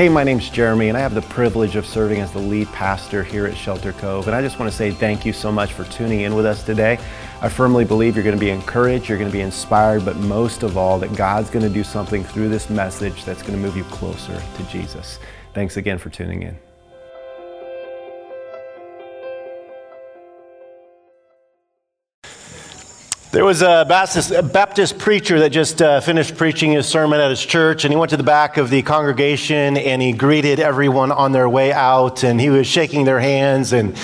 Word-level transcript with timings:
Hey, 0.00 0.08
my 0.08 0.24
name's 0.24 0.48
Jeremy, 0.48 0.88
and 0.88 0.96
I 0.96 1.02
have 1.02 1.12
the 1.12 1.20
privilege 1.20 1.76
of 1.76 1.84
serving 1.84 2.22
as 2.22 2.32
the 2.32 2.38
lead 2.38 2.68
pastor 2.68 3.22
here 3.22 3.44
at 3.44 3.54
Shelter 3.54 3.92
Cove. 3.92 4.28
And 4.28 4.34
I 4.34 4.40
just 4.40 4.58
want 4.58 4.72
to 4.72 4.74
say 4.74 4.92
thank 4.92 5.26
you 5.26 5.34
so 5.34 5.52
much 5.52 5.74
for 5.74 5.84
tuning 5.84 6.20
in 6.22 6.34
with 6.34 6.46
us 6.46 6.64
today. 6.64 6.98
I 7.42 7.50
firmly 7.50 7.84
believe 7.84 8.14
you're 8.16 8.24
going 8.24 8.34
to 8.34 8.40
be 8.40 8.48
encouraged, 8.48 9.10
you're 9.10 9.18
going 9.18 9.30
to 9.30 9.36
be 9.36 9.42
inspired, 9.42 10.06
but 10.06 10.16
most 10.16 10.62
of 10.62 10.78
all, 10.78 10.98
that 11.00 11.14
God's 11.16 11.50
going 11.50 11.66
to 11.66 11.68
do 11.68 11.84
something 11.84 12.24
through 12.24 12.48
this 12.48 12.70
message 12.70 13.26
that's 13.26 13.42
going 13.42 13.52
to 13.52 13.58
move 13.58 13.76
you 13.76 13.84
closer 13.84 14.42
to 14.56 14.62
Jesus. 14.70 15.18
Thanks 15.52 15.76
again 15.76 15.98
for 15.98 16.08
tuning 16.08 16.44
in. 16.44 16.69
There 23.32 23.44
was 23.44 23.62
a 23.62 23.86
Baptist, 23.88 24.32
a 24.32 24.42
Baptist 24.42 24.98
preacher 24.98 25.38
that 25.38 25.50
just 25.50 25.80
uh, 25.80 26.00
finished 26.00 26.36
preaching 26.36 26.72
his 26.72 26.88
sermon 26.88 27.20
at 27.20 27.30
his 27.30 27.40
church, 27.40 27.84
and 27.84 27.92
he 27.92 27.96
went 27.96 28.10
to 28.10 28.16
the 28.16 28.24
back 28.24 28.56
of 28.56 28.70
the 28.70 28.82
congregation 28.82 29.76
and 29.76 30.02
he 30.02 30.10
greeted 30.10 30.58
everyone 30.58 31.12
on 31.12 31.30
their 31.30 31.48
way 31.48 31.72
out, 31.72 32.24
and 32.24 32.40
he 32.40 32.50
was 32.50 32.66
shaking 32.66 33.04
their 33.04 33.20
hands 33.20 33.72
and 33.72 33.96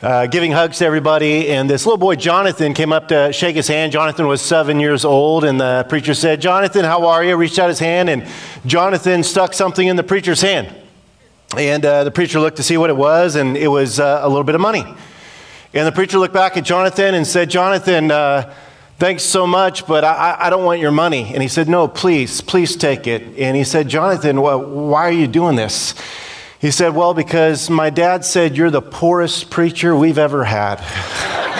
uh, 0.00 0.28
giving 0.28 0.50
hugs 0.50 0.78
to 0.78 0.86
everybody. 0.86 1.50
And 1.50 1.68
this 1.68 1.84
little 1.84 1.98
boy, 1.98 2.14
Jonathan, 2.16 2.72
came 2.72 2.90
up 2.90 3.08
to 3.08 3.34
shake 3.34 3.54
his 3.54 3.68
hand. 3.68 3.92
Jonathan 3.92 4.26
was 4.26 4.40
seven 4.40 4.80
years 4.80 5.04
old, 5.04 5.44
and 5.44 5.60
the 5.60 5.84
preacher 5.90 6.14
said, 6.14 6.40
Jonathan, 6.40 6.86
how 6.86 7.06
are 7.08 7.22
you? 7.22 7.36
Reached 7.36 7.58
out 7.58 7.68
his 7.68 7.80
hand, 7.80 8.08
and 8.08 8.26
Jonathan 8.64 9.22
stuck 9.24 9.52
something 9.52 9.86
in 9.86 9.96
the 9.96 10.02
preacher's 10.02 10.40
hand. 10.40 10.74
And 11.54 11.84
uh, 11.84 12.04
the 12.04 12.10
preacher 12.10 12.40
looked 12.40 12.56
to 12.56 12.62
see 12.62 12.78
what 12.78 12.88
it 12.88 12.96
was, 12.96 13.34
and 13.34 13.58
it 13.58 13.68
was 13.68 14.00
uh, 14.00 14.20
a 14.22 14.28
little 14.30 14.42
bit 14.42 14.54
of 14.54 14.62
money. 14.62 14.86
And 15.74 15.84
the 15.88 15.92
preacher 15.92 16.18
looked 16.20 16.32
back 16.32 16.56
at 16.56 16.62
Jonathan 16.64 17.16
and 17.16 17.26
said, 17.26 17.50
Jonathan, 17.50 18.12
uh, 18.12 18.54
thanks 18.98 19.24
so 19.24 19.44
much, 19.44 19.88
but 19.88 20.04
I, 20.04 20.36
I, 20.38 20.50
don't 20.50 20.64
want 20.64 20.80
your 20.80 20.92
money. 20.92 21.32
And 21.34 21.42
he 21.42 21.48
said, 21.48 21.68
No, 21.68 21.88
please, 21.88 22.40
please 22.40 22.76
take 22.76 23.08
it. 23.08 23.22
And 23.36 23.56
he 23.56 23.64
said, 23.64 23.88
Jonathan, 23.88 24.40
well, 24.40 24.62
why 24.62 25.08
are 25.08 25.12
you 25.12 25.26
doing 25.26 25.56
this? 25.56 25.96
He 26.60 26.70
said, 26.70 26.94
Well, 26.94 27.12
because 27.12 27.68
my 27.70 27.90
dad 27.90 28.24
said 28.24 28.56
you're 28.56 28.70
the 28.70 28.82
poorest 28.82 29.50
preacher 29.50 29.96
we've 29.96 30.16
ever 30.16 30.44
had. 30.44 30.76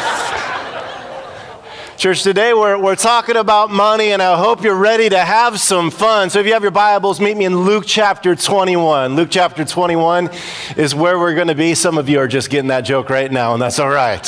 Church, 2.04 2.22
today 2.22 2.52
we're, 2.52 2.78
we're 2.78 2.96
talking 2.96 3.36
about 3.36 3.70
money, 3.70 4.12
and 4.12 4.20
I 4.20 4.36
hope 4.36 4.62
you're 4.62 4.76
ready 4.76 5.08
to 5.08 5.18
have 5.18 5.58
some 5.58 5.90
fun. 5.90 6.28
So, 6.28 6.38
if 6.38 6.44
you 6.44 6.52
have 6.52 6.60
your 6.60 6.70
Bibles, 6.70 7.18
meet 7.18 7.34
me 7.34 7.46
in 7.46 7.56
Luke 7.56 7.84
chapter 7.86 8.36
21. 8.36 9.16
Luke 9.16 9.30
chapter 9.30 9.64
21 9.64 10.28
is 10.76 10.94
where 10.94 11.18
we're 11.18 11.34
going 11.34 11.48
to 11.48 11.54
be. 11.54 11.74
Some 11.74 11.96
of 11.96 12.10
you 12.10 12.18
are 12.18 12.28
just 12.28 12.50
getting 12.50 12.68
that 12.68 12.82
joke 12.82 13.08
right 13.08 13.32
now, 13.32 13.54
and 13.54 13.62
that's 13.62 13.78
all 13.78 13.88
right. 13.88 14.20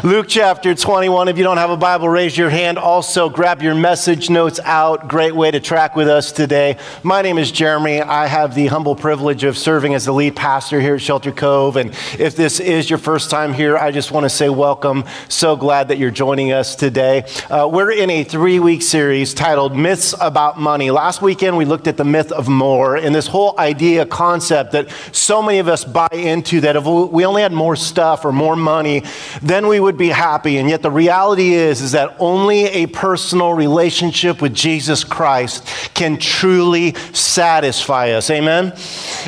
Luke 0.02 0.28
chapter 0.30 0.74
21. 0.74 1.28
If 1.28 1.36
you 1.36 1.44
don't 1.44 1.58
have 1.58 1.68
a 1.68 1.76
Bible, 1.76 2.08
raise 2.08 2.38
your 2.38 2.48
hand. 2.48 2.78
Also, 2.78 3.28
grab 3.28 3.60
your 3.60 3.74
message 3.74 4.30
notes 4.30 4.58
out. 4.64 5.06
Great 5.06 5.36
way 5.36 5.50
to 5.50 5.60
track 5.60 5.96
with 5.96 6.08
us 6.08 6.32
today. 6.32 6.78
My 7.02 7.20
name 7.20 7.36
is 7.36 7.52
Jeremy. 7.52 8.00
I 8.00 8.28
have 8.28 8.54
the 8.54 8.68
humble 8.68 8.96
privilege 8.96 9.44
of 9.44 9.58
serving 9.58 9.92
as 9.92 10.06
the 10.06 10.12
lead 10.12 10.36
pastor 10.36 10.80
here 10.80 10.94
at 10.94 11.02
Shelter 11.02 11.32
Cove. 11.32 11.76
And 11.76 11.90
if 12.18 12.34
this 12.34 12.60
is 12.60 12.88
your 12.88 12.98
first 12.98 13.28
time 13.28 13.52
here, 13.52 13.76
I 13.76 13.90
just 13.90 14.10
want 14.10 14.24
to 14.24 14.30
say 14.30 14.48
welcome. 14.48 15.04
So 15.28 15.54
glad 15.54 15.88
that 15.88 15.98
you're 15.98 16.10
joining 16.10 16.52
us 16.52 16.74
today 16.74 17.09
today. 17.10 17.44
Uh, 17.50 17.66
we're 17.66 17.90
in 17.90 18.10
a 18.10 18.24
three 18.24 18.60
week 18.60 18.82
series 18.82 19.34
titled 19.34 19.76
Myths 19.76 20.14
About 20.20 20.58
Money. 20.58 20.90
Last 20.90 21.22
weekend, 21.22 21.56
we 21.56 21.64
looked 21.64 21.86
at 21.86 21.96
the 21.96 22.04
myth 22.04 22.30
of 22.32 22.48
more 22.48 22.96
and 22.96 23.14
this 23.14 23.26
whole 23.26 23.58
idea, 23.58 24.06
concept 24.06 24.72
that 24.72 24.90
so 25.12 25.42
many 25.42 25.58
of 25.58 25.68
us 25.68 25.84
buy 25.84 26.08
into 26.12 26.60
that 26.60 26.76
if 26.76 26.84
we 26.84 27.24
only 27.24 27.42
had 27.42 27.52
more 27.52 27.76
stuff 27.76 28.24
or 28.24 28.32
more 28.32 28.56
money, 28.56 29.02
then 29.42 29.66
we 29.66 29.80
would 29.80 29.96
be 29.96 30.08
happy. 30.08 30.58
And 30.58 30.68
yet, 30.68 30.82
the 30.82 30.90
reality 30.90 31.54
is, 31.54 31.80
is 31.80 31.92
that 31.92 32.16
only 32.18 32.64
a 32.66 32.86
personal 32.86 33.54
relationship 33.54 34.40
with 34.40 34.54
Jesus 34.54 35.04
Christ 35.04 35.66
can 35.94 36.18
truly 36.18 36.94
satisfy 37.12 38.10
us. 38.10 38.30
Amen? 38.30 38.72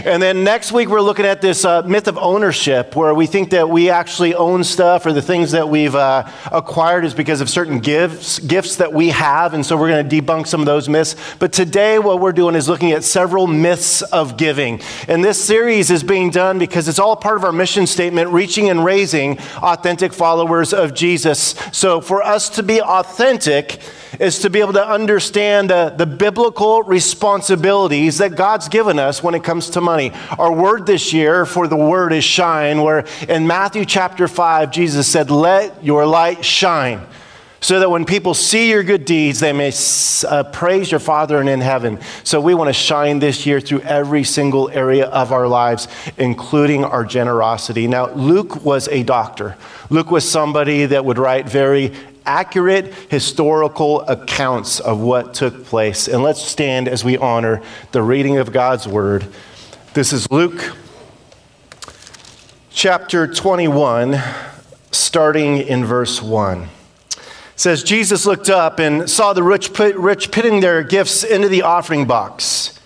And 0.04 0.22
then 0.22 0.44
next 0.44 0.72
week, 0.72 0.88
we're 0.88 1.00
looking 1.00 1.26
at 1.26 1.40
this 1.40 1.64
uh, 1.64 1.82
myth 1.82 2.08
of 2.08 2.18
ownership 2.18 2.94
where 2.94 3.14
we 3.14 3.26
think 3.26 3.50
that 3.50 3.68
we 3.68 3.90
actually 3.90 4.34
own 4.34 4.64
stuff 4.64 5.06
or 5.06 5.12
the 5.12 5.22
things 5.22 5.50
that 5.52 5.68
we've 5.68 5.94
uh, 5.94 6.30
acquired 6.50 7.04
is 7.04 7.14
because 7.14 7.40
of 7.40 7.48
certain 7.48 7.61
certain 7.62 7.78
gifts, 7.78 8.40
gifts 8.40 8.74
that 8.74 8.92
we 8.92 9.10
have, 9.10 9.54
and 9.54 9.64
so 9.64 9.76
we're 9.76 9.88
going 9.88 10.08
to 10.08 10.20
debunk 10.20 10.48
some 10.48 10.58
of 10.58 10.66
those 10.66 10.88
myths. 10.88 11.14
But 11.38 11.52
today, 11.52 12.00
what 12.00 12.18
we're 12.18 12.32
doing 12.32 12.56
is 12.56 12.68
looking 12.68 12.90
at 12.90 13.04
several 13.04 13.46
myths 13.46 14.02
of 14.02 14.36
giving. 14.36 14.80
And 15.06 15.22
this 15.22 15.44
series 15.44 15.88
is 15.88 16.02
being 16.02 16.30
done 16.30 16.58
because 16.58 16.88
it's 16.88 16.98
all 16.98 17.14
part 17.14 17.36
of 17.36 17.44
our 17.44 17.52
mission 17.52 17.86
statement 17.86 18.30
reaching 18.30 18.68
and 18.68 18.84
raising 18.84 19.38
authentic 19.58 20.12
followers 20.12 20.74
of 20.74 20.92
Jesus. 20.92 21.54
So, 21.70 22.00
for 22.00 22.20
us 22.20 22.48
to 22.48 22.64
be 22.64 22.82
authentic, 22.82 23.80
is 24.20 24.40
to 24.40 24.50
be 24.50 24.60
able 24.60 24.74
to 24.74 24.86
understand 24.86 25.70
the, 25.70 25.94
the 25.96 26.04
biblical 26.04 26.82
responsibilities 26.82 28.18
that 28.18 28.36
God's 28.36 28.68
given 28.68 28.98
us 28.98 29.22
when 29.22 29.34
it 29.34 29.42
comes 29.42 29.70
to 29.70 29.80
money. 29.80 30.12
Our 30.38 30.52
word 30.52 30.84
this 30.84 31.14
year 31.14 31.46
for 31.46 31.66
the 31.66 31.76
word 31.76 32.12
is 32.12 32.22
shine, 32.22 32.82
where 32.82 33.06
in 33.26 33.46
Matthew 33.46 33.86
chapter 33.86 34.28
5, 34.28 34.70
Jesus 34.70 35.08
said, 35.08 35.30
Let 35.30 35.82
your 35.82 36.04
light 36.04 36.44
shine 36.44 37.06
so 37.62 37.78
that 37.78 37.88
when 37.88 38.04
people 38.04 38.34
see 38.34 38.68
your 38.68 38.82
good 38.82 39.04
deeds, 39.04 39.38
they 39.38 39.52
may 39.52 39.72
uh, 40.28 40.42
praise 40.52 40.90
your 40.90 41.00
Father 41.00 41.40
in 41.40 41.60
heaven. 41.60 42.00
So 42.24 42.40
we 42.40 42.54
want 42.54 42.68
to 42.68 42.74
shine 42.74 43.20
this 43.20 43.46
year 43.46 43.60
through 43.60 43.82
every 43.82 44.24
single 44.24 44.68
area 44.70 45.06
of 45.06 45.32
our 45.32 45.46
lives, 45.46 45.86
including 46.18 46.84
our 46.84 47.04
generosity. 47.04 47.86
Now, 47.86 48.10
Luke 48.10 48.64
was 48.64 48.88
a 48.88 49.04
doctor. 49.04 49.56
Luke 49.90 50.10
was 50.10 50.28
somebody 50.28 50.86
that 50.86 51.04
would 51.04 51.18
write 51.18 51.48
very 51.48 51.92
accurate 52.26 52.92
historical 53.08 54.00
accounts 54.02 54.80
of 54.80 55.00
what 55.00 55.32
took 55.32 55.64
place. 55.64 56.08
And 56.08 56.22
let's 56.22 56.42
stand 56.42 56.88
as 56.88 57.04
we 57.04 57.16
honor 57.16 57.62
the 57.92 58.02
reading 58.02 58.38
of 58.38 58.52
God's 58.52 58.88
word. 58.88 59.24
This 59.94 60.12
is 60.12 60.28
Luke 60.32 60.74
chapter 62.70 63.32
21, 63.32 64.20
starting 64.90 65.58
in 65.58 65.84
verse 65.84 66.20
1 66.20 66.68
says 67.62 67.84
Jesus 67.84 68.26
looked 68.26 68.50
up 68.50 68.80
and 68.80 69.08
saw 69.08 69.32
the 69.32 69.42
rich, 69.44 69.72
put, 69.72 69.94
rich 69.94 70.32
putting 70.32 70.58
their 70.58 70.82
gifts 70.82 71.22
into 71.22 71.48
the 71.48 71.62
offering 71.62 72.08
box. 72.08 72.76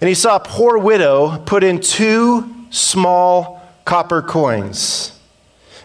And 0.00 0.06
he 0.06 0.14
saw 0.14 0.36
a 0.36 0.40
poor 0.40 0.78
widow 0.78 1.38
put 1.38 1.64
in 1.64 1.80
two 1.80 2.68
small 2.70 3.68
copper 3.84 4.22
coins. 4.22 5.18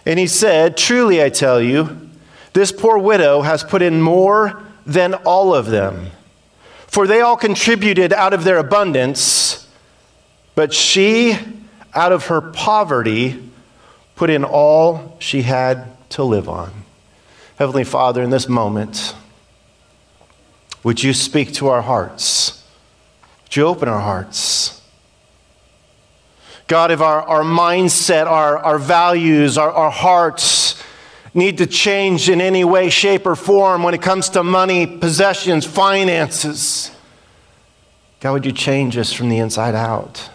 And 0.05 0.19
he 0.19 0.27
said, 0.27 0.77
Truly 0.77 1.23
I 1.23 1.29
tell 1.29 1.59
you, 1.59 2.09
this 2.53 2.71
poor 2.71 2.99
widow 2.99 3.41
has 3.41 3.63
put 3.63 3.81
in 3.81 4.03
more 4.03 4.61
than 4.85 5.15
all 5.15 5.55
of 5.55 5.65
them. 5.65 6.11
For 6.85 7.07
they 7.07 7.21
all 7.21 7.37
contributed 7.37 8.13
out 8.13 8.35
of 8.35 8.43
their 8.43 8.59
abundance, 8.59 9.67
but 10.53 10.75
she, 10.75 11.39
out 11.95 12.11
of 12.11 12.27
her 12.27 12.39
poverty, 12.39 13.41
put 14.15 14.29
in 14.29 14.43
all 14.43 15.17
she 15.17 15.41
had 15.41 15.87
to 16.11 16.23
live 16.23 16.47
on. 16.47 16.80
Heavenly 17.61 17.83
Father, 17.83 18.23
in 18.23 18.31
this 18.31 18.49
moment, 18.49 19.13
would 20.81 21.03
you 21.03 21.13
speak 21.13 21.53
to 21.53 21.67
our 21.67 21.83
hearts? 21.83 22.65
Would 23.43 23.55
you 23.55 23.67
open 23.67 23.87
our 23.87 23.99
hearts? 23.99 24.81
God, 26.65 26.89
if 26.89 27.01
our, 27.01 27.21
our 27.21 27.43
mindset, 27.43 28.25
our, 28.25 28.57
our 28.57 28.79
values, 28.79 29.59
our, 29.59 29.71
our 29.71 29.91
hearts 29.91 30.81
need 31.35 31.59
to 31.59 31.67
change 31.67 32.31
in 32.31 32.41
any 32.41 32.63
way, 32.63 32.89
shape, 32.89 33.27
or 33.27 33.35
form 33.35 33.83
when 33.83 33.93
it 33.93 34.01
comes 34.01 34.29
to 34.29 34.43
money, 34.43 34.87
possessions, 34.87 35.63
finances, 35.63 36.89
God, 38.21 38.31
would 38.31 38.45
you 38.47 38.53
change 38.53 38.97
us 38.97 39.13
from 39.13 39.29
the 39.29 39.37
inside 39.37 39.75
out? 39.75 40.31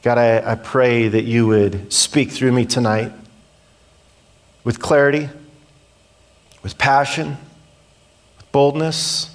God, 0.00 0.16
I, 0.16 0.52
I 0.52 0.54
pray 0.54 1.08
that 1.08 1.24
you 1.24 1.46
would 1.46 1.92
speak 1.92 2.30
through 2.30 2.52
me 2.52 2.64
tonight 2.64 3.12
with 4.66 4.80
clarity, 4.80 5.28
with 6.64 6.76
passion, 6.76 7.36
with 8.36 8.50
boldness, 8.50 9.30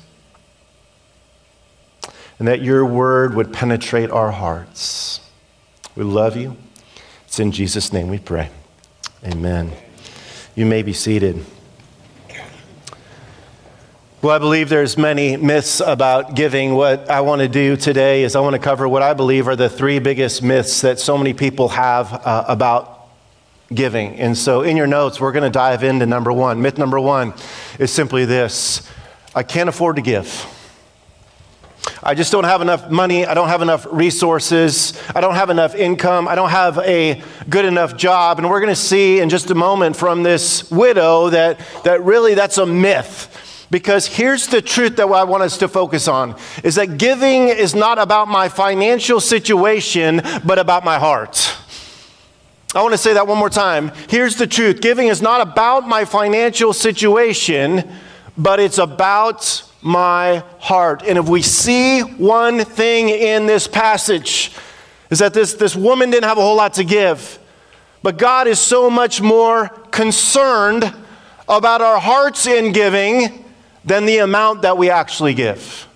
and 2.37 2.49
that 2.49 2.61
your 2.61 2.85
word 2.85 3.33
would 3.33 3.53
penetrate 3.53 4.11
our 4.11 4.31
hearts. 4.31 5.21
We 5.95 6.03
love 6.03 6.35
you. 6.35 6.57
It's 7.27 7.39
in 7.39 7.53
Jesus' 7.53 7.93
name 7.93 8.09
we 8.09 8.19
pray. 8.19 8.49
Amen. 9.23 9.71
You 10.53 10.65
may 10.65 10.81
be 10.81 10.91
seated. 10.91 11.45
Well, 14.21 14.35
I 14.35 14.39
believe 14.39 14.67
there's 14.67 14.97
many 14.97 15.37
myths 15.37 15.79
about 15.79 16.35
giving. 16.35 16.75
What 16.75 17.09
I 17.09 17.21
want 17.21 17.39
to 17.39 17.47
do 17.47 17.77
today 17.77 18.23
is 18.23 18.35
I 18.35 18.41
want 18.41 18.55
to 18.55 18.61
cover 18.61 18.85
what 18.85 19.01
I 19.01 19.13
believe 19.13 19.47
are 19.47 19.55
the 19.55 19.69
three 19.69 19.99
biggest 19.99 20.43
myths 20.43 20.81
that 20.81 20.99
so 20.99 21.17
many 21.17 21.33
people 21.33 21.69
have 21.69 22.11
uh, 22.13 22.43
about 22.49 23.00
giving. 23.73 24.15
And 24.15 24.37
so 24.37 24.61
in 24.61 24.77
your 24.77 24.87
notes, 24.87 25.19
we're 25.19 25.31
going 25.31 25.43
to 25.43 25.49
dive 25.49 25.83
into 25.83 26.05
number 26.05 26.31
one. 26.31 26.61
Myth 26.61 26.77
number 26.77 26.99
one 26.99 27.33
is 27.79 27.91
simply 27.91 28.25
this 28.25 28.87
I 29.33 29.43
can't 29.43 29.69
afford 29.69 29.95
to 29.95 30.01
give. 30.01 30.45
I 32.03 32.13
just 32.13 32.31
don't 32.31 32.43
have 32.43 32.61
enough 32.61 32.91
money. 32.91 33.25
I 33.25 33.33
don't 33.33 33.47
have 33.47 33.61
enough 33.61 33.87
resources. 33.91 34.99
I 35.15 35.21
don't 35.21 35.35
have 35.35 35.49
enough 35.49 35.75
income. 35.75 36.27
I 36.27 36.35
don't 36.35 36.49
have 36.49 36.77
a 36.79 37.21
good 37.49 37.65
enough 37.65 37.95
job. 37.97 38.39
And 38.39 38.49
we're 38.49 38.59
going 38.59 38.73
to 38.73 38.79
see 38.79 39.19
in 39.19 39.29
just 39.29 39.49
a 39.49 39.55
moment 39.55 39.95
from 39.95 40.23
this 40.23 40.69
widow 40.69 41.29
that, 41.29 41.59
that 41.83 42.03
really 42.03 42.35
that's 42.35 42.57
a 42.57 42.65
myth 42.65 43.29
Because 43.71 44.05
here's 44.05 44.47
the 44.47 44.61
truth 44.61 44.97
that 44.97 45.07
I 45.07 45.23
want 45.23 45.43
us 45.43 45.57
to 45.59 45.69
focus 45.69 46.09
on 46.09 46.35
is 46.61 46.75
that 46.75 46.97
giving 46.97 47.47
is 47.47 47.73
not 47.73 47.97
about 47.97 48.27
my 48.27 48.49
financial 48.49 49.21
situation, 49.21 50.21
but 50.43 50.59
about 50.59 50.83
my 50.83 50.99
heart. 50.99 51.55
I 52.73 52.81
want 52.81 52.93
to 52.93 52.97
say 52.97 53.13
that 53.13 53.27
one 53.27 53.37
more 53.37 53.49
time. 53.49 53.91
Here's 54.07 54.37
the 54.37 54.47
truth 54.47 54.79
giving 54.79 55.07
is 55.07 55.21
not 55.21 55.41
about 55.41 55.87
my 55.87 56.05
financial 56.05 56.71
situation, 56.71 57.89
but 58.37 58.61
it's 58.61 58.77
about 58.77 59.63
my 59.81 60.43
heart. 60.59 61.03
And 61.05 61.17
if 61.17 61.27
we 61.27 61.41
see 61.41 61.99
one 61.99 62.63
thing 62.63 63.09
in 63.09 63.45
this 63.45 63.67
passage, 63.67 64.51
is 65.09 65.19
that 65.19 65.33
this, 65.33 65.55
this 65.55 65.75
woman 65.75 66.11
didn't 66.11 66.29
have 66.29 66.37
a 66.37 66.41
whole 66.41 66.55
lot 66.55 66.75
to 66.75 66.85
give. 66.85 67.39
But 68.03 68.17
God 68.17 68.47
is 68.47 68.59
so 68.59 68.89
much 68.89 69.21
more 69.21 69.67
concerned 69.91 70.93
about 71.49 71.81
our 71.81 71.99
hearts 71.99 72.47
in 72.47 72.71
giving 72.71 73.43
than 73.83 74.05
the 74.05 74.19
amount 74.19 74.61
that 74.61 74.77
we 74.77 74.89
actually 74.89 75.33
give 75.33 75.87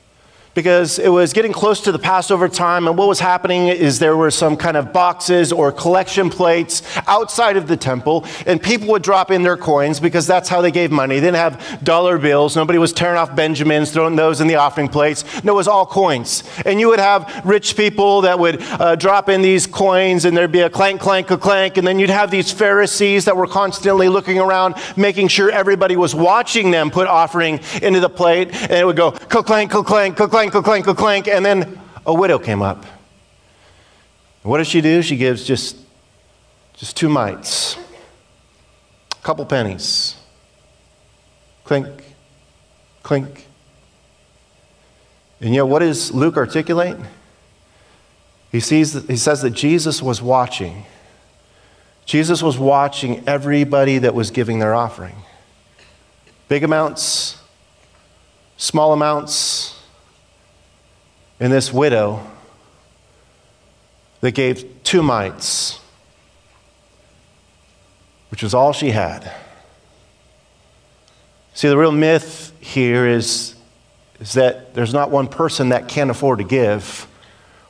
because 0.56 0.98
it 1.00 1.10
was 1.10 1.34
getting 1.34 1.52
close 1.52 1.82
to 1.82 1.92
the 1.92 2.00
Passover 2.00 2.48
time, 2.48 2.88
and 2.88 2.98
what 2.98 3.08
was 3.10 3.20
happening 3.20 3.68
is 3.68 4.00
there 4.00 4.16
were 4.16 4.32
some 4.32 4.56
kind 4.56 4.78
of 4.78 4.94
boxes 4.94 5.52
or 5.52 5.72
collection 5.72 6.30
plates 6.30 6.82
outside 7.08 7.58
of 7.58 7.68
the 7.68 7.76
temple, 7.78 8.26
and 8.48 8.64
people 8.64 8.88
would 8.88 9.04
drop 9.04 9.30
in 9.30 9.44
their 9.44 9.58
coins 9.58 10.00
because 10.00 10.26
that's 10.26 10.48
how 10.48 10.62
they 10.62 10.72
gave 10.72 10.92
money. 10.92 11.16
They 11.16 11.28
didn't 11.28 11.36
have 11.36 11.84
dollar 11.84 12.18
bills. 12.18 12.56
Nobody 12.56 12.80
was 12.80 12.94
tearing 12.94 13.18
off 13.18 13.36
Benjamins, 13.36 13.92
throwing 13.92 14.16
those 14.16 14.40
in 14.40 14.48
the 14.48 14.56
offering 14.56 14.88
plates. 14.88 15.44
No, 15.44 15.54
it 15.54 15.56
was 15.58 15.68
all 15.68 15.86
coins. 15.86 16.44
And 16.66 16.80
you 16.80 16.88
would 16.88 17.00
have 17.00 17.42
rich 17.44 17.76
people 17.76 18.22
that 18.22 18.40
would 18.40 18.62
uh, 18.62 18.96
drop 18.96 19.28
in 19.28 19.42
these 19.42 19.68
coins, 19.68 20.24
and 20.24 20.38
there'd 20.38 20.54
be 20.54 20.62
a 20.62 20.70
clank, 20.70 21.02
clank, 21.02 21.30
a 21.32 21.38
clank, 21.38 21.76
and 21.76 21.86
then 21.86 22.00
you'd 22.00 22.10
have 22.10 22.32
these 22.32 22.52
Pharisees 22.52 23.26
that 23.26 23.36
were 23.36 23.48
constantly 23.48 24.08
looking 24.08 24.40
around, 24.40 24.76
making 24.96 25.28
sure 25.28 25.52
everybody 25.52 25.98
was 25.98 26.16
watching 26.16 26.72
them 26.72 26.90
put 26.90 27.08
offering 27.08 27.60
into 27.82 28.00
the 28.00 28.10
plate, 28.10 28.54
and 28.54 28.72
it 28.72 28.86
would 28.86 28.96
go 28.96 29.12
clank, 29.12 29.72
clank, 29.72 30.16
clank, 30.16 30.16
clank, 30.16 30.45
clank, 30.52 30.86
clank, 30.86 30.98
clank 30.98 31.28
and 31.28 31.46
then 31.46 31.80
a 32.06 32.14
widow 32.14 32.40
came 32.40 32.62
up. 32.62 32.86
What 34.44 34.60
does 34.60 34.68
she 34.68 34.82
do? 34.82 35.02
She 35.02 35.18
gives 35.18 35.44
just, 35.44 35.78
just 36.76 36.96
two 36.96 37.10
mites, 37.10 37.78
a 39.12 39.24
couple 39.24 39.46
pennies. 39.46 40.16
Clink, 41.64 41.88
clink. 43.02 43.48
And 45.42 45.54
yet, 45.54 45.68
what 45.68 45.80
does 45.80 46.12
Luke 46.14 46.38
articulate? 46.38 46.98
He, 48.52 48.60
sees, 48.60 48.94
he 49.08 49.18
says 49.18 49.42
that 49.42 49.50
Jesus 49.50 50.02
was 50.02 50.22
watching. 50.22 50.86
Jesus 52.06 52.44
was 52.44 52.58
watching 52.58 53.28
everybody 53.28 53.98
that 53.98 54.14
was 54.14 54.30
giving 54.30 54.60
their 54.60 54.76
offering. 54.76 55.16
Big 56.48 56.64
amounts, 56.64 57.42
small 58.58 58.94
amounts, 58.94 59.75
and 61.40 61.52
this 61.52 61.74
widow 61.74 62.26
that 64.22 64.32
gave 64.32 64.84
two 64.84 65.04
mites, 65.04 65.80
which 68.30 68.42
was 68.42 68.54
all 68.54 68.74
she 68.74 68.92
had. 68.92 69.32
See, 71.54 71.68
the 71.68 71.78
real 71.78 71.92
myth 71.92 72.54
here 72.60 73.08
is, 73.08 73.56
is 74.20 74.34
that 74.34 74.74
there's 74.74 74.94
not 74.94 75.12
one 75.12 75.28
person 75.28 75.70
that 75.70 75.88
can't 75.88 76.10
afford 76.10 76.40
to 76.40 76.46
give. 76.46 77.08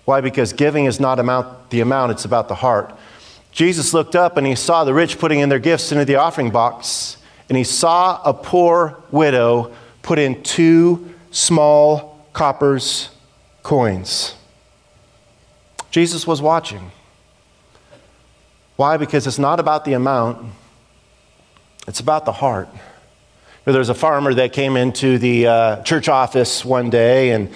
Why? 0.06 0.22
Because 0.22 0.54
giving 0.54 0.86
is 0.86 1.00
not 1.00 1.20
amount, 1.20 1.70
the 1.70 1.82
amount, 1.82 2.12
it's 2.12 2.26
about 2.26 2.48
the 2.48 2.56
heart. 2.56 2.96
Jesus 3.52 3.94
looked 3.94 4.16
up 4.16 4.38
and 4.38 4.46
he 4.46 4.56
saw 4.56 4.84
the 4.84 4.94
rich 4.94 5.18
putting 5.18 5.40
in 5.40 5.50
their 5.50 5.60
gifts 5.60 5.92
into 5.92 6.06
the 6.06 6.16
offering 6.16 6.52
box, 6.52 7.18
and 7.48 7.58
he 7.58 7.64
saw 7.64 8.22
a 8.24 8.34
poor 8.34 9.02
widow 9.12 9.74
put 10.02 10.20
in 10.20 10.42
two 10.44 11.14
small 11.32 12.28
coppers 12.34 13.10
coins. 13.66 14.36
Jesus 15.90 16.28
was 16.28 16.40
watching. 16.40 16.92
Why? 18.76 18.98
Because 18.98 19.26
it's 19.26 19.40
not 19.40 19.60
about 19.60 19.86
the 19.86 19.94
amount, 19.94 20.52
it's 21.88 22.00
about 22.00 22.26
the 22.26 22.32
heart. 22.32 22.70
There 23.66 23.80
was 23.80 23.90
a 23.90 23.96
farmer 23.96 24.36
that 24.36 24.54
came 24.54 24.78
into 24.78 25.18
the 25.18 25.48
uh, 25.48 25.82
church 25.82 26.08
office 26.08 26.64
one 26.64 26.92
day 26.92 27.32
and 27.32 27.50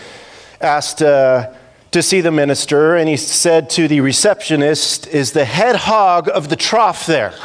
asked 0.59 1.03
uh, 1.03 1.53
to 1.91 2.01
see 2.01 2.21
the 2.21 2.31
minister, 2.31 2.95
and 2.95 3.07
he 3.07 3.15
said 3.15 3.69
to 3.71 3.87
the 3.87 4.01
receptionist, 4.01 5.05
Is 5.05 5.33
the 5.33 5.45
head 5.45 5.75
hog 5.75 6.27
of 6.27 6.49
the 6.49 6.55
trough 6.55 7.05
there? 7.05 7.35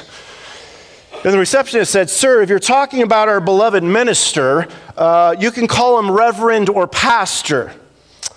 And 1.23 1.35
the 1.35 1.39
receptionist 1.39 1.93
said, 1.93 2.09
Sir, 2.09 2.41
if 2.41 2.49
you're 2.49 2.59
talking 2.59 3.03
about 3.03 3.29
our 3.29 3.43
beloved 3.43 3.85
minister, 3.85 4.69
uh, 4.97 5.37
you 5.39 5.51
can 5.51 5.67
call 5.67 5.99
him 5.99 6.11
reverend 6.11 6.71
or 6.71 6.89
pastor 6.89 7.71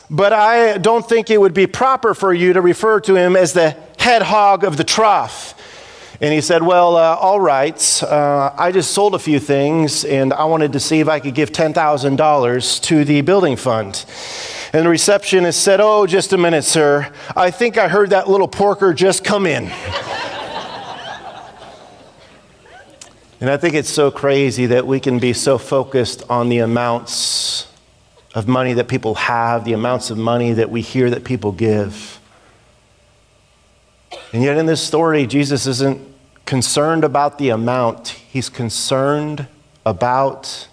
but 0.09 0.31
I 0.33 0.77
don't 0.77 1.07
think 1.07 1.30
it 1.30 1.39
would 1.39 1.54
be 1.54 1.68
proper 1.68 2.13
for 2.13 2.33
you 2.33 2.54
to 2.54 2.62
refer 2.62 3.00
to 3.01 3.15
him 3.15 3.36
as 3.36 3.54
the 3.54 3.75
head 3.98 4.21
hog 4.21 4.63
of 4.63 4.77
the 4.77 4.83
trough. 4.83 5.54
And 6.19 6.33
he 6.33 6.42
said, 6.42 6.63
Well, 6.63 6.95
uh, 6.95 7.15
all 7.15 7.39
right. 7.39 8.04
Uh, 8.04 8.51
I 8.57 8.71
just 8.71 8.92
sold 8.92 9.13
a 9.13 9.19
few 9.19 9.39
things 9.39 10.04
and 10.04 10.33
I 10.33 10.45
wanted 10.45 10.74
to 10.74 10.80
see 10.80 11.00
if 11.00 11.07
I 11.07 11.19
could 11.19 11.36
give 11.36 11.51
$10,000 11.51 12.81
to 12.83 13.06
the 13.06 13.21
building 13.21 13.56
fund. 13.56 14.04
And 14.74 14.86
the 14.86 14.89
receptionist 14.89 15.62
said, 15.62 15.80
Oh, 15.80 16.07
just 16.07 16.33
a 16.33 16.38
minute, 16.38 16.63
sir. 16.63 17.12
I 17.36 17.51
think 17.51 17.77
I 17.77 17.88
heard 17.88 18.09
that 18.12 18.27
little 18.30 18.48
porker 18.48 18.94
just 18.94 19.24
come 19.24 19.45
in. 19.45 19.65
and 23.39 23.50
I 23.50 23.57
think 23.57 23.75
it's 23.75 23.89
so 23.89 24.09
crazy 24.09 24.65
that 24.68 24.88
we 24.88 25.00
can 25.00 25.19
be 25.19 25.33
so 25.33 25.59
focused 25.59 26.24
on 26.30 26.50
the 26.50 26.59
amounts 26.59 27.68
of 28.37 28.47
money 28.47 28.73
that 28.73 28.87
people 28.87 29.15
have, 29.15 29.65
the 29.65 29.73
amounts 29.73 30.11
of 30.11 30.17
money 30.17 30.53
that 30.53 30.69
we 30.69 30.79
hear 30.79 31.09
that 31.09 31.23
people 31.23 31.51
give. 31.51 32.19
And 34.31 34.43
yet, 34.43 34.57
in 34.57 34.67
this 34.67 34.79
story, 34.79 35.25
Jesus 35.25 35.65
isn't 35.65 35.99
concerned 36.45 37.03
about 37.03 37.39
the 37.39 37.49
amount, 37.49 38.09
he's 38.09 38.47
concerned 38.47 39.47
about 39.87 40.67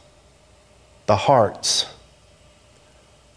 the 1.06 1.16
hearts. 1.16 1.86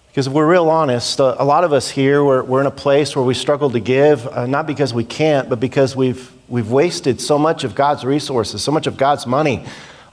Because 0.10 0.28
if 0.28 0.34
we're 0.34 0.52
real 0.52 0.70
honest, 0.70 1.20
a 1.20 1.46
lot 1.46 1.64
of 1.64 1.72
us 1.72 1.90
here, 1.90 2.22
we're, 2.22 2.44
we're 2.44 2.60
in 2.60 2.68
a 2.68 2.72
place 2.72 3.16
where 3.16 3.24
we 3.24 3.34
struggle 3.34 3.70
to 3.70 3.80
give, 3.80 4.28
uh, 4.28 4.46
not 4.46 4.68
because 4.68 4.94
we 4.94 5.06
can't, 5.06 5.48
but 5.48 5.62
because 5.62 5.96
we've, 5.96 6.30
we've 6.50 6.70
wasted 6.70 7.22
so 7.22 7.40
much 7.40 7.64
of 7.64 7.76
God's 7.76 8.04
resources, 8.04 8.62
so 8.62 8.74
much 8.74 8.88
of 8.88 8.98
God's 8.98 9.26
money 9.26 9.64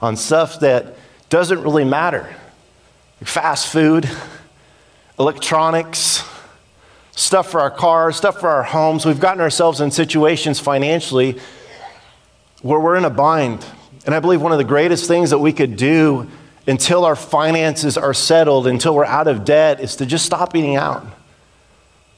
on 0.01 0.15
stuff 0.15 0.61
that 0.61 0.95
doesn't 1.27 1.61
really 1.61 1.83
matter 1.83 2.33
fast 3.25 3.67
food, 3.71 4.09
electronics, 5.19 6.23
stuff 7.11 7.49
for 7.49 7.59
our 7.59 7.71
cars, 7.71 8.15
stuff 8.15 8.39
for 8.39 8.49
our 8.49 8.63
homes. 8.63 9.05
We've 9.05 9.19
gotten 9.19 9.41
ourselves 9.41 9.81
in 9.81 9.91
situations 9.91 10.59
financially 10.59 11.39
where 12.61 12.79
we're 12.79 12.95
in 12.95 13.05
a 13.05 13.09
bind. 13.09 13.65
And 14.05 14.13
I 14.13 14.19
believe 14.19 14.41
one 14.41 14.51
of 14.51 14.57
the 14.57 14.63
greatest 14.63 15.07
things 15.07 15.31
that 15.31 15.39
we 15.39 15.51
could 15.51 15.75
do 15.75 16.29
until 16.67 17.05
our 17.05 17.15
finances 17.15 17.97
are 17.97 18.13
settled, 18.13 18.67
until 18.67 18.95
we're 18.95 19.05
out 19.05 19.27
of 19.27 19.45
debt, 19.45 19.79
is 19.79 19.95
to 19.97 20.05
just 20.05 20.25
stop 20.25 20.55
eating 20.55 20.75
out. 20.75 21.05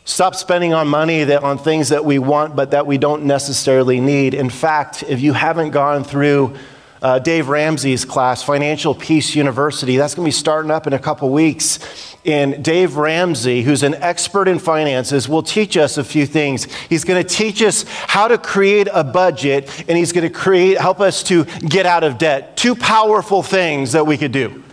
Stop 0.06 0.36
spending 0.36 0.74
on 0.74 0.88
money 0.88 1.26
that, 1.26 1.44
on 1.44 1.58
things 1.58 1.90
that 1.90 2.06
we 2.06 2.18
want 2.18 2.56
but 2.56 2.72
that 2.72 2.88
we 2.88 2.98
don't 2.98 3.26
necessarily 3.26 4.00
need. 4.00 4.34
In 4.34 4.50
fact, 4.50 5.04
if 5.04 5.20
you 5.20 5.34
haven't 5.34 5.72
gone 5.72 6.04
through 6.06 6.56
uh, 7.02 7.20
Dave 7.20 7.50
Ramsey's 7.50 8.06
class, 8.06 8.44
Financial 8.44 8.96
Peace 8.96 9.36
University. 9.36 9.98
That's 9.98 10.16
going 10.16 10.26
to 10.26 10.28
be 10.28 10.32
starting 10.32 10.72
up 10.72 10.88
in 10.88 10.94
a 10.94 11.00
couple 11.00 11.30
weeks. 11.30 11.80
And 12.26 12.64
Dave 12.64 12.98
Ramsey, 12.98 13.62
who's 13.62 13.84
an 13.84 13.96
expert 13.96 14.48
in 14.48 14.60
finances, 14.60 15.30
will 15.30 15.44
teach 15.44 15.78
us 15.78 15.98
a 15.98 16.04
few 16.04 16.26
things. 16.26 16.66
He's 16.90 17.04
going 17.04 17.24
to 17.24 17.28
teach 17.28 17.62
us 17.62 17.86
how 17.88 18.28
to 18.28 18.38
create 18.38 18.88
a 18.92 19.04
budget, 19.04 19.70
and 19.88 19.98
he's 19.98 20.12
going 20.12 20.28
to 20.28 20.34
create, 20.34 20.78
help 20.78 21.00
us 21.00 21.24
to 21.24 21.46
get 21.46 21.86
out 21.86 22.04
of 22.04 22.18
debt. 22.18 22.58
Two 22.58 22.76
powerful 22.76 23.44
things 23.44 23.92
that 23.94 24.06
we 24.06 24.18
could 24.18 24.32
do 24.32 24.64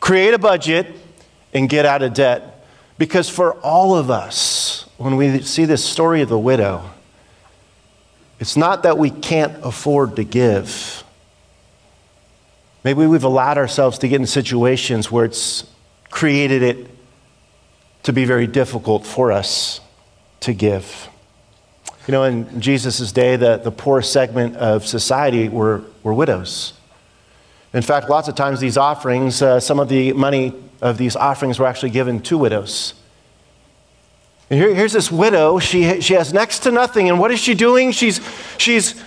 create 0.00 0.34
a 0.34 0.38
budget 0.38 0.96
and 1.54 1.68
get 1.68 1.86
out 1.86 2.02
of 2.02 2.12
debt. 2.14 2.66
Because 2.98 3.28
for 3.28 3.54
all 3.60 3.96
of 3.96 4.10
us, 4.10 4.86
when 4.96 5.16
we 5.16 5.42
see 5.42 5.64
this 5.64 5.84
story 5.84 6.22
of 6.22 6.28
the 6.28 6.38
widow, 6.38 6.90
it's 8.38 8.56
not 8.56 8.82
that 8.82 8.98
we 8.98 9.10
can't 9.10 9.54
afford 9.64 10.16
to 10.16 10.24
give 10.24 11.01
Maybe 12.84 13.06
we've 13.06 13.24
allowed 13.24 13.58
ourselves 13.58 13.98
to 13.98 14.08
get 14.08 14.20
in 14.20 14.26
situations 14.26 15.10
where 15.10 15.24
it's 15.24 15.66
created 16.10 16.62
it 16.62 16.88
to 18.02 18.12
be 18.12 18.24
very 18.24 18.46
difficult 18.46 19.06
for 19.06 19.30
us 19.30 19.80
to 20.40 20.52
give. 20.52 21.08
You 22.08 22.12
know, 22.12 22.24
in 22.24 22.60
Jesus' 22.60 23.12
day, 23.12 23.36
the, 23.36 23.58
the 23.58 23.70
poorest 23.70 24.12
segment 24.12 24.56
of 24.56 24.84
society 24.84 25.48
were, 25.48 25.82
were 26.02 26.12
widows. 26.12 26.72
In 27.72 27.82
fact, 27.82 28.10
lots 28.10 28.26
of 28.26 28.34
times 28.34 28.58
these 28.58 28.76
offerings, 28.76 29.40
uh, 29.40 29.60
some 29.60 29.78
of 29.78 29.88
the 29.88 30.12
money 30.12 30.52
of 30.80 30.98
these 30.98 31.14
offerings 31.14 31.60
were 31.60 31.66
actually 31.66 31.90
given 31.90 32.20
to 32.22 32.36
widows. 32.36 32.94
And 34.50 34.60
here, 34.60 34.74
here's 34.74 34.92
this 34.92 35.10
widow. 35.10 35.60
She, 35.60 36.00
she 36.00 36.14
has 36.14 36.34
next 36.34 36.60
to 36.64 36.72
nothing. 36.72 37.08
And 37.08 37.20
what 37.20 37.30
is 37.30 37.38
she 37.38 37.54
doing? 37.54 37.92
She's, 37.92 38.20
she's 38.58 39.00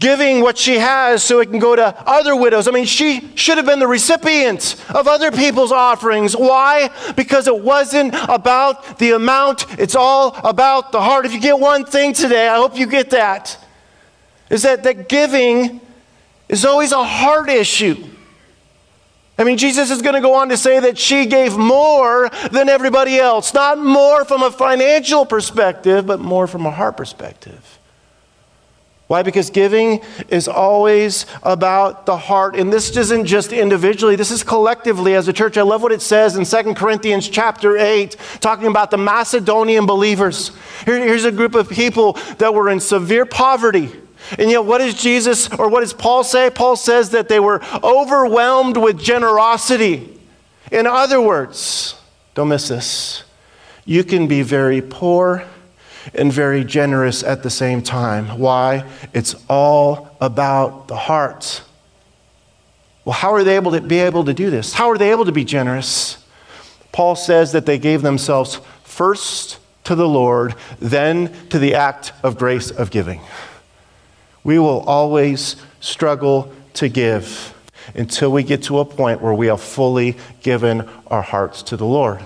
giving 0.00 0.40
what 0.40 0.56
she 0.58 0.78
has 0.78 1.22
so 1.22 1.40
it 1.40 1.50
can 1.50 1.58
go 1.58 1.76
to 1.76 1.94
other 2.08 2.34
widows. 2.34 2.66
I 2.66 2.70
mean, 2.72 2.86
she 2.86 3.30
should 3.36 3.58
have 3.58 3.66
been 3.66 3.78
the 3.78 3.86
recipient 3.86 4.82
of 4.88 5.06
other 5.06 5.30
people's 5.30 5.70
offerings. 5.70 6.34
Why? 6.34 6.90
Because 7.16 7.46
it 7.46 7.60
wasn't 7.60 8.14
about 8.14 8.98
the 8.98 9.12
amount, 9.12 9.66
it's 9.78 9.94
all 9.94 10.34
about 10.42 10.90
the 10.90 11.00
heart. 11.00 11.26
If 11.26 11.34
you 11.34 11.40
get 11.40 11.60
one 11.60 11.84
thing 11.84 12.14
today, 12.14 12.48
I 12.48 12.56
hope 12.56 12.76
you 12.76 12.86
get 12.86 13.10
that, 13.10 13.62
is 14.48 14.62
that, 14.62 14.82
that 14.84 15.08
giving 15.08 15.80
is 16.48 16.64
always 16.64 16.92
a 16.92 17.04
heart 17.04 17.50
issue. 17.50 18.02
I 19.38 19.44
mean, 19.44 19.56
Jesus 19.56 19.90
is 19.90 20.02
going 20.02 20.14
to 20.14 20.20
go 20.20 20.34
on 20.34 20.48
to 20.48 20.56
say 20.56 20.80
that 20.80 20.98
she 20.98 21.24
gave 21.26 21.56
more 21.56 22.30
than 22.52 22.68
everybody 22.68 23.18
else. 23.18 23.54
Not 23.54 23.78
more 23.78 24.24
from 24.24 24.42
a 24.42 24.50
financial 24.50 25.24
perspective, 25.24 26.06
but 26.06 26.20
more 26.20 26.46
from 26.46 26.66
a 26.66 26.70
heart 26.70 26.96
perspective. 26.96 27.79
Why? 29.10 29.24
Because 29.24 29.50
giving 29.50 30.02
is 30.28 30.46
always 30.46 31.26
about 31.42 32.06
the 32.06 32.16
heart. 32.16 32.54
And 32.54 32.72
this 32.72 32.96
isn't 32.96 33.26
just 33.26 33.52
individually, 33.52 34.14
this 34.14 34.30
is 34.30 34.44
collectively 34.44 35.16
as 35.16 35.26
a 35.26 35.32
church. 35.32 35.58
I 35.58 35.62
love 35.62 35.82
what 35.82 35.90
it 35.90 36.00
says 36.00 36.36
in 36.36 36.44
2 36.44 36.74
Corinthians 36.74 37.28
chapter 37.28 37.76
8, 37.76 38.16
talking 38.38 38.68
about 38.68 38.92
the 38.92 38.98
Macedonian 38.98 39.84
believers. 39.84 40.52
Here, 40.84 40.96
here's 40.96 41.24
a 41.24 41.32
group 41.32 41.56
of 41.56 41.68
people 41.68 42.12
that 42.38 42.54
were 42.54 42.68
in 42.68 42.78
severe 42.78 43.26
poverty. 43.26 43.90
And 44.38 44.48
yet, 44.48 44.64
what 44.64 44.78
does 44.78 44.94
Jesus 44.94 45.52
or 45.54 45.68
what 45.68 45.80
does 45.80 45.92
Paul 45.92 46.22
say? 46.22 46.48
Paul 46.48 46.76
says 46.76 47.10
that 47.10 47.28
they 47.28 47.40
were 47.40 47.60
overwhelmed 47.82 48.76
with 48.76 49.00
generosity. 49.00 50.20
In 50.70 50.86
other 50.86 51.20
words, 51.20 51.96
don't 52.34 52.48
miss 52.48 52.68
this. 52.68 53.24
You 53.84 54.04
can 54.04 54.28
be 54.28 54.42
very 54.42 54.80
poor 54.80 55.48
and 56.14 56.32
very 56.32 56.64
generous 56.64 57.22
at 57.22 57.42
the 57.42 57.50
same 57.50 57.82
time. 57.82 58.38
Why? 58.38 58.88
It's 59.12 59.34
all 59.48 60.16
about 60.20 60.88
the 60.88 60.96
heart. 60.96 61.62
Well, 63.04 63.14
how 63.14 63.32
are 63.34 63.44
they 63.44 63.56
able 63.56 63.72
to 63.72 63.80
be 63.80 63.98
able 63.98 64.24
to 64.24 64.34
do 64.34 64.50
this? 64.50 64.72
How 64.72 64.90
are 64.90 64.98
they 64.98 65.10
able 65.10 65.24
to 65.24 65.32
be 65.32 65.44
generous? 65.44 66.24
Paul 66.92 67.16
says 67.16 67.52
that 67.52 67.66
they 67.66 67.78
gave 67.78 68.02
themselves 68.02 68.60
first 68.82 69.58
to 69.84 69.94
the 69.94 70.08
Lord, 70.08 70.54
then 70.78 71.32
to 71.48 71.58
the 71.58 71.74
act 71.74 72.12
of 72.22 72.38
grace 72.38 72.70
of 72.70 72.90
giving. 72.90 73.20
We 74.44 74.58
will 74.58 74.80
always 74.80 75.56
struggle 75.80 76.52
to 76.74 76.88
give 76.88 77.54
until 77.94 78.30
we 78.30 78.42
get 78.42 78.62
to 78.64 78.78
a 78.78 78.84
point 78.84 79.20
where 79.20 79.34
we 79.34 79.48
have 79.48 79.60
fully 79.60 80.16
given 80.42 80.88
our 81.08 81.22
hearts 81.22 81.62
to 81.64 81.76
the 81.76 81.86
Lord. 81.86 82.20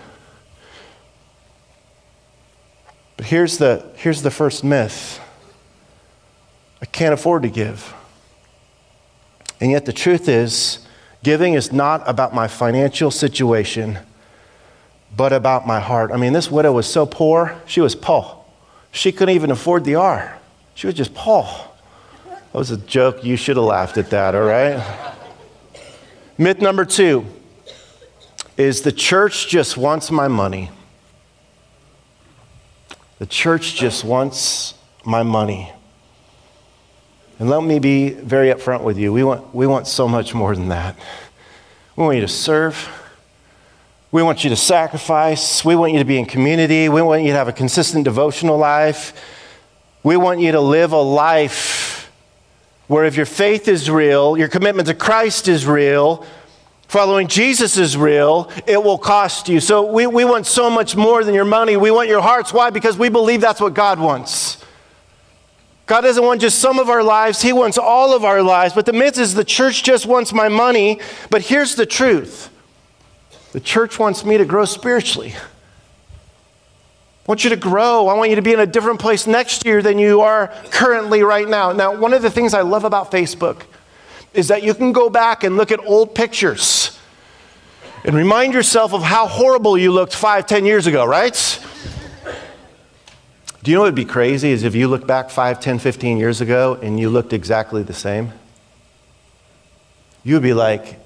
But 3.17 3.27
here's 3.27 3.59
the, 3.59 3.85
here's 3.97 4.23
the 4.23 4.31
first 4.31 4.65
myth 4.65 5.21
I 6.83 6.87
can't 6.87 7.15
afford 7.15 7.43
to 7.43 7.49
give. 7.49 7.95
And 9.61 9.71
yet, 9.71 9.87
the 9.87 9.93
truth 9.93 10.29
is, 10.29 10.81
giving 11.23 11.55
is 11.55 11.73
not 11.73 12.03
about 12.07 12.35
my 12.35 12.49
financial 12.49 13.11
situation, 13.11 13.99
but 15.17 15.33
about 15.33 15.67
my 15.67 15.81
heart. 15.81 16.11
I 16.13 16.17
mean, 16.17 16.33
this 16.33 16.51
widow 16.51 16.73
was 16.73 16.87
so 16.87 17.07
poor, 17.07 17.61
she 17.67 17.81
was 17.81 17.95
Paul. 17.95 18.45
She 18.91 19.11
couldn't 19.11 19.35
even 19.35 19.51
afford 19.51 19.85
the 19.85 19.95
R. 19.95 20.39
She 20.75 20.87
was 20.87 20.95
just 20.95 21.15
Paul. 21.15 21.75
That 22.27 22.55
was 22.55 22.71
a 22.71 22.77
joke. 22.77 23.25
You 23.25 23.37
should 23.37 23.57
have 23.57 23.65
laughed 23.65 23.97
at 23.97 24.11
that, 24.11 24.35
all 24.35 24.43
right? 24.43 24.83
Myth 26.37 26.61
number 26.61 26.85
two 26.85 27.27
is 28.57 28.83
the 28.83 28.93
church 28.93 29.49
just 29.49 29.77
wants 29.77 30.11
my 30.11 30.29
money. 30.29 30.71
The 33.25 33.31
church 33.31 33.77
just 33.77 34.05
wants 34.05 34.75
my 35.03 35.23
money. 35.23 35.73
And 37.39 37.49
let 37.49 37.63
me 37.63 37.79
be 37.79 38.11
very 38.11 38.49
upfront 38.49 38.83
with 38.83 38.99
you. 38.99 39.15
We 39.15 39.25
want, 39.25 39.55
we 39.55 39.67
want 39.67 39.87
so 39.87 40.07
much 40.07 40.35
more 40.35 40.55
than 40.55 40.69
that. 40.69 40.95
We 41.97 42.05
want 42.05 42.17
you 42.17 42.21
to 42.21 42.29
serve. 42.29 42.87
We 44.13 44.23
want 44.23 44.45
you 44.45 44.51
to 44.51 44.57
sacrifice. 44.57 45.65
We 45.65 45.75
want 45.75 45.95
you 45.95 46.01
to 46.01 46.05
be 46.05 46.19
in 46.19 46.27
community. 46.27 46.91
We 46.91 47.01
want 47.01 47.23
you 47.23 47.29
to 47.29 47.35
have 47.39 47.49
a 47.49 47.53
consistent 47.55 48.05
devotional 48.05 48.59
life. 48.59 49.19
We 50.03 50.19
want 50.19 50.41
you 50.41 50.53
to 50.53 50.61
live 50.61 50.93
a 50.93 51.01
life 51.01 52.13
where 52.89 53.07
if 53.07 53.17
your 53.17 53.25
faith 53.25 53.69
is 53.69 53.89
real, 53.89 54.37
your 54.37 54.49
commitment 54.49 54.87
to 54.89 54.95
Christ 54.95 55.49
is 55.49 55.67
real, 55.67 56.27
Following 56.89 57.27
Jesus 57.29 57.77
is 57.77 57.97
real, 57.97 58.51
it 58.67 58.83
will 58.83 58.99
cost 58.99 59.49
you. 59.49 59.61
So 59.61 59.91
we, 59.91 60.07
we 60.07 60.25
want 60.25 60.47
so 60.47 60.71
much 60.71 60.95
more 60.95 61.25
than 61.25 61.35
your 61.35 61.45
money. 61.45 61.77
We 61.77 61.91
want 61.91 62.09
your 62.09 62.21
hearts. 62.21 62.53
Why? 62.53 62.71
Because 62.71 62.97
we 62.97 63.09
believe 63.09 63.41
that's 63.41 63.61
what 63.61 63.75
God 63.75 63.99
wants. 63.99 64.63
God 65.87 66.03
doesn't 66.03 66.25
want 66.25 66.41
just 66.41 66.61
some 66.61 66.79
of 66.79 66.89
our 66.89 67.03
lives, 67.03 67.43
He 67.43 67.53
wants 67.53 67.77
all 67.77 68.15
of 68.15 68.25
our 68.25 68.43
lives. 68.43 68.75
But 68.75 68.87
the 68.87 68.93
myth 68.93 69.19
is 69.19 69.35
the 69.35 69.45
church 69.45 69.83
just 69.83 70.07
wants 70.07 70.33
my 70.33 70.49
money. 70.49 71.01
But 71.31 71.43
here's 71.43 71.75
the 71.75 71.87
truth 71.87 72.51
the 73.53 73.61
church 73.61 73.99
wants 73.99 74.25
me 74.25 74.39
to 74.39 74.45
grow 74.45 74.65
spiritually. 74.65 75.35
I 75.37 77.31
want 77.31 77.45
you 77.45 77.51
to 77.51 77.57
grow. 77.57 78.09
I 78.09 78.15
want 78.15 78.31
you 78.31 78.37
to 78.37 78.43
be 78.43 78.53
in 78.53 78.61
a 78.61 78.67
different 78.67 79.01
place 79.01 79.27
next 79.27 79.65
year 79.65 79.81
than 79.81 79.99
you 79.99 80.21
are 80.21 80.49
currently 80.71 81.23
right 81.23 81.49
now. 81.49 81.73
Now, 81.73 81.97
one 81.97 82.13
of 82.13 82.21
the 82.21 82.31
things 82.31 82.53
I 82.53 82.61
love 82.61 82.85
about 82.85 83.11
Facebook 83.11 83.63
is 84.35 84.49
that 84.49 84.63
you 84.63 84.75
can 84.75 84.93
go 84.93 85.09
back 85.09 85.45
and 85.45 85.57
look 85.57 85.73
at 85.73 85.81
old 85.87 86.15
pictures 86.15 86.99
and 88.05 88.15
remind 88.15 88.53
yourself 88.53 88.93
of 88.93 89.03
how 89.03 89.27
horrible 89.27 89.79
you 89.79 89.91
looked 89.91 90.15
five, 90.15 90.47
ten 90.47 90.67
years 90.67 90.87
ago, 90.87 91.05
right? 91.05 91.61
Do 93.65 93.71
you 93.71 93.77
know 93.77 93.81
what 93.81 93.87
would 93.87 93.95
be 93.95 94.05
crazy 94.05 94.51
is 94.51 94.63
if 94.63 94.75
you 94.75 94.89
look 94.89 95.07
back 95.07 95.31
5, 95.31 95.59
10, 95.59 95.79
15 95.79 96.19
years 96.19 96.43
ago 96.43 96.79
and 96.83 97.01
you 97.01 97.09
looked 97.09 97.33
exactly 97.33 97.83
the 97.83 97.95
same? 97.95 98.31
You 100.23 100.35
would 100.35 100.43
be 100.43 100.53
like, 100.53 101.01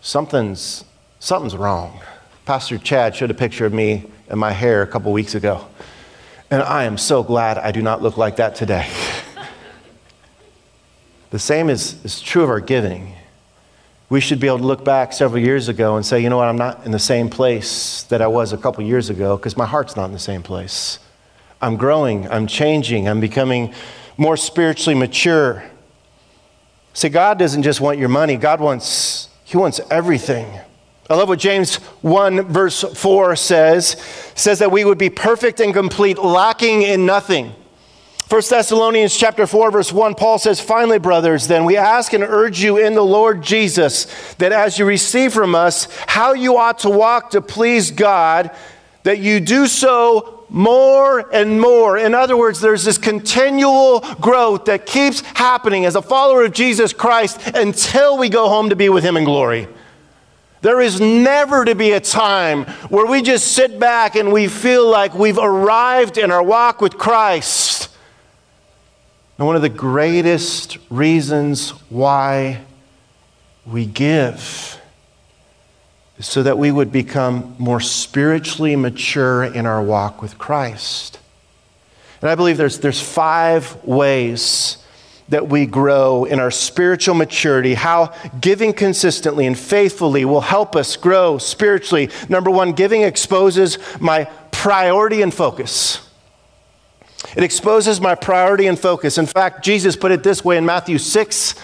something's, 0.00 0.84
something's 1.18 1.56
wrong. 1.56 2.02
Pastor 2.44 2.78
Chad 2.78 3.16
showed 3.16 3.32
a 3.32 3.34
picture 3.34 3.66
of 3.66 3.72
me 3.72 4.04
and 4.28 4.38
my 4.38 4.52
hair 4.52 4.82
a 4.82 4.86
couple 4.86 5.12
weeks 5.12 5.34
ago. 5.34 5.66
And 6.52 6.62
I 6.62 6.84
am 6.84 6.96
so 6.96 7.24
glad 7.24 7.58
I 7.58 7.72
do 7.72 7.82
not 7.82 8.00
look 8.00 8.16
like 8.16 8.36
that 8.36 8.54
today. 8.54 8.88
The 11.30 11.38
same 11.38 11.70
is, 11.70 12.04
is 12.04 12.20
true 12.20 12.42
of 12.42 12.50
our 12.50 12.60
giving. 12.60 13.14
We 14.08 14.20
should 14.20 14.40
be 14.40 14.48
able 14.48 14.58
to 14.58 14.64
look 14.64 14.84
back 14.84 15.12
several 15.12 15.40
years 15.40 15.68
ago 15.68 15.96
and 15.96 16.04
say, 16.04 16.20
you 16.20 16.28
know 16.28 16.38
what, 16.38 16.48
I'm 16.48 16.56
not 16.58 16.84
in 16.84 16.90
the 16.90 16.98
same 16.98 17.30
place 17.30 18.02
that 18.04 18.20
I 18.20 18.26
was 18.26 18.52
a 18.52 18.58
couple 18.58 18.84
years 18.84 19.08
ago 19.08 19.36
because 19.36 19.56
my 19.56 19.66
heart's 19.66 19.94
not 19.94 20.06
in 20.06 20.12
the 20.12 20.18
same 20.18 20.42
place. 20.42 20.98
I'm 21.62 21.76
growing, 21.76 22.28
I'm 22.28 22.48
changing, 22.48 23.08
I'm 23.08 23.20
becoming 23.20 23.72
more 24.16 24.36
spiritually 24.36 24.98
mature. 24.98 25.62
See, 26.94 27.08
God 27.08 27.38
doesn't 27.38 27.62
just 27.62 27.80
want 27.80 27.98
your 27.98 28.08
money, 28.08 28.36
God 28.36 28.60
wants, 28.60 29.28
He 29.44 29.56
wants 29.56 29.80
everything. 29.90 30.58
I 31.08 31.14
love 31.14 31.28
what 31.28 31.38
James 31.38 31.76
1 32.02 32.42
verse 32.42 32.82
4 32.82 33.36
says. 33.36 34.00
Says 34.34 34.60
that 34.60 34.70
we 34.70 34.84
would 34.84 34.98
be 34.98 35.10
perfect 35.10 35.60
and 35.60 35.74
complete, 35.74 36.18
lacking 36.18 36.82
in 36.82 37.06
nothing. 37.06 37.52
1 38.30 38.42
Thessalonians 38.48 39.16
chapter 39.16 39.44
4 39.44 39.72
verse 39.72 39.92
1 39.92 40.14
Paul 40.14 40.38
says 40.38 40.60
finally 40.60 41.00
brothers 41.00 41.48
then 41.48 41.64
we 41.64 41.76
ask 41.76 42.12
and 42.12 42.22
urge 42.22 42.62
you 42.62 42.78
in 42.78 42.94
the 42.94 43.04
Lord 43.04 43.42
Jesus 43.42 44.06
that 44.34 44.52
as 44.52 44.78
you 44.78 44.84
receive 44.84 45.32
from 45.32 45.56
us 45.56 45.88
how 46.06 46.32
you 46.32 46.56
ought 46.56 46.78
to 46.80 46.90
walk 46.90 47.30
to 47.30 47.42
please 47.42 47.90
God 47.90 48.52
that 49.02 49.18
you 49.18 49.40
do 49.40 49.66
so 49.66 50.40
more 50.48 51.32
and 51.32 51.60
more. 51.60 51.96
In 51.96 52.14
other 52.14 52.36
words, 52.36 52.60
there's 52.60 52.84
this 52.84 52.98
continual 52.98 54.00
growth 54.20 54.66
that 54.66 54.84
keeps 54.84 55.20
happening 55.20 55.84
as 55.84 55.94
a 55.94 56.02
follower 56.02 56.44
of 56.44 56.52
Jesus 56.52 56.92
Christ 56.92 57.40
until 57.54 58.18
we 58.18 58.28
go 58.28 58.48
home 58.48 58.70
to 58.70 58.76
be 58.76 58.88
with 58.88 59.04
Him 59.04 59.16
in 59.16 59.24
glory. 59.24 59.68
There 60.62 60.80
is 60.80 61.00
never 61.00 61.64
to 61.64 61.74
be 61.74 61.92
a 61.92 62.00
time 62.00 62.64
where 62.90 63.06
we 63.06 63.22
just 63.22 63.52
sit 63.52 63.78
back 63.78 64.16
and 64.16 64.32
we 64.32 64.48
feel 64.48 64.86
like 64.88 65.14
we've 65.14 65.38
arrived 65.38 66.18
in 66.18 66.30
our 66.30 66.42
walk 66.42 66.82
with 66.82 66.98
Christ. 66.98 67.79
And 69.40 69.46
one 69.46 69.56
of 69.56 69.62
the 69.62 69.70
greatest 69.70 70.76
reasons 70.90 71.70
why 71.88 72.60
we 73.64 73.86
give 73.86 74.78
is 76.18 76.26
so 76.26 76.42
that 76.42 76.58
we 76.58 76.70
would 76.70 76.92
become 76.92 77.56
more 77.58 77.80
spiritually 77.80 78.76
mature 78.76 79.42
in 79.42 79.64
our 79.64 79.82
walk 79.82 80.20
with 80.20 80.36
Christ. 80.36 81.18
And 82.20 82.28
I 82.28 82.34
believe 82.34 82.58
there's, 82.58 82.80
there's 82.80 83.00
five 83.00 83.82
ways 83.82 84.76
that 85.30 85.48
we 85.48 85.64
grow 85.64 86.26
in 86.26 86.38
our 86.38 86.50
spiritual 86.50 87.14
maturity, 87.14 87.72
how 87.72 88.12
giving 88.42 88.74
consistently 88.74 89.46
and 89.46 89.58
faithfully 89.58 90.26
will 90.26 90.42
help 90.42 90.76
us 90.76 90.96
grow 90.96 91.38
spiritually. 91.38 92.10
Number 92.28 92.50
one, 92.50 92.72
giving 92.72 93.04
exposes 93.04 93.78
my 94.00 94.24
priority 94.50 95.22
and 95.22 95.32
focus. 95.32 96.09
It 97.36 97.42
exposes 97.44 98.00
my 98.00 98.14
priority 98.14 98.66
and 98.66 98.78
focus. 98.78 99.18
In 99.18 99.26
fact, 99.26 99.64
Jesus 99.64 99.96
put 99.96 100.12
it 100.12 100.22
this 100.22 100.44
way 100.44 100.56
in 100.56 100.66
Matthew 100.66 100.98
6 100.98 101.54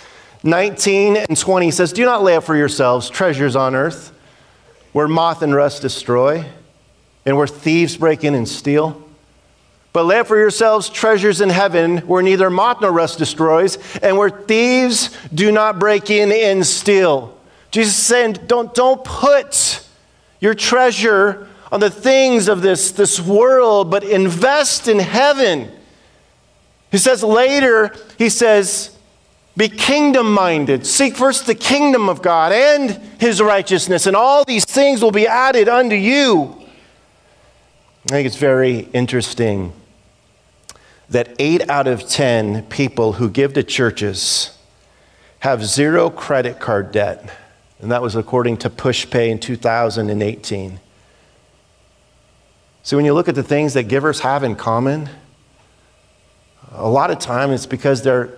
19 0.44 1.16
and 1.16 1.36
20. 1.36 1.66
He 1.66 1.72
says, 1.72 1.92
Do 1.92 2.04
not 2.04 2.22
lay 2.22 2.36
up 2.36 2.44
for 2.44 2.54
yourselves 2.54 3.10
treasures 3.10 3.56
on 3.56 3.74
earth 3.74 4.12
where 4.92 5.08
moth 5.08 5.42
and 5.42 5.54
rust 5.54 5.82
destroy 5.82 6.44
and 7.24 7.36
where 7.36 7.46
thieves 7.46 7.96
break 7.96 8.22
in 8.22 8.34
and 8.34 8.48
steal. 8.48 9.02
But 9.92 10.04
lay 10.04 10.20
up 10.20 10.26
for 10.26 10.38
yourselves 10.38 10.88
treasures 10.88 11.40
in 11.40 11.48
heaven 11.48 11.98
where 11.98 12.22
neither 12.22 12.48
moth 12.50 12.80
nor 12.80 12.92
rust 12.92 13.18
destroys, 13.18 13.78
and 14.02 14.16
where 14.16 14.30
thieves 14.30 15.16
do 15.34 15.50
not 15.50 15.78
break 15.78 16.10
in 16.10 16.30
and 16.30 16.66
steal. 16.66 17.36
Jesus 17.70 17.98
is 17.98 18.04
saying, 18.04 18.34
don't, 18.46 18.74
don't 18.74 19.02
put 19.02 19.82
your 20.38 20.54
treasure 20.54 21.48
on 21.72 21.80
the 21.80 21.90
things 21.90 22.48
of 22.48 22.62
this, 22.62 22.92
this 22.92 23.20
world, 23.20 23.90
but 23.90 24.04
invest 24.04 24.88
in 24.88 24.98
heaven. 24.98 25.70
He 26.90 26.98
says 26.98 27.22
later, 27.22 27.94
he 28.18 28.28
says, 28.28 28.96
be 29.56 29.68
kingdom 29.68 30.32
minded. 30.32 30.86
Seek 30.86 31.16
first 31.16 31.46
the 31.46 31.54
kingdom 31.54 32.08
of 32.08 32.20
God 32.20 32.52
and 32.52 32.90
his 33.18 33.40
righteousness, 33.40 34.06
and 34.06 34.14
all 34.14 34.44
these 34.44 34.64
things 34.64 35.02
will 35.02 35.10
be 35.10 35.26
added 35.26 35.68
unto 35.68 35.96
you. 35.96 36.54
I 38.04 38.08
think 38.08 38.26
it's 38.26 38.36
very 38.36 38.80
interesting 38.92 39.72
that 41.08 41.34
eight 41.38 41.68
out 41.70 41.86
of 41.86 42.08
10 42.08 42.64
people 42.64 43.14
who 43.14 43.30
give 43.30 43.54
to 43.54 43.62
churches 43.62 44.56
have 45.40 45.64
zero 45.64 46.10
credit 46.10 46.60
card 46.60 46.92
debt. 46.92 47.30
And 47.80 47.90
that 47.90 48.02
was 48.02 48.16
according 48.16 48.58
to 48.58 48.70
PushPay 48.70 49.28
in 49.28 49.38
2018. 49.38 50.80
So 52.86 52.96
when 52.96 53.04
you 53.04 53.14
look 53.14 53.26
at 53.26 53.34
the 53.34 53.42
things 53.42 53.74
that 53.74 53.88
givers 53.88 54.20
have 54.20 54.44
in 54.44 54.54
common, 54.54 55.10
a 56.70 56.88
lot 56.88 57.10
of 57.10 57.18
time 57.18 57.50
it's 57.50 57.66
because 57.66 58.02
they're, 58.02 58.30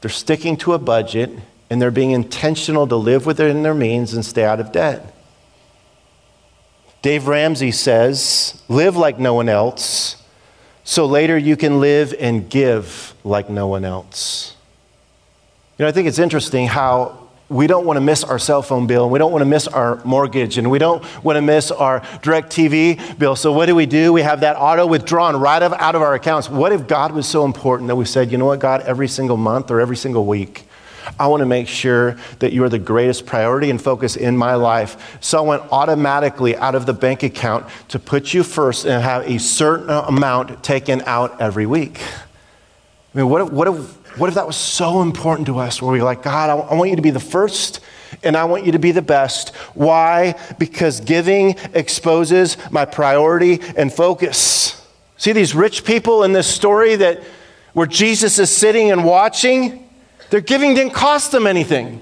they're 0.00 0.08
sticking 0.08 0.56
to 0.58 0.74
a 0.74 0.78
budget 0.78 1.30
and 1.68 1.82
they're 1.82 1.90
being 1.90 2.12
intentional 2.12 2.86
to 2.86 2.94
live 2.94 3.26
within 3.26 3.64
their 3.64 3.74
means 3.74 4.14
and 4.14 4.24
stay 4.24 4.44
out 4.44 4.60
of 4.60 4.70
debt. 4.70 5.12
Dave 7.02 7.26
Ramsey 7.26 7.72
says, 7.72 8.62
live 8.68 8.96
like 8.96 9.18
no 9.18 9.34
one 9.34 9.48
else, 9.48 10.14
so 10.84 11.04
later 11.04 11.36
you 11.36 11.56
can 11.56 11.80
live 11.80 12.14
and 12.20 12.48
give 12.48 13.14
like 13.24 13.50
no 13.50 13.66
one 13.66 13.84
else. 13.84 14.54
You 15.76 15.82
know, 15.82 15.88
I 15.88 15.92
think 15.92 16.06
it's 16.06 16.20
interesting 16.20 16.68
how 16.68 17.21
we 17.52 17.66
don't 17.66 17.84
want 17.84 17.98
to 17.98 18.00
miss 18.00 18.24
our 18.24 18.38
cell 18.38 18.62
phone 18.62 18.86
bill, 18.86 19.04
and 19.04 19.12
we 19.12 19.18
don't 19.18 19.30
want 19.30 19.42
to 19.42 19.46
miss 19.46 19.68
our 19.68 20.02
mortgage, 20.04 20.58
and 20.58 20.70
we 20.70 20.78
don't 20.78 21.04
want 21.22 21.36
to 21.36 21.42
miss 21.42 21.70
our 21.70 22.00
DirecTV 22.00 23.18
bill. 23.18 23.36
So, 23.36 23.52
what 23.52 23.66
do 23.66 23.74
we 23.74 23.86
do? 23.86 24.12
We 24.12 24.22
have 24.22 24.40
that 24.40 24.56
auto 24.56 24.86
withdrawn 24.86 25.36
right 25.36 25.62
out 25.62 25.94
of 25.94 26.02
our 26.02 26.14
accounts. 26.14 26.48
What 26.48 26.72
if 26.72 26.86
God 26.86 27.12
was 27.12 27.28
so 27.28 27.44
important 27.44 27.88
that 27.88 27.96
we 27.96 28.06
said, 28.06 28.32
you 28.32 28.38
know 28.38 28.46
what, 28.46 28.58
God, 28.58 28.80
every 28.82 29.08
single 29.08 29.36
month 29.36 29.70
or 29.70 29.80
every 29.80 29.96
single 29.96 30.24
week, 30.24 30.64
I 31.18 31.26
want 31.26 31.40
to 31.40 31.46
make 31.46 31.68
sure 31.68 32.16
that 32.38 32.52
you 32.52 32.64
are 32.64 32.68
the 32.68 32.78
greatest 32.78 33.26
priority 33.26 33.70
and 33.70 33.80
focus 33.80 34.16
in 34.16 34.36
my 34.36 34.54
life. 34.54 35.18
So 35.20 35.38
I 35.38 35.40
went 35.42 35.62
automatically 35.70 36.56
out 36.56 36.74
of 36.74 36.86
the 36.86 36.94
bank 36.94 37.22
account 37.22 37.66
to 37.88 37.98
put 37.98 38.32
you 38.32 38.42
first 38.42 38.86
and 38.86 39.02
have 39.02 39.28
a 39.28 39.38
certain 39.38 39.90
amount 39.90 40.62
taken 40.64 41.02
out 41.06 41.40
every 41.40 41.66
week. 41.66 42.00
I 43.14 43.18
mean, 43.18 43.28
what 43.28 43.42
if, 43.42 43.52
what 43.52 43.68
if 43.68 44.01
what 44.16 44.28
if 44.28 44.34
that 44.34 44.46
was 44.46 44.56
so 44.56 45.02
important 45.02 45.46
to 45.46 45.58
us 45.58 45.80
where 45.80 45.92
we 45.92 46.02
like, 46.02 46.22
God, 46.22 46.50
I, 46.50 46.74
want 46.74 46.90
you 46.90 46.96
to 46.96 47.02
be 47.02 47.10
the 47.10 47.20
first 47.20 47.80
and 48.22 48.36
I 48.36 48.44
want 48.44 48.66
you 48.66 48.72
to 48.72 48.78
be 48.78 48.92
the 48.92 49.02
best. 49.02 49.50
Why? 49.74 50.34
Because 50.58 51.00
giving 51.00 51.56
exposes 51.72 52.56
my 52.70 52.84
priority 52.84 53.60
and 53.76 53.92
focus. 53.92 54.78
See 55.16 55.32
these 55.32 55.54
rich 55.54 55.84
people 55.84 56.24
in 56.24 56.32
this 56.32 56.46
story 56.46 56.96
that 56.96 57.22
where 57.72 57.86
Jesus 57.86 58.38
is 58.38 58.54
sitting 58.54 58.90
and 58.90 59.04
watching, 59.04 59.88
their 60.30 60.40
giving 60.40 60.74
didn't 60.74 60.92
cost 60.92 61.32
them 61.32 61.46
anything. 61.46 62.00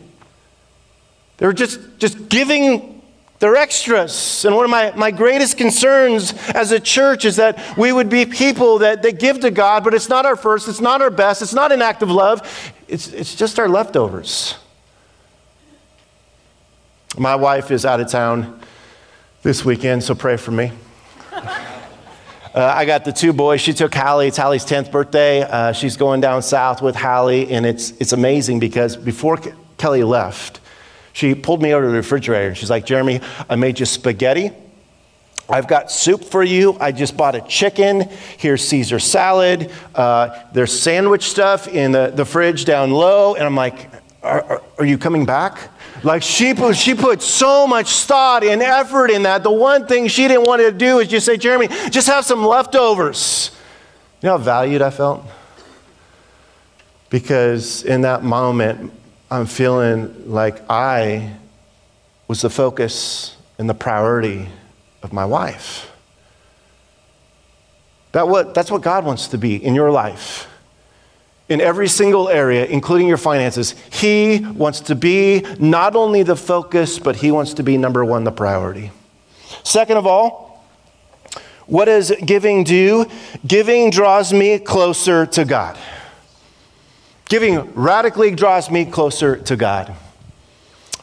They 1.37 1.47
were 1.47 1.53
just, 1.53 1.81
just 1.99 2.29
giving 2.29 3.00
they're 3.41 3.57
extras. 3.57 4.45
And 4.45 4.55
one 4.55 4.67
of 4.67 4.71
my, 4.71 4.93
my 4.95 5.11
greatest 5.11 5.57
concerns 5.57 6.35
as 6.51 6.73
a 6.73 6.79
church 6.79 7.25
is 7.25 7.37
that 7.37 7.77
we 7.77 7.91
would 7.91 8.11
be 8.11 8.27
people 8.27 8.79
that, 8.79 9.03
that 9.03 9.19
give 9.19 9.41
to 9.41 9.51
God, 9.51 9.83
but 9.83 9.95
it's 9.95 10.11
not 10.11 10.27
our 10.27 10.37
first, 10.37 10.69
it's 10.69 10.81
not 10.81 11.03
our 11.03 11.11
best, 11.11 11.43
it's 11.43 11.55
not 11.55 11.73
an 11.73 11.83
act 11.83 12.03
of 12.03 12.11
love, 12.11 12.75
it's, 12.87 13.09
it's 13.09 13.35
just 13.35 13.59
our 13.59 13.69
leftovers. 13.69 14.55
My 17.19 17.35
wife 17.35 17.71
is 17.71 17.85
out 17.85 17.99
of 18.01 18.09
town 18.09 18.61
this 19.43 19.65
weekend, 19.65 20.05
so 20.05 20.15
pray 20.15 20.37
for 20.37 20.53
me. 20.53 20.71
Uh, 22.53 22.65
I 22.65 22.85
got 22.85 23.05
the 23.05 23.13
two 23.13 23.33
boys. 23.33 23.61
She 23.61 23.73
took 23.73 23.95
Hallie. 23.95 24.27
It's 24.27 24.37
Hallie's 24.37 24.65
10th 24.65 24.91
birthday. 24.91 25.43
Uh, 25.43 25.71
she's 25.71 25.97
going 25.97 26.21
down 26.21 26.43
south 26.43 26.83
with 26.83 26.97
Hallie, 26.97 27.49
and 27.49 27.65
it's, 27.65 27.93
it's 28.01 28.13
amazing 28.13 28.59
because 28.59 28.97
before 28.97 29.37
Ke- 29.37 29.55
Kelly 29.79 30.03
left, 30.03 30.59
she 31.13 31.35
pulled 31.35 31.63
me 31.63 31.73
over 31.75 31.87
to 31.87 31.91
the 31.91 31.97
refrigerator 31.97 32.49
and 32.49 32.57
she's 32.57 32.71
like, 32.71 32.87
Jeremy, 32.87 33.21
I 33.49 33.57
made 33.57 33.81
you 33.81 33.87
spaghetti. 33.87 34.53
I've 35.49 35.67
got 35.67 35.91
soup 35.91 36.25
for 36.25 36.45
you. 36.45 36.77
I 36.81 36.93
just 36.93 37.17
bought 37.17 37.35
a 37.35 37.41
chicken. 37.41 38.09
Here's 38.39 38.67
Caesar 38.69 39.01
salad. 39.01 39.71
Uh, 39.95 40.39
there's 40.53 40.79
sandwich 40.79 41.25
stuff 41.25 41.67
in 41.67 41.93
the, 41.93 42.13
the 42.15 42.25
fridge 42.25 42.65
down 42.65 42.93
low. 42.93 43.35
And 43.35 43.45
I'm 43.45 43.57
like, 43.57 43.91
are, 44.23 44.43
are, 44.43 44.63
are 44.79 44.85
you 44.85 44.97
coming 44.97 45.27
back? 45.27 45.59
Like 46.05 46.23
she 46.23 46.55
put, 46.55 46.77
she 46.77 46.95
put 46.95 47.21
so 47.21 47.67
much 47.67 47.91
thought 48.05 48.45
and 48.45 48.63
effort 48.63 49.11
in 49.11 49.25
that. 49.25 49.43
The 49.43 49.51
one 49.51 49.87
thing 49.87 50.09
she 50.09 50.29
didn't 50.29 50.47
want 50.47 50.63
to 50.63 50.71
do 50.71 51.01
is 51.01 51.09
just 51.09 51.27
say, 51.27 51.37
Jeremy, 51.37 51.69
just 51.91 52.07
have 52.07 52.25
some 52.25 52.45
leftovers. 52.45 53.51
You 54.23 54.29
know 54.29 54.39
how 54.39 54.45
valued 54.45 54.83
I 54.83 54.91
felt? 54.91 55.25
Because 57.11 57.83
in 57.83 58.03
that 58.03 58.23
moment, 58.23 58.93
I'm 59.31 59.47
feeling 59.47 60.31
like 60.31 60.61
I 60.69 61.37
was 62.27 62.43
the 62.43 62.51
focus 62.51 63.37
and 63.59 63.69
the 63.69 63.75
priority 63.75 64.49
of 65.03 65.13
my 65.13 65.25
wife. 65.25 65.91
That 68.13 68.27
what, 68.27 68.55
that's 68.55 68.71
what 68.71 68.83
God 68.83 69.05
wants 69.05 69.29
to 69.29 69.39
be 69.39 69.63
in 69.63 69.75
your 69.75 69.93
life. 69.93 70.49
In 71.49 71.61
every 71.61 71.89
single 71.89 72.29
area, 72.29 72.67
including 72.67 73.07
your 73.07 73.17
finances, 73.17 73.75
He 73.93 74.41
wants 74.41 74.81
to 74.83 74.95
be 74.95 75.45
not 75.59 75.95
only 75.95 76.23
the 76.23 76.37
focus, 76.37 76.99
but 76.99 77.17
He 77.17 77.31
wants 77.31 77.55
to 77.55 77.63
be 77.63 77.77
number 77.77 78.05
one, 78.05 78.25
the 78.25 78.33
priority. 78.33 78.91
Second 79.63 79.97
of 79.97 80.07
all, 80.07 80.65
what 81.67 81.85
does 81.85 82.13
giving 82.25 82.65
do? 82.65 83.07
Giving 83.47 83.91
draws 83.91 84.33
me 84.33 84.59
closer 84.59 85.27
to 85.27 85.45
God. 85.45 85.79
Giving 87.31 87.73
radically 87.75 88.33
draws 88.33 88.73
me 88.73 88.85
closer 88.85 89.37
to 89.37 89.55
God. 89.55 89.95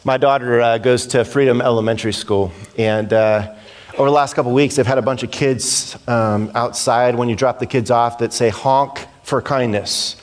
My 0.03 0.17
daughter 0.17 0.59
uh, 0.59 0.77
goes 0.77 1.07
to 1.07 1.23
Freedom 1.23 1.61
Elementary 1.61 2.11
School, 2.11 2.51
and 2.77 3.13
uh, 3.13 3.55
over 3.97 4.09
the 4.09 4.13
last 4.13 4.33
couple 4.33 4.51
weeks, 4.51 4.75
they've 4.75 4.85
had 4.85 4.97
a 4.97 5.01
bunch 5.01 5.23
of 5.23 5.31
kids 5.31 5.97
um, 6.05 6.51
outside 6.53 7.15
when 7.15 7.29
you 7.29 7.35
drop 7.37 7.59
the 7.59 7.65
kids 7.65 7.89
off 7.89 8.17
that 8.17 8.33
say 8.33 8.49
honk 8.49 9.07
for 9.23 9.41
kindness. 9.41 10.17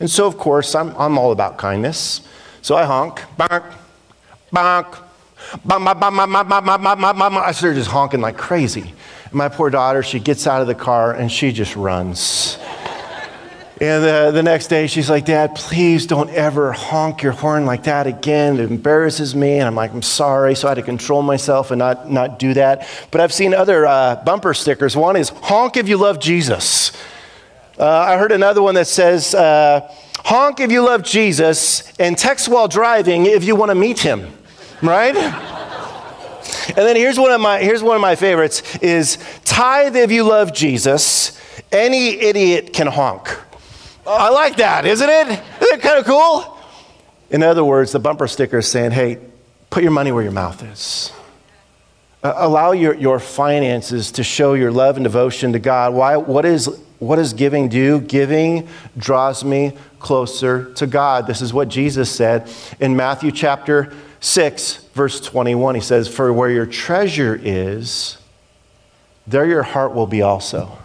And 0.00 0.10
so, 0.10 0.26
of 0.26 0.38
course, 0.38 0.74
I'm, 0.74 0.92
I'm 0.96 1.16
all 1.18 1.30
about 1.30 1.56
kindness. 1.56 2.22
So 2.60 2.74
I 2.74 2.84
honk, 2.84 3.20
bonk, 3.38 3.72
bonk, 4.52 4.98
I 7.44 7.52
started 7.52 7.76
just 7.76 7.90
honking 7.90 8.20
like 8.20 8.36
crazy. 8.36 8.92
And 9.26 9.34
my 9.34 9.48
poor 9.48 9.70
daughter, 9.70 10.02
she 10.02 10.18
gets 10.18 10.48
out 10.48 10.62
of 10.62 10.66
the 10.66 10.74
car 10.74 11.12
and 11.12 11.30
she 11.30 11.52
just 11.52 11.76
runs. 11.76 12.58
And 13.88 14.34
the, 14.36 14.42
next 14.42 14.68
day, 14.68 14.86
she's 14.86 15.10
like, 15.10 15.24
Dad, 15.24 15.54
please 15.54 16.06
don't 16.06 16.30
ever 16.30 16.72
honk 16.72 17.22
your 17.22 17.32
horn 17.32 17.66
like 17.66 17.84
that 17.84 18.06
again. 18.06 18.58
It 18.58 18.70
embarrasses 18.70 19.34
me. 19.34 19.58
And 19.58 19.64
I'm 19.64 19.74
like, 19.74 19.92
I'm 19.92 20.02
sorry. 20.02 20.54
So 20.54 20.68
I 20.68 20.72
had 20.72 20.76
to 20.76 20.82
control 20.82 21.22
myself 21.22 21.70
and 21.70 21.78
not, 21.78 22.10
not 22.10 22.38
do 22.38 22.54
that. 22.54 22.88
But 23.10 23.20
I've 23.20 23.32
seen 23.32 23.54
other 23.54 23.86
uh, 23.86 24.22
bumper 24.24 24.54
stickers. 24.54 24.96
One 24.96 25.16
is 25.16 25.30
honk 25.30 25.76
if 25.76 25.88
you 25.88 25.96
love 25.96 26.20
Jesus. 26.20 26.92
Uh, 27.78 27.86
I 27.86 28.16
heard 28.16 28.32
another 28.32 28.62
one 28.62 28.74
that 28.76 28.86
says, 28.86 29.34
uh, 29.34 29.92
honk 30.18 30.60
if 30.60 30.70
you 30.70 30.84
love 30.84 31.02
Jesus 31.02 31.92
and 31.98 32.16
text 32.16 32.48
while 32.48 32.68
driving 32.68 33.26
if 33.26 33.44
you 33.44 33.56
want 33.56 33.70
to 33.70 33.74
meet 33.74 33.98
him, 33.98 34.32
right? 34.82 35.16
and 35.16 36.76
then 36.76 36.96
here's 36.96 37.18
one 37.18 37.32
of 37.32 37.40
my, 37.40 37.58
here's 37.60 37.82
one 37.82 37.96
of 37.96 38.02
my 38.02 38.14
favorites 38.14 38.76
is 38.78 39.18
tithe 39.44 39.96
if 39.96 40.12
you 40.12 40.22
love 40.22 40.54
Jesus. 40.54 41.40
Any 41.72 42.20
idiot 42.20 42.72
can 42.72 42.86
honk. 42.86 43.28
I 44.06 44.28
like 44.28 44.56
that, 44.56 44.84
isn't 44.86 45.08
it? 45.08 45.28
Isn't 45.28 45.42
it 45.60 45.80
kind 45.80 45.98
of 45.98 46.04
cool? 46.04 46.58
In 47.30 47.42
other 47.42 47.64
words, 47.64 47.92
the 47.92 47.98
bumper 47.98 48.28
sticker 48.28 48.58
is 48.58 48.68
saying, 48.68 48.90
hey, 48.90 49.18
put 49.70 49.82
your 49.82 49.92
money 49.92 50.12
where 50.12 50.22
your 50.22 50.32
mouth 50.32 50.62
is. 50.62 51.12
Uh, 52.22 52.34
allow 52.36 52.72
your, 52.72 52.94
your 52.94 53.18
finances 53.18 54.12
to 54.12 54.22
show 54.22 54.54
your 54.54 54.70
love 54.70 54.96
and 54.96 55.04
devotion 55.04 55.52
to 55.52 55.58
God. 55.58 55.94
Why, 55.94 56.16
what, 56.16 56.44
is, 56.44 56.66
what 56.98 57.16
does 57.16 57.32
giving 57.32 57.68
do? 57.68 58.00
Giving 58.00 58.68
draws 58.96 59.44
me 59.44 59.72
closer 59.98 60.72
to 60.74 60.86
God. 60.86 61.26
This 61.26 61.42
is 61.42 61.52
what 61.52 61.68
Jesus 61.68 62.10
said 62.10 62.50
in 62.80 62.94
Matthew 62.96 63.32
chapter 63.32 63.92
6, 64.20 64.84
verse 64.94 65.20
21. 65.20 65.74
He 65.74 65.80
says, 65.80 66.08
For 66.08 66.32
where 66.32 66.50
your 66.50 66.66
treasure 66.66 67.38
is, 67.42 68.18
there 69.26 69.46
your 69.46 69.62
heart 69.62 69.94
will 69.94 70.06
be 70.06 70.22
also. 70.22 70.78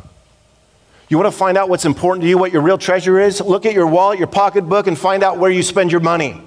You 1.10 1.18
want 1.18 1.32
to 1.32 1.38
find 1.38 1.58
out 1.58 1.70
what's 1.70 1.86
important 1.86 2.22
to 2.22 2.30
you, 2.30 2.38
what 2.38 2.54
your 2.54 2.62
real 2.62 2.78
treasure 2.78 3.20
is? 3.20 3.42
Look 3.42 3.66
at 3.66 3.74
your 3.74 3.88
wallet, 3.88 4.20
your 4.20 4.28
pocketbook, 4.28 4.86
and 4.86 4.98
find 4.98 5.24
out 5.24 5.40
where 5.40 5.50
you 5.50 5.64
spend 5.64 5.92
your 5.92 6.02
money. 6.02 6.40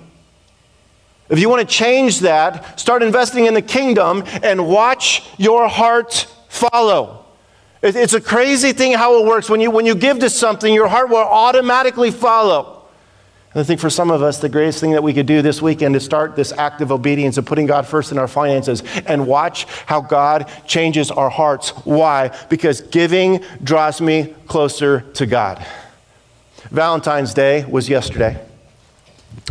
If 1.29 1.41
you 1.41 1.49
want 1.49 1.69
to 1.69 1.75
change 1.75 2.21
that, 2.21 2.79
start 2.79 3.03
investing 3.03 3.47
in 3.47 3.55
the 3.55 3.63
kingdom 3.63 4.23
and 4.43 4.69
watch 4.69 5.29
your 5.37 5.67
heart 5.67 6.29
follow. 6.49 7.25
It's 7.83 8.13
a 8.15 8.21
crazy 8.21 8.73
thing 8.73 8.93
how 8.93 9.21
it 9.21 9.27
works. 9.27 9.51
When 9.51 9.61
you, 9.61 9.73
when 9.73 9.85
you 9.85 9.97
give 9.97 10.21
to 10.21 10.31
something, 10.31 10.73
your 10.73 10.87
heart 10.87 11.09
will 11.09 11.17
automatically 11.17 12.13
follow. 12.13 12.72
And 13.55 13.61
I 13.61 13.65
think 13.65 13.81
for 13.81 13.91
some 13.91 14.11
of 14.11 14.23
us, 14.23 14.39
the 14.39 14.49
greatest 14.49 14.81
thing 14.81 14.93
that 14.93 15.03
we 15.03 15.13
could 15.13 15.27
do 15.27 15.43
this 15.43 15.61
weekend 15.61 15.95
is 15.95 16.05
start 16.05 16.37
this 16.37 16.53
act 16.53 16.81
of 16.81 16.91
obedience 16.91 17.37
of 17.37 17.45
putting 17.45 17.67
God 17.67 17.87
first 17.87 18.11
in 18.11 18.19
our 18.19 18.29
finances 18.29 18.83
and 19.07 19.27
watch 19.27 19.65
how 19.87 20.01
God 20.01 20.51
changes 20.67 21.11
our 21.11 21.29
hearts. 21.29 21.71
Why? 21.85 22.37
Because 22.49 22.81
giving 22.81 23.45
draws 23.63 24.01
me 24.01 24.35
closer 24.47 25.01
to 25.13 25.27
God. 25.27 25.65
Valentine's 26.71 27.35
Day 27.35 27.67
was 27.67 27.89
yesterday, 27.91 28.43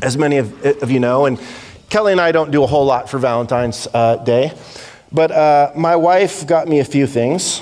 as 0.02 0.18
many 0.18 0.38
of, 0.38 0.66
of 0.82 0.90
you 0.90 1.00
know, 1.00 1.28
and 1.28 1.40
Kelly 1.90 2.14
and 2.14 2.22
I 2.22 2.32
don't 2.32 2.50
do 2.52 2.64
a 2.64 2.68
whole 2.68 2.86
lot 2.86 3.10
for 3.10 3.20
Valentine's 3.20 3.88
uh, 3.94 4.16
Day, 4.16 4.54
but 5.12 5.30
uh, 5.30 5.74
my 5.76 5.96
wife 5.96 6.48
got 6.48 6.68
me 6.68 6.80
a 6.80 6.86
few 6.86 7.06
things. 7.06 7.62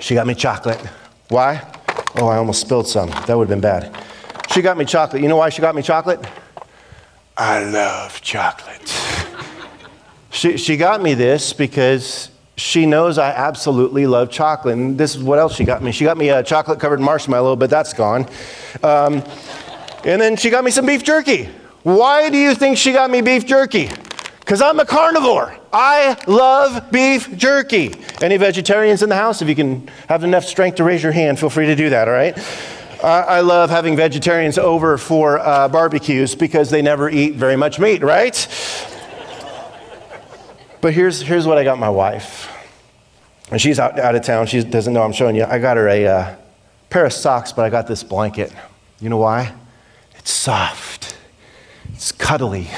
She 0.00 0.14
got 0.14 0.26
me 0.26 0.34
chocolate. 0.34 0.80
Why? 1.28 1.64
Oh, 2.16 2.26
I 2.26 2.36
almost 2.36 2.60
spilled 2.60 2.88
some. 2.88 3.08
That 3.26 3.38
would 3.38 3.48
have 3.48 3.60
been 3.60 3.60
bad. 3.60 4.04
She 4.50 4.62
got 4.62 4.76
me 4.76 4.84
chocolate. 4.84 5.22
You 5.22 5.28
know 5.28 5.36
why 5.36 5.50
she 5.50 5.60
got 5.60 5.74
me 5.74 5.82
chocolate? 5.82 6.24
I 7.36 7.64
love 7.64 8.20
chocolate. 8.22 8.92
she, 10.30 10.56
she 10.56 10.76
got 10.76 11.02
me 11.02 11.14
this 11.14 11.52
because 11.52 12.30
she 12.56 12.86
knows 12.86 13.18
I 13.18 13.30
absolutely 13.30 14.06
love 14.06 14.30
chocolate. 14.30 14.76
And 14.76 14.98
this 14.98 15.14
is 15.14 15.22
what 15.22 15.38
else 15.38 15.54
she 15.54 15.64
got 15.64 15.82
me. 15.82 15.92
She 15.92 16.04
got 16.04 16.16
me 16.16 16.30
a 16.30 16.42
chocolate 16.42 16.80
covered 16.80 17.00
marshmallow, 17.00 17.56
but 17.56 17.70
that's 17.70 17.92
gone. 17.92 18.26
Um, 18.82 19.22
and 20.04 20.20
then 20.20 20.36
she 20.36 20.50
got 20.50 20.64
me 20.64 20.70
some 20.70 20.86
beef 20.86 21.04
jerky. 21.04 21.48
Why 21.82 22.30
do 22.30 22.38
you 22.38 22.54
think 22.54 22.76
she 22.78 22.92
got 22.92 23.10
me 23.10 23.20
beef 23.20 23.46
jerky? 23.46 23.90
Because 24.40 24.62
I'm 24.62 24.80
a 24.80 24.86
carnivore. 24.86 25.56
I 25.72 26.16
love 26.26 26.90
beef 26.90 27.36
jerky. 27.36 27.94
Any 28.22 28.38
vegetarians 28.38 29.02
in 29.02 29.10
the 29.10 29.16
house? 29.16 29.42
If 29.42 29.48
you 29.48 29.54
can 29.54 29.88
have 30.08 30.24
enough 30.24 30.44
strength 30.44 30.76
to 30.76 30.84
raise 30.84 31.02
your 31.02 31.12
hand, 31.12 31.38
feel 31.38 31.50
free 31.50 31.66
to 31.66 31.76
do 31.76 31.90
that, 31.90 32.08
all 32.08 32.14
right? 32.14 32.36
I 33.06 33.40
love 33.40 33.70
having 33.70 33.96
vegetarians 33.96 34.58
over 34.58 34.98
for 34.98 35.38
uh, 35.38 35.68
barbecues 35.68 36.34
because 36.34 36.70
they 36.70 36.82
never 36.82 37.08
eat 37.08 37.34
very 37.34 37.54
much 37.54 37.78
meat, 37.78 38.02
right? 38.02 38.34
but 40.80 40.92
here's, 40.92 41.20
here's 41.20 41.46
what 41.46 41.58
I 41.58 41.64
got 41.64 41.78
my 41.78 41.90
wife. 41.90 42.52
And 43.50 43.60
she's 43.60 43.78
out, 43.78 43.98
out 43.98 44.14
of 44.14 44.22
town. 44.22 44.46
She 44.46 44.62
doesn't 44.62 44.92
know 44.92 45.02
I'm 45.02 45.12
showing 45.12 45.36
you. 45.36 45.44
I 45.44 45.58
got 45.58 45.76
her 45.76 45.88
a 45.88 46.06
uh, 46.06 46.36
pair 46.90 47.06
of 47.06 47.12
socks, 47.12 47.52
but 47.52 47.64
I 47.64 47.70
got 47.70 47.86
this 47.86 48.02
blanket. 48.02 48.52
You 49.00 49.08
know 49.08 49.16
why? 49.16 49.54
It's 50.16 50.30
soft, 50.32 51.16
it's 51.94 52.10
cuddly, 52.10 52.68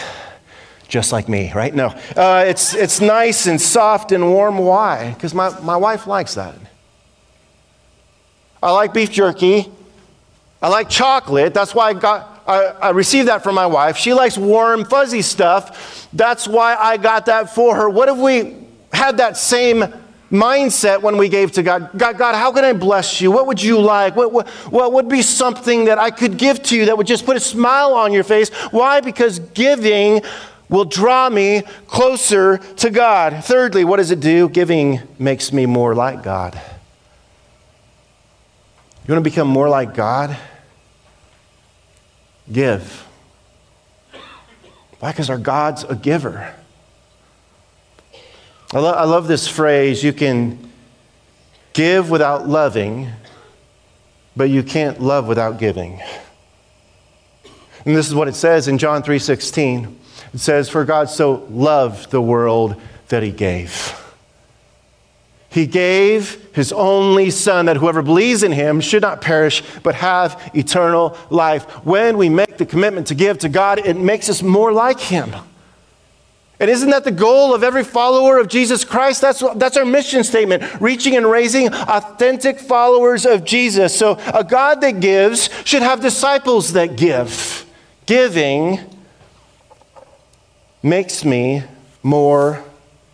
just 0.86 1.12
like 1.12 1.28
me, 1.28 1.50
right? 1.54 1.74
No. 1.74 1.86
Uh, 2.14 2.44
it's, 2.46 2.74
it's 2.74 3.00
nice 3.00 3.46
and 3.46 3.60
soft 3.60 4.12
and 4.12 4.28
warm. 4.30 4.58
Why? 4.58 5.12
Because 5.14 5.34
my, 5.34 5.58
my 5.60 5.76
wife 5.76 6.06
likes 6.06 6.34
that. 6.34 6.54
I 8.62 8.70
like 8.72 8.92
beef 8.92 9.10
jerky. 9.10 9.72
I 10.62 10.68
like 10.68 10.88
chocolate. 10.88 11.54
That's 11.54 11.74
why 11.74 11.88
I 11.88 11.94
got 11.94 12.40
I, 12.50 12.90
received 12.90 13.28
that 13.28 13.42
from 13.42 13.54
my 13.54 13.66
wife. 13.66 13.96
She 13.96 14.12
likes 14.12 14.36
warm, 14.36 14.84
fuzzy 14.84 15.22
stuff. 15.22 16.08
That's 16.12 16.48
why 16.48 16.74
I 16.74 16.96
got 16.96 17.26
that 17.26 17.54
for 17.54 17.76
her. 17.76 17.88
What 17.88 18.08
if 18.08 18.16
we 18.16 18.56
had 18.92 19.18
that 19.18 19.36
same 19.36 19.84
mindset 20.30 21.02
when 21.02 21.16
we 21.16 21.28
gave 21.28 21.52
to 21.52 21.62
God? 21.62 21.90
God, 21.96 22.18
God 22.18 22.34
how 22.34 22.52
can 22.52 22.64
I 22.64 22.72
bless 22.72 23.20
you? 23.20 23.30
What 23.30 23.46
would 23.46 23.62
you 23.62 23.80
like? 23.80 24.16
What, 24.16 24.32
what, 24.32 24.48
what 24.48 24.92
would 24.92 25.08
be 25.08 25.22
something 25.22 25.84
that 25.84 25.98
I 25.98 26.10
could 26.10 26.36
give 26.36 26.62
to 26.64 26.76
you 26.76 26.86
that 26.86 26.98
would 26.98 27.06
just 27.06 27.24
put 27.24 27.36
a 27.36 27.40
smile 27.40 27.94
on 27.94 28.12
your 28.12 28.24
face? 28.24 28.50
Why? 28.72 29.00
Because 29.00 29.38
giving 29.38 30.22
will 30.68 30.84
draw 30.84 31.28
me 31.28 31.62
closer 31.86 32.58
to 32.58 32.90
God. 32.90 33.44
Thirdly, 33.44 33.84
what 33.84 33.98
does 33.98 34.10
it 34.10 34.20
do? 34.20 34.48
Giving 34.48 35.00
makes 35.18 35.52
me 35.52 35.66
more 35.66 35.94
like 35.94 36.22
God. 36.22 36.60
You 39.06 39.14
want 39.14 39.24
to 39.24 39.30
become 39.30 39.48
more 39.48 39.68
like 39.68 39.94
God? 39.94 40.36
Give. 42.52 43.06
Why? 44.98 45.12
Because 45.12 45.30
our 45.30 45.38
God's 45.38 45.84
a 45.84 45.94
giver. 45.94 46.54
I, 48.72 48.78
lo- 48.78 48.92
I 48.92 49.04
love 49.04 49.28
this 49.28 49.48
phrase 49.48 50.04
you 50.04 50.12
can 50.12 50.70
give 51.72 52.10
without 52.10 52.48
loving, 52.48 53.10
but 54.36 54.50
you 54.50 54.62
can't 54.62 55.00
love 55.00 55.26
without 55.26 55.58
giving. 55.58 56.00
And 57.84 57.96
this 57.96 58.08
is 58.08 58.14
what 58.14 58.28
it 58.28 58.34
says 58.34 58.68
in 58.68 58.78
John 58.78 59.02
3:16. 59.02 59.96
It 60.32 60.38
says, 60.38 60.68
For 60.68 60.84
God 60.84 61.10
so 61.10 61.46
loved 61.50 62.10
the 62.10 62.20
world 62.20 62.80
that 63.08 63.22
he 63.22 63.30
gave. 63.30 63.99
He 65.50 65.66
gave 65.66 66.48
his 66.54 66.72
only 66.72 67.30
son 67.30 67.66
that 67.66 67.76
whoever 67.76 68.02
believes 68.02 68.44
in 68.44 68.52
him 68.52 68.80
should 68.80 69.02
not 69.02 69.20
perish 69.20 69.64
but 69.82 69.96
have 69.96 70.50
eternal 70.54 71.18
life. 71.28 71.64
When 71.84 72.16
we 72.16 72.28
make 72.28 72.56
the 72.56 72.64
commitment 72.64 73.08
to 73.08 73.16
give 73.16 73.38
to 73.38 73.48
God, 73.48 73.80
it 73.84 73.96
makes 73.96 74.28
us 74.28 74.42
more 74.42 74.72
like 74.72 75.00
him. 75.00 75.34
And 76.60 76.70
isn't 76.70 76.90
that 76.90 77.04
the 77.04 77.10
goal 77.10 77.52
of 77.52 77.64
every 77.64 77.82
follower 77.82 78.38
of 78.38 78.46
Jesus 78.46 78.84
Christ? 78.84 79.22
That's, 79.22 79.42
that's 79.56 79.76
our 79.76 79.84
mission 79.84 80.22
statement 80.22 80.62
reaching 80.80 81.16
and 81.16 81.28
raising 81.28 81.68
authentic 81.72 82.60
followers 82.60 83.26
of 83.26 83.44
Jesus. 83.44 83.96
So, 83.96 84.18
a 84.32 84.44
God 84.44 84.82
that 84.82 85.00
gives 85.00 85.48
should 85.64 85.82
have 85.82 86.00
disciples 86.00 86.74
that 86.74 86.96
give. 86.96 87.64
Giving 88.04 88.78
makes 90.82 91.24
me 91.24 91.64
more 92.02 92.62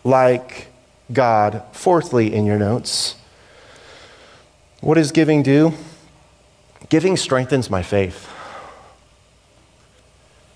like 0.03 0.67
God. 1.11 1.63
Fourthly, 1.71 2.33
in 2.33 2.45
your 2.45 2.57
notes, 2.57 3.15
what 4.81 4.95
does 4.95 5.11
giving 5.11 5.43
do? 5.43 5.73
Giving 6.89 7.17
strengthens 7.17 7.69
my 7.69 7.81
faith. 7.81 8.29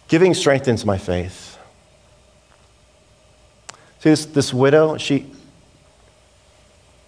Giving 0.08 0.34
strengthens 0.34 0.86
my 0.86 0.98
faith. 0.98 1.58
See, 4.00 4.10
this, 4.10 4.26
this 4.26 4.54
widow, 4.54 4.98
she, 4.98 5.26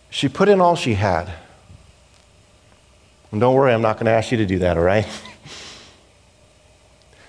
she 0.10 0.30
put 0.30 0.48
in 0.48 0.62
all 0.62 0.76
she 0.76 0.94
had. 0.94 1.34
And 3.32 3.42
don't 3.42 3.56
worry, 3.56 3.74
I'm 3.74 3.82
not 3.82 3.98
going 3.98 4.06
to 4.06 4.12
ask 4.12 4.32
you 4.32 4.38
to 4.38 4.46
do 4.46 4.60
that, 4.60 4.78
all 4.78 4.84
right? 4.84 5.08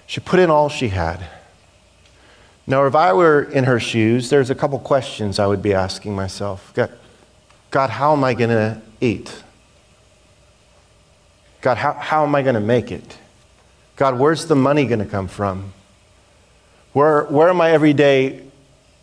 She 0.07 0.20
put 0.20 0.38
in 0.38 0.48
all 0.48 0.68
she 0.68 0.90
had. 0.90 1.27
Now, 2.66 2.87
if 2.87 2.94
I 2.94 3.12
were 3.12 3.42
in 3.42 3.64
her 3.64 3.79
shoes, 3.79 4.31
there's 4.31 4.50
a 4.50 4.55
couple 4.55 4.79
questions 4.79 5.38
I 5.38 5.46
would 5.46 5.62
be 5.62 5.74
asking 5.74 6.14
myself 6.14 6.72
God, 6.74 6.90
God 7.70 7.90
how 7.90 8.12
am 8.12 8.24
I 8.24 8.35
going 8.35 8.50
to 8.50 8.81
eat? 9.00 9.42
God, 11.61 11.77
how, 11.77 11.92
how 11.94 12.24
am 12.24 12.35
I 12.35 12.42
going 12.42 12.55
to 12.55 12.61
make 12.61 12.90
it? 12.90 13.18
God, 13.96 14.18
where's 14.18 14.46
the 14.46 14.57
money 14.57 14.87
going 14.87 14.98
to 14.98 15.07
come 15.07 15.29
from? 15.29 15.72
Where, 16.92 17.24
where 17.24 17.48
are 17.48 17.55
my 17.55 17.70
everyday 17.70 18.42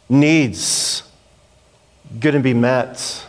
needs 0.10 1.04
going 2.19 2.36
to 2.36 2.41
be 2.41 2.54
met? 2.54 3.26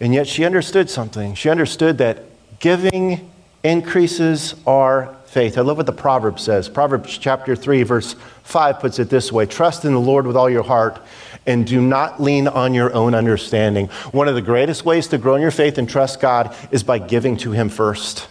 And 0.00 0.14
yet 0.14 0.26
she 0.26 0.44
understood 0.44 0.90
something. 0.90 1.34
She 1.34 1.48
understood 1.48 1.98
that 1.98 2.24
giving 2.58 3.30
increases 3.64 4.54
our 4.66 5.16
faith. 5.24 5.58
I 5.58 5.62
love 5.62 5.78
what 5.78 5.86
the 5.86 5.92
Proverb 5.92 6.38
says. 6.38 6.68
Proverbs 6.68 7.18
chapter 7.18 7.56
3, 7.56 7.82
verse 7.82 8.14
5 8.44 8.78
puts 8.78 8.98
it 9.00 9.10
this 9.10 9.32
way 9.32 9.46
Trust 9.46 9.84
in 9.84 9.94
the 9.94 10.00
Lord 10.00 10.26
with 10.26 10.36
all 10.36 10.48
your 10.48 10.62
heart 10.62 11.00
and 11.46 11.66
do 11.66 11.80
not 11.80 12.22
lean 12.22 12.46
on 12.46 12.72
your 12.72 12.94
own 12.94 13.14
understanding. 13.14 13.88
One 14.12 14.28
of 14.28 14.34
the 14.34 14.42
greatest 14.42 14.84
ways 14.84 15.08
to 15.08 15.18
grow 15.18 15.34
in 15.34 15.42
your 15.42 15.50
faith 15.50 15.78
and 15.78 15.88
trust 15.88 16.20
God 16.20 16.54
is 16.70 16.82
by 16.82 16.98
giving 16.98 17.36
to 17.38 17.50
Him 17.50 17.68
first 17.68 18.28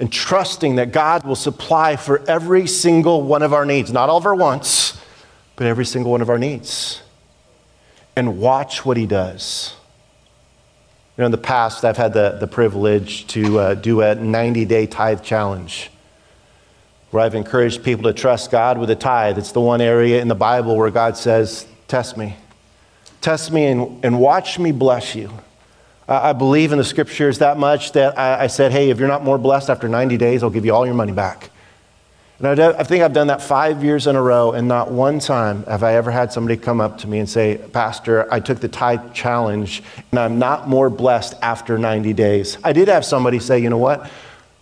and 0.00 0.10
trusting 0.12 0.76
that 0.76 0.90
God 0.90 1.24
will 1.24 1.36
supply 1.36 1.96
for 1.96 2.28
every 2.28 2.66
single 2.66 3.22
one 3.22 3.42
of 3.42 3.52
our 3.52 3.66
needs, 3.66 3.92
not 3.92 4.08
all 4.08 4.16
of 4.16 4.26
our 4.26 4.34
wants, 4.34 5.00
but 5.54 5.66
every 5.66 5.84
single 5.84 6.10
one 6.10 6.22
of 6.22 6.30
our 6.30 6.38
needs. 6.38 7.02
And 8.16 8.38
watch 8.38 8.84
what 8.84 8.96
He 8.96 9.06
does. 9.06 9.74
You 11.16 11.22
know, 11.22 11.26
in 11.26 11.32
the 11.32 11.38
past, 11.38 11.84
I've 11.84 11.98
had 11.98 12.14
the, 12.14 12.38
the 12.40 12.46
privilege 12.46 13.26
to 13.28 13.58
uh, 13.58 13.74
do 13.74 14.00
a 14.00 14.14
90 14.14 14.64
day 14.64 14.86
tithe 14.86 15.22
challenge 15.22 15.90
where 17.10 17.22
I've 17.22 17.34
encouraged 17.34 17.84
people 17.84 18.04
to 18.04 18.14
trust 18.14 18.50
God 18.50 18.78
with 18.78 18.88
a 18.88 18.96
tithe. 18.96 19.36
It's 19.36 19.52
the 19.52 19.60
one 19.60 19.82
area 19.82 20.22
in 20.22 20.28
the 20.28 20.34
Bible 20.34 20.74
where 20.74 20.90
God 20.90 21.18
says, 21.18 21.66
Test 21.86 22.16
me. 22.16 22.34
Test 23.20 23.52
me 23.52 23.66
and, 23.66 24.02
and 24.02 24.18
watch 24.18 24.58
me 24.58 24.72
bless 24.72 25.14
you. 25.14 25.30
I, 26.08 26.32
believe 26.32 26.72
in 26.72 26.78
the 26.78 26.84
scriptures 26.84 27.38
that 27.38 27.58
much 27.58 27.92
that 27.92 28.18
I, 28.18 28.44
I, 28.44 28.46
said, 28.46 28.72
Hey, 28.72 28.88
if 28.88 28.98
you're 28.98 29.08
not 29.08 29.22
more 29.22 29.36
blessed 29.36 29.68
after 29.68 29.88
90 29.88 30.16
days, 30.16 30.42
I'll 30.42 30.50
give 30.50 30.64
you 30.64 30.74
all 30.74 30.86
your 30.86 30.94
money 30.94 31.12
back. 31.12 31.50
And 32.42 32.60
I, 32.60 32.80
I 32.80 32.82
think 32.82 33.04
I've 33.04 33.12
done 33.12 33.28
that 33.28 33.40
five 33.40 33.84
years 33.84 34.06
in 34.06 34.16
a 34.16 34.22
row, 34.22 34.52
and 34.52 34.66
not 34.66 34.90
one 34.90 35.20
time 35.20 35.64
have 35.64 35.82
I 35.82 35.94
ever 35.94 36.10
had 36.10 36.32
somebody 36.32 36.56
come 36.56 36.80
up 36.80 36.98
to 36.98 37.06
me 37.06 37.18
and 37.18 37.28
say, 37.28 37.56
Pastor, 37.72 38.26
I 38.32 38.40
took 38.40 38.60
the 38.60 38.68
tithe 38.68 39.14
challenge, 39.14 39.82
and 40.10 40.18
I'm 40.18 40.38
not 40.38 40.68
more 40.68 40.90
blessed 40.90 41.34
after 41.40 41.78
90 41.78 42.12
days. 42.12 42.58
I 42.64 42.72
did 42.72 42.88
have 42.88 43.04
somebody 43.04 43.38
say, 43.38 43.60
You 43.60 43.70
know 43.70 43.78
what? 43.78 44.10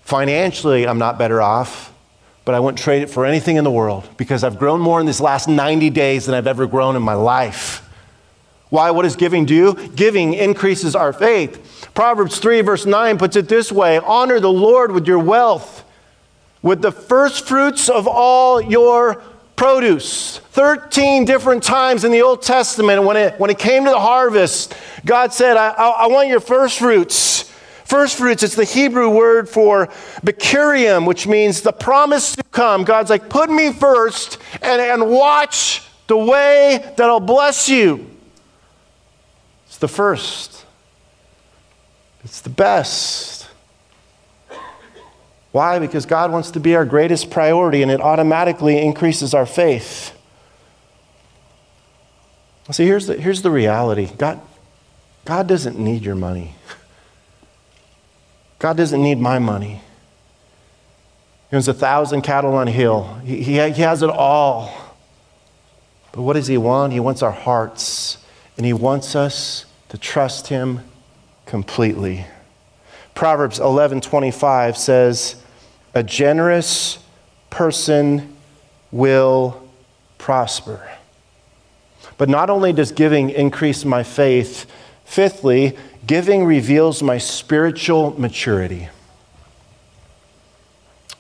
Financially, 0.03 0.87
I'm 0.87 0.99
not 0.99 1.19
better 1.19 1.40
off 1.40 1.90
but 2.51 2.57
I 2.57 2.59
wouldn't 2.59 2.79
trade 2.79 3.03
it 3.03 3.11
for 3.11 3.25
anything 3.25 3.57
in 3.57 3.64
the 3.64 3.71
world 3.71 4.09
because 4.16 4.43
I've 4.43 4.59
grown 4.59 4.81
more 4.81 4.99
in 4.99 5.07
these 5.07 5.21
last 5.21 5.47
90 5.47 5.90
days 5.90 6.27
than 6.27 6.35
I've 6.35 6.49
ever 6.49 6.66
grown 6.66 6.97
in 6.97 7.03
my 7.03 7.14
life. 7.14 7.88
Why? 8.71 8.90
What 8.90 9.03
does 9.03 9.16
giving 9.16 9.47
do? 9.47 9.75
Giving 9.90 10.35
increases 10.35 10.97
our 10.97 11.12
faith. 11.12 11.88
Proverbs 11.95 12.38
3, 12.38 12.62
verse 12.62 12.87
9 12.87 13.19
puts 13.19 13.37
it 13.37 13.49
this 13.49 13.71
way 13.71 13.99
Honor 13.99 14.40
the 14.40 14.51
Lord 14.51 14.90
with 14.93 15.07
your 15.07 15.19
wealth, 15.19 15.85
with 16.62 16.83
the 16.83 16.92
first 16.92 17.46
fruits 17.46 17.88
of 17.88 18.07
all 18.07 18.61
your 18.61 19.23
produce. 19.57 20.38
13 20.38 21.25
different 21.25 21.62
times 21.62 22.05
in 22.05 22.12
the 22.12 22.23
Old 22.23 22.42
Testament, 22.42 23.05
when 23.05 23.16
it, 23.16 23.38
when 23.38 23.51
it 23.51 23.59
came 23.59 23.85
to 23.85 23.90
the 23.90 24.01
harvest, 24.01 24.75
God 25.05 25.33
said, 25.33 25.57
I, 25.57 25.68
I, 25.68 25.88
I 25.88 26.07
want 26.07 26.29
your 26.29 26.40
first 26.40 26.79
fruits. 26.79 27.42
First 27.85 28.16
fruits, 28.16 28.42
it's 28.42 28.55
the 28.55 28.64
Hebrew 28.64 29.11
word 29.11 29.49
for 29.49 29.88
bikurim, 30.25 31.07
which 31.07 31.27
means 31.27 31.61
the 31.61 31.73
promise 31.73 32.37
to 32.37 32.42
come. 32.44 32.85
God's 32.85 33.11
like, 33.11 33.29
put 33.29 33.51
me 33.51 33.73
first 33.73 34.38
and, 34.62 34.81
and 34.81 35.11
watch 35.11 35.83
the 36.07 36.16
way 36.16 36.94
that 36.96 37.11
I'll 37.11 37.20
bless 37.20 37.68
you. 37.68 38.09
It's 39.66 39.79
the 39.79 39.88
first, 39.88 40.64
it's 42.25 42.40
the 42.40 42.49
best. 42.49 43.39
Why? 45.52 45.78
Because 45.78 46.06
God 46.06 46.30
wants 46.30 46.52
to 46.52 46.60
be 46.60 46.76
our 46.76 46.84
greatest 46.84 47.30
priority 47.30 47.82
and 47.82 47.90
it 47.90 48.00
automatically 48.00 48.78
increases 48.78 49.34
our 49.34 49.46
faith. 49.46 50.16
See, 52.70 52.86
here's 52.86 53.08
the, 53.08 53.16
here's 53.16 53.42
the 53.42 53.50
reality 53.50 54.10
God, 54.16 54.40
God 55.24 55.48
doesn't 55.48 55.78
need 55.78 56.02
your 56.02 56.14
money, 56.14 56.54
God 58.58 58.76
doesn't 58.76 59.02
need 59.02 59.18
my 59.18 59.38
money. 59.38 59.82
He 61.50 61.56
owns 61.56 61.66
a 61.66 61.74
thousand 61.74 62.22
cattle 62.22 62.54
on 62.54 62.68
a 62.68 62.70
hill, 62.70 63.18
he, 63.24 63.42
he, 63.42 63.54
he 63.70 63.82
has 63.82 64.02
it 64.02 64.10
all. 64.10 64.90
But 66.12 66.22
what 66.22 66.34
does 66.34 66.48
He 66.48 66.58
want? 66.58 66.92
He 66.92 67.00
wants 67.00 67.22
our 67.22 67.30
hearts, 67.30 68.18
and 68.56 68.66
He 68.66 68.72
wants 68.72 69.14
us 69.14 69.64
to 69.90 69.98
trust 69.98 70.48
Him 70.48 70.80
completely. 71.46 72.26
Proverbs 73.14 73.58
11:25 73.58 74.76
says, 74.76 75.39
"A 75.94 76.03
generous 76.03 76.98
person 77.50 78.37
will 78.92 79.62
prosper." 80.18 80.90
But 82.18 82.29
not 82.29 82.50
only 82.50 82.72
does 82.72 82.92
giving 82.92 83.31
increase 83.31 83.85
my 83.85 84.03
faith, 84.03 84.66
fifthly, 85.05 85.76
giving 86.07 86.44
reveals 86.44 87.03
my 87.03 87.18
spiritual 87.18 88.14
maturity. 88.18 88.88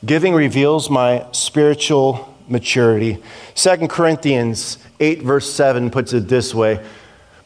Giving 0.04 0.34
reveals 0.34 0.88
my 0.88 1.24
spiritual 1.32 2.34
maturity. 2.48 3.18
2 3.54 3.88
Corinthians 3.88 4.78
8, 4.98 5.22
verse 5.22 5.50
7 5.52 5.90
puts 5.90 6.12
it 6.12 6.28
this 6.28 6.54
way 6.54 6.84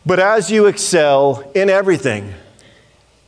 But 0.06 0.18
as 0.18 0.50
you 0.50 0.66
excel 0.66 1.48
in 1.54 1.70
everything, 1.70 2.34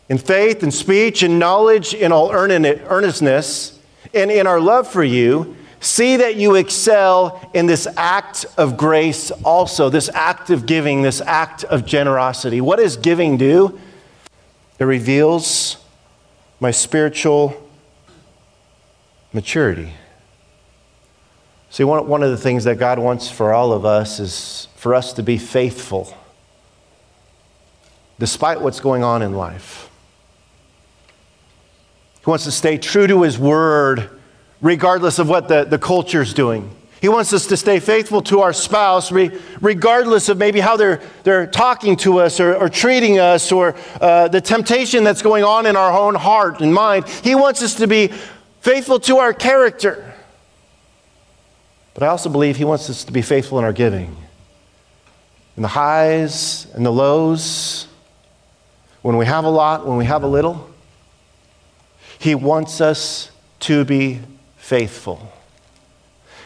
in 0.08 0.18
faith 0.18 0.62
in 0.62 0.70
speech 0.70 1.22
in 1.22 1.38
knowledge, 1.38 1.94
in 1.94 2.12
all 2.12 2.30
earnestness, 2.32 3.75
and 4.14 4.30
in 4.30 4.46
our 4.46 4.60
love 4.60 4.88
for 4.88 5.04
you, 5.04 5.56
see 5.80 6.16
that 6.16 6.36
you 6.36 6.54
excel 6.54 7.50
in 7.54 7.66
this 7.66 7.86
act 7.96 8.46
of 8.56 8.76
grace 8.76 9.30
also, 9.44 9.88
this 9.88 10.08
act 10.14 10.50
of 10.50 10.66
giving, 10.66 11.02
this 11.02 11.20
act 11.20 11.64
of 11.64 11.86
generosity. 11.86 12.60
What 12.60 12.78
does 12.78 12.96
giving 12.96 13.36
do? 13.36 13.78
It 14.78 14.84
reveals 14.84 15.76
my 16.60 16.70
spiritual 16.70 17.62
maturity. 19.32 19.92
See, 21.70 21.84
one, 21.84 22.22
of 22.22 22.30
the 22.30 22.38
things 22.38 22.64
that 22.64 22.78
God 22.78 22.98
wants 22.98 23.30
for 23.30 23.52
all 23.52 23.72
of 23.72 23.84
us 23.84 24.18
is 24.18 24.68
for 24.76 24.94
us 24.94 25.12
to 25.14 25.22
be 25.22 25.36
faithful 25.36 26.16
despite 28.18 28.62
what's 28.62 28.80
going 28.80 29.04
on 29.04 29.20
in 29.20 29.34
life. 29.34 29.90
He 32.26 32.30
wants 32.30 32.42
to 32.42 32.50
stay 32.50 32.76
true 32.76 33.06
to 33.06 33.22
His 33.22 33.38
word 33.38 34.10
regardless 34.60 35.20
of 35.20 35.28
what 35.28 35.46
the, 35.46 35.62
the 35.62 35.78
culture 35.78 36.22
is 36.22 36.34
doing. 36.34 36.74
He 37.00 37.08
wants 37.08 37.32
us 37.32 37.46
to 37.46 37.56
stay 37.56 37.78
faithful 37.78 38.20
to 38.22 38.40
our 38.40 38.52
spouse, 38.52 39.12
re, 39.12 39.30
regardless 39.60 40.28
of 40.28 40.36
maybe 40.36 40.58
how 40.58 40.76
they're, 40.76 41.00
they're 41.22 41.46
talking 41.46 41.94
to 41.98 42.18
us 42.18 42.40
or, 42.40 42.56
or 42.56 42.68
treating 42.68 43.20
us 43.20 43.52
or 43.52 43.76
uh, 44.00 44.26
the 44.26 44.40
temptation 44.40 45.04
that's 45.04 45.22
going 45.22 45.44
on 45.44 45.66
in 45.66 45.76
our 45.76 45.96
own 45.96 46.16
heart 46.16 46.60
and 46.60 46.74
mind. 46.74 47.08
He 47.08 47.36
wants 47.36 47.62
us 47.62 47.76
to 47.76 47.86
be 47.86 48.08
faithful 48.60 48.98
to 48.98 49.18
our 49.18 49.32
character. 49.32 50.12
But 51.94 52.02
I 52.02 52.08
also 52.08 52.28
believe 52.28 52.56
He 52.56 52.64
wants 52.64 52.90
us 52.90 53.04
to 53.04 53.12
be 53.12 53.22
faithful 53.22 53.60
in 53.60 53.64
our 53.64 53.72
giving. 53.72 54.16
In 55.56 55.62
the 55.62 55.68
highs 55.68 56.66
and 56.74 56.84
the 56.84 56.90
lows, 56.90 57.86
when 59.02 59.16
we 59.16 59.26
have 59.26 59.44
a 59.44 59.48
lot, 59.48 59.86
when 59.86 59.96
we 59.96 60.06
have 60.06 60.24
a 60.24 60.26
little, 60.26 60.68
He 62.18 62.34
wants 62.34 62.80
us 62.80 63.30
to 63.60 63.84
be 63.84 64.20
faithful. 64.56 65.32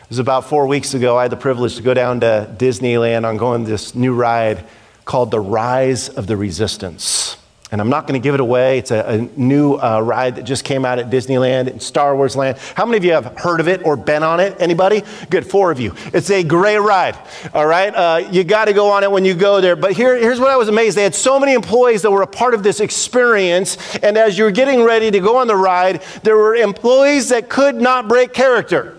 It 0.03 0.11
was 0.11 0.19
about 0.19 0.47
four 0.47 0.67
weeks 0.67 0.95
ago, 0.95 1.17
I 1.17 1.23
had 1.23 1.33
the 1.33 1.37
privilege 1.37 1.77
to 1.77 1.83
go 1.83 1.95
down 1.95 2.21
to 2.21 2.55
Disneyland 2.59 3.27
on 3.27 3.37
going 3.37 3.65
this 3.65 3.95
new 3.95 4.13
ride 4.13 4.65
called 5.05 5.31
The 5.31 5.41
Rise 5.41 6.09
of 6.09 6.27
the 6.27 6.37
Resistance. 6.37 7.37
And 7.73 7.81
I'm 7.81 7.89
not 7.89 8.07
going 8.07 8.21
to 8.21 8.23
give 8.23 8.35
it 8.35 8.41
away. 8.41 8.79
It's 8.79 8.91
a, 8.91 9.05
a 9.07 9.19
new 9.41 9.75
uh, 9.75 10.01
ride 10.01 10.37
that 10.37 10.43
just 10.43 10.65
came 10.65 10.85
out 10.85 10.99
at 10.99 11.09
Disneyland 11.09 11.69
and 11.69 11.81
Star 11.81 12.17
Wars 12.17 12.35
Land. 12.35 12.59
How 12.75 12.85
many 12.85 12.97
of 12.99 13.05
you 13.05 13.13
have 13.13 13.39
heard 13.39 13.61
of 13.61 13.69
it 13.69 13.85
or 13.85 13.97
been 13.97 14.23
on 14.23 14.41
it? 14.41 14.57
Anybody? 14.61 15.03
Good, 15.31 15.47
four 15.47 15.71
of 15.71 15.79
you. 15.79 15.95
It's 16.13 16.31
a 16.31 16.43
great 16.43 16.79
ride. 16.79 17.17
All 17.55 17.67
right, 17.67 17.95
uh, 17.95 18.29
you 18.31 18.43
got 18.45 18.65
to 18.65 18.73
go 18.73 18.91
on 18.91 19.05
it 19.05 19.11
when 19.11 19.25
you 19.25 19.35
go 19.35 19.61
there. 19.61 19.77
But 19.77 19.93
here, 19.93 20.17
here's 20.17 20.41
what 20.41 20.51
I 20.51 20.57
was 20.57 20.69
amazed: 20.69 20.97
they 20.97 21.05
had 21.05 21.15
so 21.15 21.39
many 21.39 21.55
employees 21.55 22.03
that 22.03 22.11
were 22.11 22.23
a 22.23 22.27
part 22.27 22.55
of 22.55 22.63
this 22.63 22.81
experience. 22.81 23.77
And 24.03 24.17
as 24.19 24.37
you 24.37 24.45
were 24.45 24.51
getting 24.51 24.83
ready 24.83 25.11
to 25.11 25.21
go 25.21 25.37
on 25.37 25.47
the 25.47 25.57
ride, 25.57 26.03
there 26.23 26.37
were 26.37 26.57
employees 26.57 27.29
that 27.29 27.49
could 27.49 27.77
not 27.77 28.09
break 28.09 28.33
character. 28.33 28.97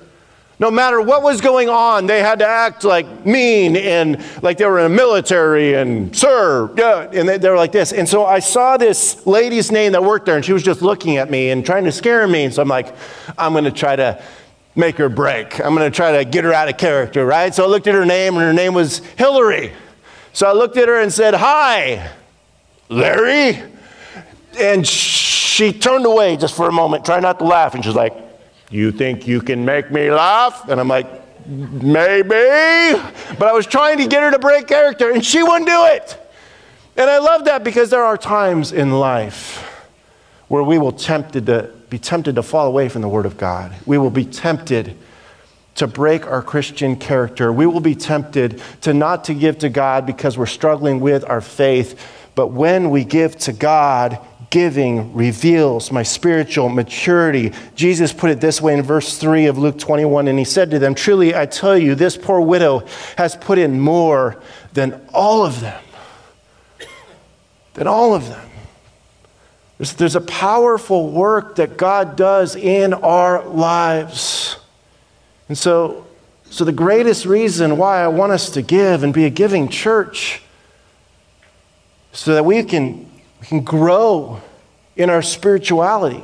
No 0.62 0.69
matter 0.69 1.02
what 1.02 1.24
was 1.24 1.41
going 1.41 1.69
on, 1.69 2.06
they 2.06 2.19
had 2.19 2.38
to 2.38 2.47
act 2.47 2.84
like 2.84 3.26
mean 3.26 3.76
and 3.76 4.24
like 4.43 4.60
they 4.60 4.65
were 4.67 4.78
in 4.78 4.91
the 4.91 4.95
military 4.95 5.74
and 5.74 6.15
sir, 6.15 6.71
yeah, 6.78 7.10
and 7.12 7.28
they, 7.28 7.39
they 7.39 7.50
were 7.50 7.56
like 7.56 7.71
this. 7.71 7.91
And 7.91 8.08
so 8.08 8.28
I 8.28 8.38
saw 8.38 8.78
this 8.78 9.26
lady's 9.26 9.71
name 9.71 9.93
that 9.93 10.04
worked 10.04 10.28
there, 10.28 10.36
and 10.36 10.45
she 10.45 10.54
was 10.54 10.62
just 10.62 10.84
looking 10.84 11.17
at 11.17 11.32
me 11.32 11.50
and 11.50 11.65
trying 11.65 11.86
to 11.86 11.91
scare 11.91 12.28
me. 12.28 12.43
And 12.43 12.54
so 12.54 12.62
I'm 12.62 12.67
like, 12.67 12.93
I'm 13.39 13.54
going 13.54 13.63
to 13.63 13.71
try 13.71 13.95
to 13.95 14.21
make 14.76 14.97
her 14.97 15.10
break. 15.10 15.60
I'm 15.60 15.74
going 15.74 15.91
to 15.91 15.95
try 15.95 16.24
to 16.24 16.26
get 16.30 16.43
her 16.43 16.54
out 16.54 16.69
of 16.69 16.78
character, 16.78 17.26
right? 17.26 17.56
So 17.56 17.63
I 17.63 17.67
looked 17.67 17.88
at 17.88 17.95
her 17.95 18.06
name, 18.06 18.36
and 18.36 18.43
her 18.43 18.54
name 18.54 18.76
was 18.76 19.00
Hillary. 19.17 19.71
So 20.32 20.47
I 20.47 20.54
looked 20.54 20.78
at 20.78 20.88
her 20.88 21.02
and 21.02 21.12
said, 21.12 21.34
Hi, 21.34 22.12
Larry. 22.88 23.63
And 24.60 24.88
she 24.88 25.74
turned 25.74 26.06
away 26.06 26.38
just 26.38 26.56
for 26.56 26.69
a 26.69 26.71
moment, 26.71 27.04
trying 27.04 27.24
not 27.24 27.39
to 27.39 27.45
laugh. 27.45 27.74
And 27.74 27.84
she's 27.84 27.95
like, 27.95 28.13
you 28.72 28.92
think 28.92 29.28
you 29.28 29.42
can 29.42 29.64
make 29.64 29.92
me 29.92 30.10
laugh? 30.10 30.68
And 30.70 30.80
I'm 30.80 30.88
like, 30.88 31.22
Maybe. 31.46 32.30
But 33.38 33.48
I 33.48 33.54
was 33.54 33.66
trying 33.66 33.98
to 33.98 34.08
get 34.08 34.24
her 34.24 34.32
to 34.32 34.40
break 34.40 34.68
character, 34.68 35.12
and 35.12 35.26
she 35.26 35.42
wouldn't 35.44 35.68
do 35.68 35.86
it. 35.86 36.18
And 36.96 37.10
I 37.10 37.20
love 37.20 37.46
that 37.46 37.64
because 37.64 37.90
there 37.90 38.04
are 38.04 38.18
times 38.18 38.72
in 38.72 38.92
life 38.92 39.68
where 40.48 40.64
we 40.64 40.78
will 40.78 40.92
tempted 40.92 41.46
to 41.48 41.74
be 41.90 41.98
tempted 41.98 42.36
to 42.36 42.44
fall 42.44 42.68
away 42.68 42.90
from 42.90 43.02
the 43.02 43.10
Word 43.10 43.26
of 43.26 43.38
God. 43.38 43.74
We 43.86 43.98
will 43.98 44.10
be 44.10 44.26
tempted 44.26 44.96
to 45.76 45.88
break 45.88 46.26
our 46.26 46.42
Christian 46.42 46.96
character. 46.96 47.52
We 47.52 47.66
will 47.66 47.80
be 47.80 47.96
tempted 47.96 48.62
to 48.82 48.94
not 48.94 49.26
to 49.26 49.34
give 49.34 49.60
to 49.60 49.70
God 49.70 50.06
because 50.06 50.38
we're 50.38 50.46
struggling 50.46 51.00
with 51.00 51.30
our 51.30 51.42
faith. 51.42 52.00
But 52.36 52.48
when 52.48 52.90
we 52.90 53.04
give 53.04 53.38
to 53.40 53.54
God, 53.54 54.20
giving 54.52 55.14
reveals 55.16 55.92
my 55.92 56.04
spiritual 56.04 56.70
maturity. 56.70 57.54
Jesus 57.74 58.14
put 58.14 58.30
it 58.30 58.40
this 58.40 58.62
way 58.62 58.76
in 58.76 58.84
verse 58.84 59.18
3 59.18 59.48
of 59.48 59.58
Luke 59.58 59.80
21, 59.80 60.28
and 60.28 60.38
he 60.38 60.46
said 60.46 60.70
to 60.72 60.78
them, 60.78 60.94
Truly, 60.94 61.34
I 61.34 61.48
tell 61.48 61.76
you, 61.76 61.96
this 61.96 62.16
poor 62.18 62.40
widow 62.40 62.86
has 63.18 63.36
put 63.36 63.58
in 63.58 63.80
more 63.80 64.40
than 64.74 65.02
all 65.14 65.46
of 65.46 65.62
them. 65.62 65.82
Than 67.74 67.88
all 67.88 68.14
of 68.14 68.28
them. 68.28 68.50
There's, 69.78 69.94
there's 69.94 70.16
a 70.16 70.22
powerful 70.22 71.10
work 71.10 71.56
that 71.56 71.78
God 71.78 72.16
does 72.16 72.56
in 72.56 72.94
our 72.94 73.48
lives. 73.48 74.58
And 75.48 75.58
so, 75.58 76.06
so, 76.50 76.66
the 76.66 76.74
greatest 76.74 77.26
reason 77.26 77.78
why 77.78 78.04
I 78.04 78.10
want 78.10 78.34
us 78.34 78.50
to 78.52 78.62
give 78.62 79.04
and 79.04 79.14
be 79.14 79.24
a 79.24 79.30
giving 79.30 79.70
church 79.70 80.42
so 82.12 82.36
that 82.36 82.44
we 82.44 82.62
can 82.64 83.11
we 83.42 83.48
can 83.48 83.62
grow 83.62 84.40
in 84.96 85.10
our 85.10 85.22
spirituality. 85.22 86.24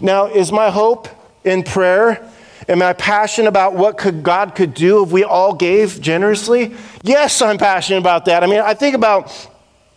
Now, 0.00 0.26
is 0.26 0.52
my 0.52 0.70
hope 0.70 1.08
in 1.44 1.62
prayer? 1.62 2.30
Am 2.68 2.82
I 2.82 2.92
passionate 2.92 3.48
about 3.48 3.74
what 3.74 3.96
could 3.96 4.22
God 4.22 4.54
could 4.54 4.74
do 4.74 5.02
if 5.02 5.10
we 5.10 5.24
all 5.24 5.54
gave 5.54 6.00
generously? 6.00 6.74
Yes, 7.02 7.40
I'm 7.40 7.56
passionate 7.56 8.00
about 8.00 8.26
that. 8.26 8.44
I 8.44 8.46
mean, 8.46 8.60
I 8.60 8.74
think 8.74 8.94
about 8.94 9.48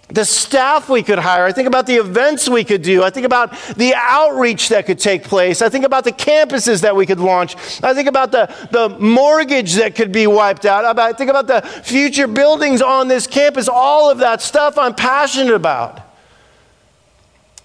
the 0.07 0.23
staff 0.23 0.89
we 0.89 1.03
could 1.03 1.19
hire. 1.19 1.45
I 1.45 1.51
think 1.51 1.67
about 1.67 1.85
the 1.85 1.95
events 1.95 2.47
we 2.47 2.63
could 2.63 2.81
do. 2.81 3.03
I 3.03 3.09
think 3.09 3.25
about 3.25 3.57
the 3.75 3.93
outreach 3.95 4.69
that 4.69 4.85
could 4.85 4.99
take 4.99 5.23
place. 5.23 5.61
I 5.61 5.69
think 5.69 5.85
about 5.85 6.03
the 6.03 6.11
campuses 6.11 6.81
that 6.81 6.95
we 6.95 7.05
could 7.05 7.19
launch. 7.19 7.55
I 7.83 7.93
think 7.93 8.07
about 8.07 8.31
the, 8.31 8.53
the 8.71 8.89
mortgage 8.99 9.75
that 9.75 9.95
could 9.95 10.11
be 10.11 10.27
wiped 10.27 10.65
out. 10.65 10.97
I 10.97 11.13
think 11.13 11.29
about 11.29 11.47
the 11.47 11.61
future 11.61 12.27
buildings 12.27 12.81
on 12.81 13.07
this 13.07 13.27
campus. 13.27 13.67
All 13.67 14.09
of 14.11 14.19
that 14.19 14.41
stuff 14.41 14.77
I'm 14.77 14.95
passionate 14.95 15.53
about. 15.53 16.10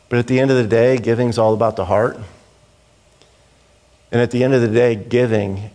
But 0.08 0.18
at 0.18 0.26
the 0.26 0.38
end 0.38 0.50
of 0.50 0.56
the 0.56 0.66
day, 0.66 0.98
giving's 0.98 1.38
all 1.38 1.54
about 1.54 1.76
the 1.76 1.86
heart. 1.86 2.18
And 4.12 4.20
at 4.20 4.30
the 4.30 4.44
end 4.44 4.54
of 4.54 4.60
the 4.60 4.68
day, 4.68 4.94
giving 4.94 5.70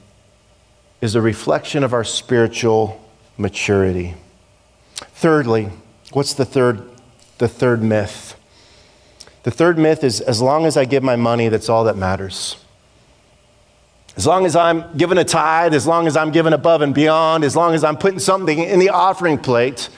is 1.02 1.16
a 1.16 1.22
reflection 1.22 1.84
of 1.84 1.94
our 1.94 2.04
spiritual 2.04 3.04
maturity. 3.38 4.16
Thirdly, 4.96 5.70
what's 6.14 6.34
the 6.34 6.46
third, 6.46 6.88
the 7.40 7.48
third 7.48 7.84
myth? 7.84 8.36
The 9.44 9.52
third 9.52 9.78
myth 9.78 10.04
is 10.04 10.22
as 10.22 10.42
long 10.42 10.66
as 10.66 10.78
I 10.78 10.86
give 10.86 11.04
my 11.04 11.16
money, 11.16 11.50
that's 11.50 11.70
all 11.70 11.84
that 11.86 11.98
matters. 11.98 12.58
As 14.16 14.28
long 14.28 14.46
as 14.46 14.56
I'm 14.56 14.96
giving 14.98 15.18
a 15.18 15.24
tithe, 15.24 15.74
as 15.74 15.88
long 15.88 16.06
as 16.06 16.16
I'm 16.16 16.32
giving 16.32 16.54
above 16.54 16.82
and 16.82 16.94
beyond, 16.94 17.44
as 17.44 17.56
long 17.56 17.74
as 17.74 17.84
I'm 17.84 17.98
putting 17.98 18.20
something 18.20 18.60
in 18.60 18.78
the 18.78 18.90
offering 18.90 19.38
plate, 19.38 19.90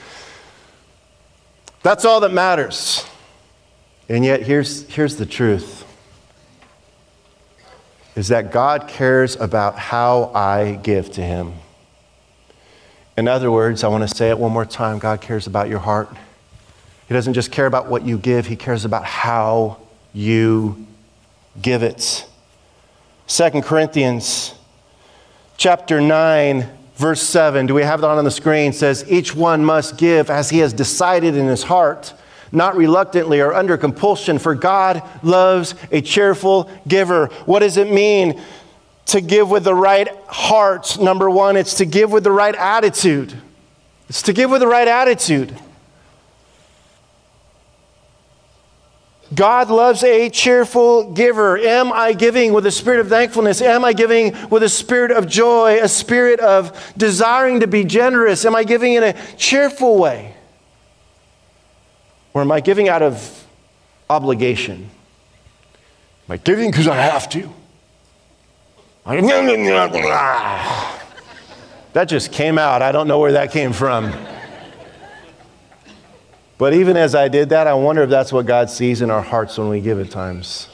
that's 1.82 2.04
all 2.04 2.20
that 2.20 2.32
matters. 2.32 3.04
And 4.08 4.24
yet, 4.24 4.42
here's, 4.42 4.88
here's 4.88 5.16
the 5.16 5.26
truth 5.26 5.82
is 8.16 8.28
that 8.28 8.52
God 8.52 8.86
cares 8.86 9.34
about 9.36 9.76
how 9.76 10.30
I 10.34 10.78
give 10.82 11.10
to 11.12 11.22
Him. 11.22 11.54
In 13.16 13.26
other 13.26 13.50
words, 13.50 13.82
I 13.82 13.88
want 13.88 14.08
to 14.08 14.14
say 14.14 14.30
it 14.30 14.38
one 14.38 14.52
more 14.52 14.64
time 14.64 14.98
God 14.98 15.20
cares 15.20 15.46
about 15.46 15.68
your 15.68 15.80
heart. 15.80 16.08
He 17.08 17.14
doesn't 17.14 17.34
just 17.34 17.50
care 17.50 17.66
about 17.66 17.88
what 17.88 18.04
you 18.04 18.18
give, 18.18 18.46
He 18.46 18.56
cares 18.56 18.84
about 18.84 19.04
how 19.04 19.78
you 20.12 20.86
give 21.60 21.82
it. 21.82 22.26
2 23.26 23.62
Corinthians 23.62 24.54
chapter 25.56 26.00
9 26.00 26.68
verse 26.96 27.22
7 27.22 27.66
do 27.66 27.74
we 27.74 27.82
have 27.82 28.00
that 28.00 28.08
on 28.08 28.24
the 28.24 28.30
screen 28.30 28.72
says 28.72 29.04
each 29.08 29.34
one 29.34 29.64
must 29.64 29.96
give 29.96 30.28
as 30.28 30.50
he 30.50 30.58
has 30.58 30.72
decided 30.72 31.36
in 31.36 31.46
his 31.46 31.62
heart 31.62 32.12
not 32.54 32.76
reluctantly 32.76 33.40
or 33.40 33.52
under 33.52 33.76
compulsion, 33.76 34.38
for 34.38 34.54
God 34.54 35.02
loves 35.22 35.74
a 35.90 36.00
cheerful 36.00 36.70
giver. 36.86 37.26
What 37.46 37.60
does 37.60 37.76
it 37.76 37.90
mean 37.90 38.40
to 39.06 39.20
give 39.20 39.50
with 39.50 39.64
the 39.64 39.74
right 39.74 40.08
heart? 40.26 40.98
Number 41.00 41.28
one, 41.28 41.56
it's 41.56 41.74
to 41.74 41.84
give 41.84 42.10
with 42.12 42.24
the 42.24 42.32
right 42.32 42.54
attitude. 42.54 43.34
It's 44.08 44.22
to 44.22 44.32
give 44.32 44.50
with 44.50 44.60
the 44.60 44.66
right 44.66 44.88
attitude. 44.88 45.58
God 49.34 49.68
loves 49.70 50.04
a 50.04 50.30
cheerful 50.30 51.12
giver. 51.12 51.58
Am 51.58 51.92
I 51.92 52.12
giving 52.12 52.52
with 52.52 52.66
a 52.66 52.70
spirit 52.70 53.00
of 53.00 53.08
thankfulness? 53.08 53.60
Am 53.60 53.84
I 53.84 53.92
giving 53.92 54.36
with 54.48 54.62
a 54.62 54.68
spirit 54.68 55.10
of 55.10 55.26
joy, 55.26 55.82
a 55.82 55.88
spirit 55.88 56.40
of 56.40 56.94
desiring 56.96 57.60
to 57.60 57.66
be 57.66 57.84
generous? 57.84 58.44
Am 58.44 58.54
I 58.54 58.64
giving 58.64 58.92
in 58.92 59.02
a 59.02 59.14
cheerful 59.36 59.98
way? 59.98 60.33
Or 62.34 62.42
am 62.42 62.50
I 62.50 62.60
giving 62.60 62.88
out 62.88 63.00
of 63.00 63.46
obligation? 64.10 64.90
Am 66.28 66.32
I 66.32 66.36
giving 66.36 66.70
because 66.70 66.88
I 66.88 66.96
have 66.96 67.28
to? 67.30 67.48
That 71.94 72.08
just 72.08 72.32
came 72.32 72.58
out. 72.58 72.82
I 72.82 72.90
don't 72.90 73.06
know 73.06 73.20
where 73.20 73.30
that 73.32 73.52
came 73.52 73.72
from. 73.72 74.12
But 76.58 76.74
even 76.74 76.96
as 76.96 77.14
I 77.14 77.28
did 77.28 77.50
that, 77.50 77.68
I 77.68 77.74
wonder 77.74 78.02
if 78.02 78.10
that's 78.10 78.32
what 78.32 78.46
God 78.46 78.68
sees 78.68 79.00
in 79.00 79.12
our 79.12 79.22
hearts 79.22 79.56
when 79.58 79.68
we 79.68 79.80
give 79.80 80.00
at 80.00 80.10
times. 80.10 80.66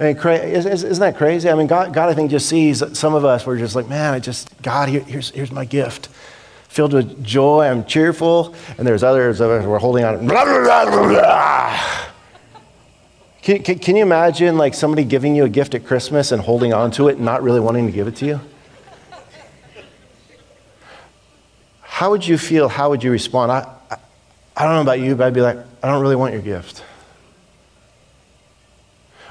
I 0.00 0.04
mean, 0.04 0.16
isn't 0.16 1.00
that 1.00 1.18
crazy? 1.18 1.50
I 1.50 1.54
mean, 1.54 1.66
God, 1.66 1.92
God, 1.92 2.08
I 2.08 2.14
think, 2.14 2.30
just 2.30 2.48
sees 2.48 2.82
some 2.98 3.14
of 3.14 3.26
us, 3.26 3.46
we're 3.46 3.58
just 3.58 3.76
like, 3.76 3.88
man, 3.88 4.14
I 4.14 4.18
just, 4.18 4.50
God, 4.62 4.88
here, 4.88 5.00
here's, 5.00 5.28
here's 5.32 5.52
my 5.52 5.66
gift 5.66 6.08
filled 6.68 6.92
with 6.92 7.24
joy. 7.24 7.66
I'm 7.66 7.84
cheerful. 7.84 8.54
And 8.78 8.86
there's 8.86 9.02
others 9.02 9.40
of 9.40 9.50
us 9.50 9.64
who 9.64 9.72
are 9.72 9.78
holding 9.78 10.04
on. 10.04 10.26
Blah, 10.26 10.44
blah, 10.44 11.08
blah, 11.08 12.06
can, 13.46 13.62
can, 13.62 13.78
can 13.78 13.94
you 13.94 14.02
imagine 14.02 14.58
like 14.58 14.74
somebody 14.74 15.04
giving 15.04 15.36
you 15.36 15.44
a 15.44 15.48
gift 15.48 15.76
at 15.76 15.86
Christmas 15.86 16.32
and 16.32 16.42
holding 16.42 16.72
on 16.72 16.90
to 16.92 17.06
it 17.06 17.16
and 17.16 17.24
not 17.24 17.44
really 17.44 17.60
wanting 17.60 17.86
to 17.86 17.92
give 17.92 18.08
it 18.08 18.16
to 18.16 18.26
you? 18.26 18.40
How 21.80 22.10
would 22.10 22.26
you 22.26 22.36
feel? 22.36 22.68
How 22.68 22.90
would 22.90 23.04
you 23.04 23.12
respond? 23.12 23.52
I, 23.52 23.72
I, 23.88 23.98
I 24.56 24.64
don't 24.64 24.74
know 24.74 24.80
about 24.80 24.98
you, 24.98 25.14
but 25.14 25.28
I'd 25.28 25.34
be 25.34 25.42
like, 25.42 25.58
I 25.82 25.88
don't 25.88 26.02
really 26.02 26.16
want 26.16 26.32
your 26.32 26.42
gift. 26.42 26.84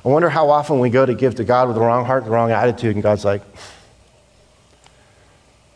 I 0.05 0.07
wonder 0.07 0.29
how 0.29 0.49
often 0.49 0.79
we 0.79 0.89
go 0.89 1.05
to 1.05 1.13
give 1.13 1.35
to 1.35 1.43
God 1.43 1.67
with 1.67 1.75
the 1.75 1.81
wrong 1.81 2.05
heart, 2.05 2.23
the 2.23 2.31
wrong 2.31 2.51
attitude, 2.51 2.95
and 2.95 3.03
God's 3.03 3.25
like, 3.25 3.41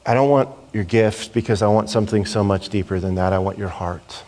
I 0.06 0.14
don't 0.14 0.30
want 0.30 0.50
your 0.74 0.84
gift 0.84 1.34
because 1.34 1.62
I 1.62 1.68
want 1.68 1.90
something 1.90 2.26
so 2.26 2.44
much 2.44 2.70
deeper 2.70 3.00
than 3.00 3.16
that. 3.16 3.34
I 3.34 3.40
want 3.40 3.58
your 3.58 3.70
heart. 3.70 4.24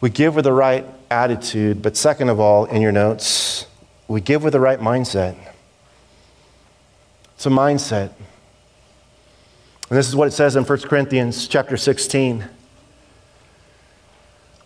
We 0.00 0.10
give 0.10 0.34
with 0.34 0.44
the 0.44 0.52
right 0.52 0.86
attitude, 1.10 1.82
but 1.82 1.96
second 1.96 2.30
of 2.30 2.40
all, 2.40 2.64
in 2.64 2.80
your 2.80 2.92
notes, 2.92 3.66
we 4.08 4.20
give 4.20 4.42
with 4.42 4.52
the 4.52 4.60
right 4.60 4.80
mindset. 4.80 5.36
It's 7.34 7.46
a 7.46 7.50
mindset. 7.50 8.12
And 9.88 9.98
this 9.98 10.08
is 10.08 10.16
what 10.16 10.28
it 10.28 10.32
says 10.32 10.56
in 10.56 10.64
1 10.64 10.78
Corinthians 10.80 11.48
chapter 11.48 11.76
16. 11.76 12.44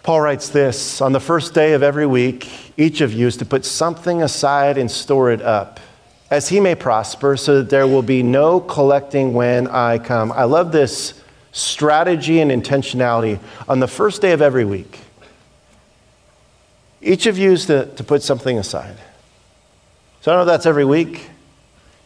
Paul 0.02 0.20
writes 0.20 0.50
this 0.50 1.00
On 1.00 1.12
the 1.12 1.20
first 1.20 1.54
day 1.54 1.72
of 1.72 1.82
every 1.82 2.06
week, 2.06 2.48
each 2.76 3.00
of 3.00 3.12
you 3.12 3.26
is 3.26 3.36
to 3.38 3.44
put 3.44 3.64
something 3.64 4.22
aside 4.22 4.76
and 4.76 4.90
store 4.90 5.30
it 5.30 5.40
up 5.40 5.80
as 6.30 6.48
he 6.48 6.60
may 6.60 6.74
prosper, 6.74 7.36
so 7.36 7.58
that 7.58 7.70
there 7.70 7.86
will 7.86 8.02
be 8.02 8.22
no 8.22 8.60
collecting 8.60 9.34
when 9.34 9.68
I 9.68 9.98
come. 9.98 10.32
I 10.32 10.44
love 10.44 10.72
this 10.72 11.20
strategy 11.52 12.40
and 12.40 12.50
intentionality 12.50 13.38
on 13.68 13.80
the 13.80 13.86
first 13.86 14.20
day 14.20 14.32
of 14.32 14.42
every 14.42 14.64
week. 14.64 14.98
Each 17.00 17.26
of 17.26 17.38
you 17.38 17.52
is 17.52 17.66
to, 17.66 17.86
to 17.94 18.02
put 18.04 18.22
something 18.22 18.58
aside. 18.58 18.96
So 20.22 20.32
I 20.32 20.34
don't 20.34 20.46
know 20.46 20.52
if 20.52 20.56
that's 20.56 20.66
every 20.66 20.86
week. 20.86 21.30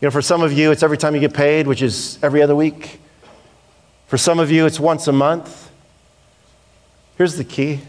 You 0.00 0.06
know, 0.06 0.10
for 0.10 0.22
some 0.22 0.42
of 0.42 0.52
you, 0.52 0.72
it's 0.72 0.82
every 0.82 0.98
time 0.98 1.14
you 1.14 1.20
get 1.20 1.34
paid, 1.34 1.66
which 1.66 1.82
is 1.82 2.18
every 2.22 2.42
other 2.42 2.54
week. 2.54 3.00
For 4.08 4.18
some 4.18 4.38
of 4.38 4.50
you, 4.50 4.66
it's 4.66 4.80
once 4.80 5.06
a 5.06 5.12
month. 5.12 5.70
Here's 7.16 7.36
the 7.36 7.44
key 7.44 7.80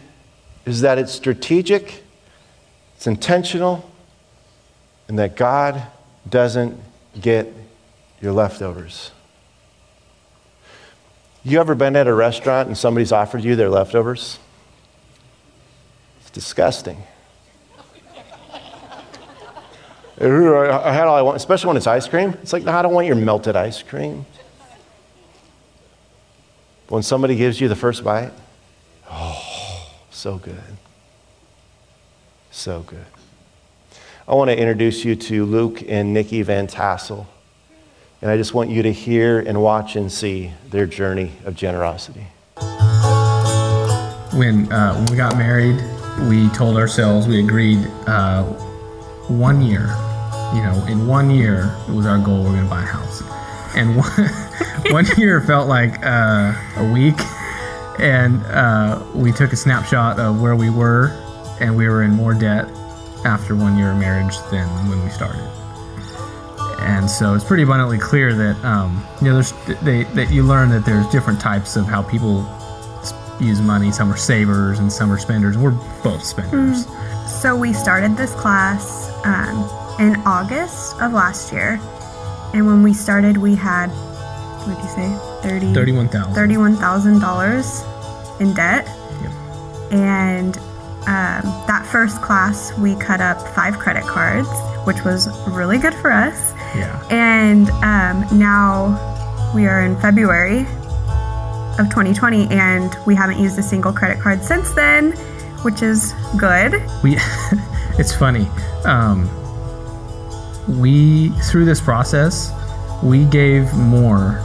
is 0.66 0.82
that 0.82 0.98
it's 0.98 1.12
strategic, 1.12 2.02
it's 2.96 3.06
intentional, 3.06 3.90
and 5.08 5.18
that 5.18 5.34
God 5.34 5.82
doesn't 6.28 6.80
get 7.20 7.52
your 8.20 8.32
leftovers. 8.32 9.10
You 11.42 11.58
ever 11.58 11.74
been 11.74 11.96
at 11.96 12.06
a 12.06 12.12
restaurant 12.12 12.68
and 12.68 12.76
somebody's 12.76 13.12
offered 13.12 13.42
you 13.42 13.56
their 13.56 13.70
leftovers? 13.70 14.38
It's 16.20 16.30
disgusting. 16.30 17.02
I 20.20 20.92
had 20.92 21.06
all 21.06 21.16
I 21.16 21.22
want, 21.22 21.36
especially 21.36 21.68
when 21.68 21.78
it's 21.78 21.86
ice 21.86 22.06
cream. 22.06 22.36
It's 22.42 22.52
like, 22.52 22.64
no, 22.64 22.72
I 22.72 22.82
don't 22.82 22.92
want 22.92 23.06
your 23.06 23.16
melted 23.16 23.56
ice 23.56 23.82
cream. 23.82 24.26
When 26.88 27.02
somebody 27.02 27.36
gives 27.36 27.60
you 27.60 27.68
the 27.68 27.76
first 27.76 28.04
bite, 28.04 28.32
oh, 29.10 29.88
so 30.10 30.36
good. 30.36 30.76
So 32.50 32.80
good. 32.80 33.06
I 34.30 34.34
want 34.34 34.48
to 34.48 34.56
introduce 34.56 35.04
you 35.04 35.16
to 35.16 35.44
Luke 35.44 35.82
and 35.88 36.14
Nikki 36.14 36.42
Van 36.42 36.68
Tassel. 36.68 37.26
And 38.22 38.30
I 38.30 38.36
just 38.36 38.54
want 38.54 38.70
you 38.70 38.80
to 38.84 38.92
hear 38.92 39.40
and 39.40 39.60
watch 39.60 39.96
and 39.96 40.12
see 40.12 40.52
their 40.68 40.86
journey 40.86 41.32
of 41.44 41.56
generosity. 41.56 42.28
When, 44.32 44.70
uh, 44.72 44.94
when 44.94 45.06
we 45.06 45.16
got 45.16 45.36
married, 45.36 45.82
we 46.28 46.48
told 46.50 46.76
ourselves, 46.76 47.26
we 47.26 47.40
agreed 47.40 47.84
uh, 48.06 48.44
one 49.26 49.60
year, 49.62 49.88
you 50.54 50.62
know, 50.62 50.86
in 50.88 51.08
one 51.08 51.28
year, 51.28 51.76
it 51.88 51.92
was 51.92 52.06
our 52.06 52.18
goal, 52.18 52.44
we're 52.44 52.52
going 52.52 52.62
to 52.62 52.70
buy 52.70 52.84
a 52.84 52.86
house. 52.86 53.24
And 53.74 53.96
one, 54.92 54.92
one 54.92 55.06
year 55.18 55.40
felt 55.40 55.66
like 55.66 56.06
uh, 56.06 56.54
a 56.76 56.92
week. 56.92 57.18
And 57.98 58.40
uh, 58.46 59.02
we 59.12 59.32
took 59.32 59.52
a 59.52 59.56
snapshot 59.56 60.20
of 60.20 60.40
where 60.40 60.54
we 60.54 60.70
were, 60.70 61.08
and 61.60 61.76
we 61.76 61.88
were 61.88 62.04
in 62.04 62.12
more 62.12 62.32
debt 62.32 62.68
after 63.24 63.54
one 63.54 63.76
year 63.76 63.92
of 63.92 63.98
marriage 63.98 64.36
than 64.50 64.68
when 64.88 65.02
we 65.02 65.10
started. 65.10 65.46
And 66.80 67.10
so 67.10 67.34
it's 67.34 67.44
pretty 67.44 67.62
abundantly 67.62 67.98
clear 67.98 68.34
that 68.34 68.64
um, 68.64 69.04
you 69.20 69.28
know 69.28 69.34
there's 69.34 69.52
they, 69.82 70.04
that 70.14 70.32
you 70.32 70.42
learn 70.42 70.70
that 70.70 70.84
there's 70.84 71.06
different 71.08 71.40
types 71.40 71.76
of 71.76 71.86
how 71.86 72.02
people 72.02 72.48
use 73.38 73.60
money. 73.60 73.92
Some 73.92 74.12
are 74.12 74.16
savers 74.16 74.78
and 74.78 74.90
some 74.90 75.12
are 75.12 75.18
spenders. 75.18 75.58
We're 75.58 75.78
both 76.02 76.24
spenders. 76.24 76.86
Mm. 76.86 77.28
So 77.28 77.56
we 77.56 77.72
started 77.72 78.16
this 78.16 78.34
class 78.34 79.10
um, 79.24 79.68
in 80.00 80.16
August 80.26 81.00
of 81.00 81.12
last 81.12 81.52
year, 81.52 81.78
and 82.54 82.66
when 82.66 82.82
we 82.82 82.94
started, 82.94 83.36
we 83.36 83.54
had 83.54 83.90
what 84.66 84.76
did 84.76 84.84
you 84.84 84.90
say? 84.90 85.16
30, 85.42 85.72
$31,000. 85.72 86.34
$31,000 86.34 88.40
in 88.40 88.54
debt. 88.54 88.86
Yep. 89.22 89.32
And 89.92 90.58
um, 91.06 91.42
that 91.66 91.86
first 91.90 92.20
class, 92.22 92.76
we 92.78 92.94
cut 92.96 93.20
up 93.20 93.40
five 93.54 93.78
credit 93.78 94.04
cards, 94.04 94.48
which 94.86 95.02
was 95.04 95.28
really 95.48 95.78
good 95.78 95.94
for 95.94 96.10
us. 96.12 96.52
Yeah. 96.76 97.06
And 97.10 97.68
um, 97.82 98.38
now 98.38 99.52
we 99.54 99.66
are 99.66 99.82
in 99.82 99.98
February 100.00 100.60
of 101.78 101.88
2020, 101.88 102.48
and 102.48 102.94
we 103.06 103.14
haven't 103.14 103.38
used 103.38 103.58
a 103.58 103.62
single 103.62 103.92
credit 103.92 104.20
card 104.20 104.42
since 104.42 104.70
then, 104.72 105.12
which 105.62 105.82
is 105.82 106.14
good. 106.36 106.82
we 107.02 107.16
it's 107.98 108.14
funny 108.14 108.46
um, 108.84 109.28
we 110.80 111.30
through 111.50 111.64
this 111.64 111.80
process 111.80 112.52
we 113.02 113.24
gave 113.26 113.72
more 113.74 114.40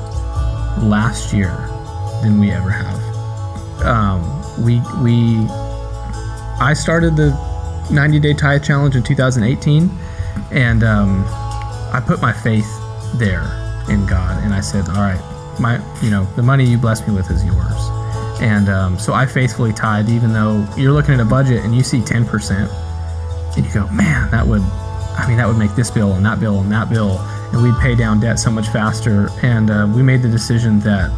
last 0.81 1.33
year 1.33 1.55
than 2.21 2.39
we 2.39 2.51
ever 2.51 2.69
have 2.69 2.99
um, 3.85 4.63
we 4.63 4.81
we 5.01 5.47
i 6.59 6.73
started 6.73 7.15
the 7.15 7.31
90 7.91 8.19
day 8.19 8.33
tithe 8.33 8.63
challenge 8.63 8.95
in 8.95 9.03
2018 9.03 9.89
and 10.51 10.83
um, 10.83 11.23
i 11.93 12.03
put 12.05 12.21
my 12.21 12.33
faith 12.33 12.69
there 13.15 13.43
in 13.89 14.05
god 14.05 14.43
and 14.43 14.53
i 14.53 14.59
said 14.59 14.87
all 14.89 14.95
right 14.95 15.21
my 15.59 15.79
you 16.01 16.09
know 16.09 16.25
the 16.35 16.43
money 16.43 16.65
you 16.65 16.77
bless 16.77 17.07
me 17.07 17.13
with 17.13 17.29
is 17.31 17.43
yours 17.45 17.95
and 18.41 18.67
um, 18.67 18.99
so 18.99 19.13
I 19.13 19.25
faithfully 19.25 19.71
tithe, 19.71 20.09
even 20.09 20.33
though 20.33 20.67
you're 20.75 20.91
looking 20.91 21.13
at 21.13 21.19
a 21.19 21.25
budget 21.25 21.63
and 21.63 21.73
you 21.73 21.83
see 21.83 21.99
10%, 21.99 23.55
and 23.55 23.65
you 23.65 23.73
go, 23.73 23.87
man, 23.87 24.29
that 24.31 24.45
would, 24.45 24.61
I 24.61 25.25
mean, 25.27 25.37
that 25.37 25.47
would 25.47 25.57
make 25.57 25.73
this 25.75 25.89
bill 25.89 26.13
and 26.13 26.25
that 26.25 26.39
bill 26.39 26.59
and 26.59 26.71
that 26.71 26.89
bill, 26.89 27.19
and 27.53 27.63
we'd 27.63 27.79
pay 27.79 27.95
down 27.95 28.19
debt 28.19 28.37
so 28.37 28.51
much 28.51 28.67
faster. 28.67 29.29
And 29.41 29.69
uh, 29.69 29.89
we 29.95 30.03
made 30.03 30.21
the 30.21 30.29
decision 30.29 30.79
that, 30.81 31.09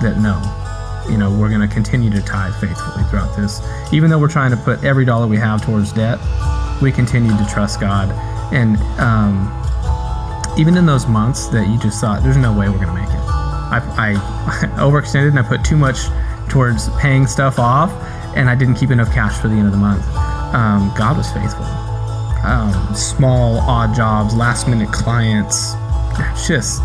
that 0.00 0.18
no, 0.18 0.38
you 1.10 1.18
know, 1.18 1.30
we're 1.30 1.48
going 1.48 1.66
to 1.66 1.72
continue 1.72 2.10
to 2.10 2.22
tithe 2.22 2.54
faithfully 2.54 3.04
throughout 3.04 3.36
this. 3.36 3.60
Even 3.92 4.10
though 4.10 4.18
we're 4.18 4.28
trying 4.28 4.50
to 4.50 4.56
put 4.56 4.82
every 4.84 5.04
dollar 5.04 5.26
we 5.26 5.36
have 5.36 5.64
towards 5.64 5.92
debt, 5.92 6.18
we 6.80 6.92
continue 6.92 7.30
to 7.36 7.46
trust 7.52 7.80
God. 7.80 8.10
And 8.52 8.76
um, 9.00 9.50
even 10.58 10.76
in 10.76 10.86
those 10.86 11.06
months 11.06 11.48
that 11.48 11.68
you 11.68 11.78
just 11.78 12.00
thought, 12.00 12.22
there's 12.22 12.36
no 12.36 12.52
way 12.52 12.68
we're 12.68 12.76
going 12.76 12.88
to 12.88 12.94
make 12.94 13.08
it. 13.08 13.20
I, 13.70 13.80
I 13.96 14.14
overextended 14.80 15.28
and 15.28 15.38
I 15.38 15.42
put 15.42 15.64
too 15.64 15.76
much 15.76 16.06
towards 16.48 16.88
paying 16.98 17.26
stuff 17.26 17.58
off, 17.58 17.90
and 18.36 18.50
I 18.50 18.54
didn't 18.54 18.74
keep 18.74 18.90
enough 18.90 19.12
cash 19.12 19.40
for 19.40 19.48
the 19.48 19.54
end 19.54 19.66
of 19.66 19.72
the 19.72 19.78
month. 19.78 20.04
Um, 20.54 20.92
God 20.96 21.16
was 21.16 21.30
faithful. 21.32 21.64
Um, 22.44 22.94
small, 22.94 23.58
odd 23.60 23.94
jobs, 23.94 24.34
last 24.34 24.66
minute 24.66 24.92
clients, 24.92 25.74
just 26.46 26.82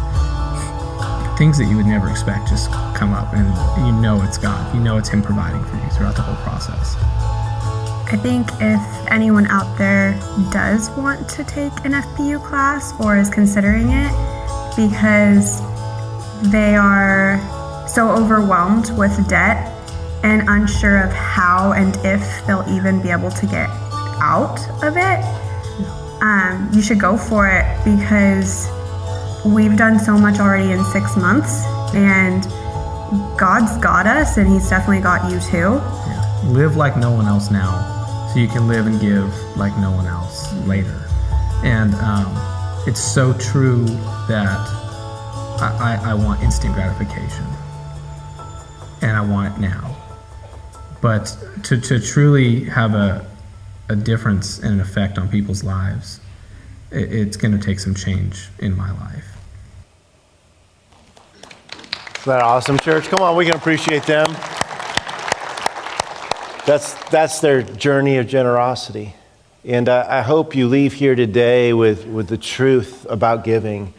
things 1.37 1.57
that 1.57 1.65
you 1.65 1.75
would 1.77 1.85
never 1.85 2.09
expect 2.09 2.47
just 2.49 2.71
come 2.95 3.13
up, 3.13 3.33
and 3.33 3.47
you 3.85 3.91
know 4.01 4.21
it's 4.21 4.37
God. 4.37 4.73
You 4.73 4.81
know 4.81 4.97
it's 4.97 5.09
Him 5.09 5.21
providing 5.21 5.63
for 5.65 5.75
you 5.75 5.89
throughout 5.89 6.15
the 6.15 6.21
whole 6.21 6.35
process. 6.43 6.95
I 8.07 8.17
think 8.17 8.47
if 8.61 9.11
anyone 9.11 9.47
out 9.47 9.77
there 9.77 10.13
does 10.51 10.89
want 10.91 11.27
to 11.29 11.43
take 11.43 11.73
an 11.83 11.93
FPU 11.93 12.43
class 12.43 12.93
or 12.99 13.17
is 13.17 13.29
considering 13.29 13.89
it 13.89 14.11
because 14.75 15.59
they 16.51 16.75
are 16.75 17.39
so 17.87 18.09
overwhelmed 18.09 18.91
with 18.97 19.27
debt 19.27 19.71
and 20.23 20.47
unsure 20.47 21.03
of 21.03 21.11
how 21.11 21.73
and 21.73 21.97
if 22.05 22.45
they'll 22.45 22.65
even 22.69 23.01
be 23.01 23.09
able 23.09 23.31
to 23.31 23.45
get 23.45 23.69
out 24.21 24.59
of 24.83 24.97
it, 24.97 26.21
um, 26.21 26.69
you 26.73 26.81
should 26.81 26.99
go 26.99 27.17
for 27.17 27.47
it 27.47 27.65
because 27.83 28.67
we've 29.45 29.77
done 29.77 29.99
so 29.99 30.17
much 30.17 30.39
already 30.39 30.71
in 30.71 30.83
six 30.85 31.15
months 31.15 31.63
and 31.93 32.43
God's 33.37 33.77
got 33.77 34.07
us 34.07 34.37
and 34.37 34.47
He's 34.47 34.69
definitely 34.69 35.01
got 35.01 35.31
you 35.31 35.39
too. 35.39 35.75
Yeah. 36.07 36.41
Live 36.45 36.75
like 36.75 36.97
no 36.97 37.11
one 37.11 37.27
else 37.27 37.51
now, 37.51 38.29
so 38.33 38.39
you 38.39 38.47
can 38.47 38.67
live 38.67 38.87
and 38.87 38.99
give 38.99 39.33
like 39.55 39.77
no 39.77 39.91
one 39.91 40.07
else 40.07 40.51
later. 40.65 41.07
And 41.63 41.93
um, 41.95 42.25
it's 42.87 42.99
so 43.01 43.33
true 43.33 43.85
that 44.27 44.59
I, 45.59 45.99
I, 46.03 46.11
I 46.11 46.13
want 46.13 46.41
instant 46.43 46.73
gratification, 46.73 47.45
and 49.01 49.11
I 49.11 49.21
want 49.21 49.55
it 49.55 49.59
now. 49.59 49.95
But 51.01 51.37
to, 51.63 51.79
to 51.79 51.99
truly 51.99 52.65
have 52.65 52.93
a, 52.95 53.25
a 53.89 53.95
difference 53.95 54.59
and 54.59 54.73
an 54.73 54.79
effect 54.81 55.17
on 55.17 55.29
people's 55.29 55.63
lives, 55.63 56.19
it, 56.91 57.13
it's 57.13 57.37
going 57.37 57.57
to 57.57 57.63
take 57.63 57.79
some 57.79 57.93
change 57.93 58.49
in 58.59 58.75
my 58.75 58.91
life. 58.91 59.34
That 62.25 62.41
awesome, 62.41 62.79
church? 62.79 63.03
Come 63.05 63.21
on, 63.21 63.35
we 63.35 63.45
can 63.45 63.53
appreciate 63.53 64.01
them. 64.01 64.25
That's, 66.65 66.95
that's 67.11 67.39
their 67.39 67.61
journey 67.61 68.17
of 68.17 68.27
generosity. 68.27 69.13
And 69.63 69.87
uh, 69.87 70.07
I 70.09 70.23
hope 70.23 70.55
you 70.55 70.67
leave 70.67 70.93
here 70.93 71.13
today 71.13 71.71
with, 71.71 72.07
with 72.07 72.27
the 72.27 72.37
truth 72.37 73.05
about 73.07 73.43
giving 73.43 73.93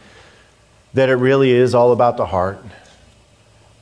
that 0.93 1.07
it 1.07 1.15
really 1.15 1.51
is 1.51 1.73
all 1.73 1.93
about 1.93 2.17
the 2.17 2.25
heart. 2.25 2.61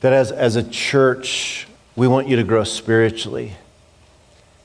That 0.00 0.12
as, 0.12 0.30
as 0.30 0.54
a 0.54 0.62
church, 0.62 1.66
we 1.96 2.06
want 2.06 2.28
you 2.28 2.36
to 2.36 2.44
grow 2.44 2.62
spiritually. 2.62 3.54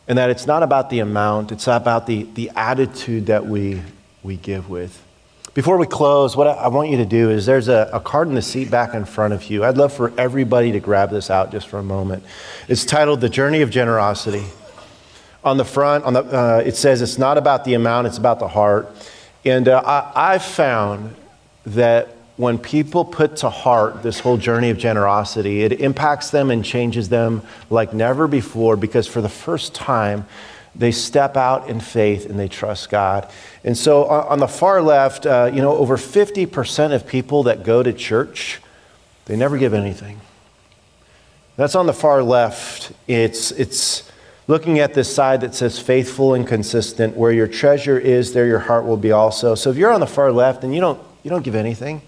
And 0.07 0.19
that 0.19 0.29
it's 0.29 0.45
not 0.45 0.61
about 0.61 0.91
the 0.91 0.99
amount, 0.99 1.51
it's 1.51 1.65
about 1.65 2.05
the, 2.05 2.29
the 2.36 2.51
attitude 2.55 3.25
that 3.25 3.47
we, 3.47 3.82
we 4.21 4.38
give 4.38 4.69
with. 4.69 5.01
Before 5.54 5.78
we 5.78 5.86
close, 5.86 6.38
what 6.38 6.47
I 6.47 6.70
want 6.70 6.91
you 6.91 6.97
to 6.97 7.06
do 7.06 7.30
is 7.30 7.45
there's 7.45 7.68
a, 7.68 7.89
a, 7.91 7.99
card 7.99 8.30
in 8.30 8.36
the 8.36 8.41
seat 8.41 8.72
back 8.72 8.93
in 8.93 9.04
front 9.04 9.34
of 9.34 9.49
you. 9.49 9.66
I'd 9.66 9.76
love 9.76 9.91
for 9.91 10.14
everybody 10.18 10.72
to 10.72 10.80
grab 10.80 11.10
this 11.10 11.30
out 11.30 11.52
just 11.52 11.68
for 11.68 11.78
a 11.78 11.84
moment. 11.84 12.24
It's 12.70 12.86
titled 12.86 13.20
The 13.20 13.28
Journey 13.28 13.62
of 13.62 13.70
Generosity. 13.70 14.45
On 15.43 15.58
the 15.58 15.66
front, 15.66 16.06
on 16.06 16.14
the, 16.14 16.22
uh, 16.22 16.64
it 16.66 16.78
says 16.78 17.02
it's 17.02 17.18
not 17.18 17.38
about 17.38 17.66
the 17.66 17.74
amount, 17.74 18.08
it's 18.08 18.18
about 18.18 18.39
the 18.39 18.47
heart. 18.47 18.95
And 19.43 19.68
uh, 19.68 19.82
I, 19.86 20.36
I've 20.36 20.45
found 20.45 21.16
that 21.66 22.16
when 22.38 22.58
people 22.58 23.04
put 23.04 23.36
to 23.38 23.49
heart 23.49 24.04
this 24.04 24.22
whole 24.22 24.38
journey 24.38 24.70
of 24.70 24.78
generosity, 24.78 25.64
it 25.64 25.74
impacts 25.82 26.30
them 26.30 26.49
and 26.49 26.64
changes 26.64 27.10
them 27.10 27.41
like 27.70 27.93
never 27.93 28.26
before 28.26 28.78
because 28.78 29.06
for 29.06 29.20
the 29.20 29.28
first 29.28 29.76
time, 29.76 30.26
they 30.76 30.91
step 30.91 31.36
out 31.36 31.69
in 31.69 31.80
faith 31.80 32.26
and 32.26 32.39
they 32.39 32.47
trust 32.47 32.89
God. 32.89 33.30
And 33.63 33.78
so 33.78 34.05
on 34.05 34.39
the 34.39 34.47
far 34.47 34.82
left, 34.82 35.26
uh, 35.26 35.51
you 35.53 35.61
know, 35.61 35.76
over 35.76 35.97
50% 35.97 36.93
of 36.93 37.05
people 37.05 37.43
that 37.43 37.63
go 37.63 37.84
to 37.84 37.91
church, 37.91 38.61
they 39.26 39.36
never 39.36 39.57
give 39.57 39.74
anything. 39.74 40.22
That's 41.57 41.76
on 41.76 41.86
the 41.86 41.93
far 41.93 42.24
left. 42.24 42.93
It's, 43.07 43.51
it's 43.51 44.09
looking 44.47 44.80
at 44.80 44.93
this 44.93 45.13
side 45.13 45.41
that 45.41 45.53
says 45.53 45.78
faithful 45.78 46.34
and 46.34 46.47
consistent. 46.47 47.15
Where 47.17 47.32
your 47.32 47.47
treasure 47.47 47.99
is, 47.99 48.34
there 48.34 48.47
your 48.47 48.59
heart 48.59 48.86
will 48.86 48.97
be 48.97 49.11
also. 49.11 49.55
So 49.55 49.69
if 49.69 49.78
you're 49.78 49.91
on 49.91 49.99
the 49.99 50.07
far 50.07 50.32
left 50.32 50.63
and 50.63 50.74
you 50.74 50.80
don't, 50.80 50.99
you 51.24 51.30
don't 51.30 51.43
give 51.43 51.55
anything, 51.55 52.01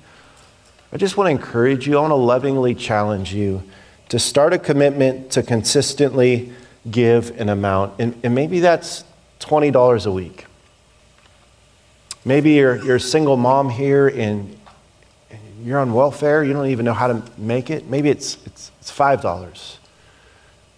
I 0.91 0.97
just 0.97 1.17
want 1.17 1.27
to 1.27 1.31
encourage 1.31 1.87
you, 1.87 1.97
I 1.97 2.01
want 2.01 2.11
to 2.11 2.15
lovingly 2.15 2.75
challenge 2.75 3.33
you 3.33 3.63
to 4.09 4.19
start 4.19 4.53
a 4.53 4.59
commitment 4.59 5.31
to 5.31 5.43
consistently 5.43 6.53
give 6.89 7.39
an 7.39 7.49
amount. 7.49 7.99
And, 7.99 8.19
and 8.23 8.35
maybe 8.35 8.59
that's 8.59 9.03
$20 9.39 10.05
a 10.05 10.11
week. 10.11 10.45
Maybe 12.25 12.51
you're, 12.51 12.83
you're 12.83 12.95
a 12.97 13.01
single 13.01 13.37
mom 13.37 13.69
here 13.69 14.07
and 14.07 14.57
you're 15.61 15.79
on 15.79 15.93
welfare, 15.93 16.43
you 16.43 16.51
don't 16.53 16.67
even 16.67 16.85
know 16.85 16.93
how 16.93 17.07
to 17.07 17.23
make 17.37 17.69
it. 17.69 17.87
Maybe 17.87 18.09
it's, 18.09 18.37
it's, 18.45 18.71
it's 18.81 18.91
$5. 18.91 19.77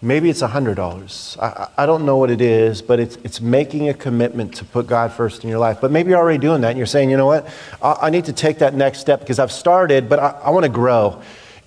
Maybe 0.01 0.29
it's 0.29 0.43
$100. 0.43 1.39
I, 1.39 1.69
I 1.77 1.85
don't 1.87 2.05
know 2.05 2.17
what 2.17 2.29
it 2.29 2.41
is, 2.41 2.83
but 2.83 2.99
it's, 2.99 3.15
it's 3.23 3.41
making 3.41 3.89
a 3.89 3.93
commitment 3.93 4.55
to 4.55 4.65
put 4.65 4.85
God 4.85 5.11
first 5.11 5.43
in 5.43 5.49
your 5.49 5.57
life. 5.57 5.79
But 5.81 5.91
maybe 5.91 6.11
you're 6.11 6.19
already 6.19 6.37
doing 6.37 6.61
that 6.61 6.69
and 6.69 6.77
you're 6.77 6.85
saying, 6.85 7.09
you 7.09 7.17
know 7.17 7.25
what? 7.25 7.47
I, 7.81 7.97
I 8.03 8.09
need 8.11 8.25
to 8.25 8.33
take 8.33 8.59
that 8.59 8.75
next 8.75 8.99
step 8.99 9.21
because 9.21 9.39
I've 9.39 9.51
started, 9.51 10.07
but 10.07 10.19
I, 10.19 10.39
I 10.43 10.49
want 10.51 10.65
to 10.65 10.71
grow. 10.71 11.21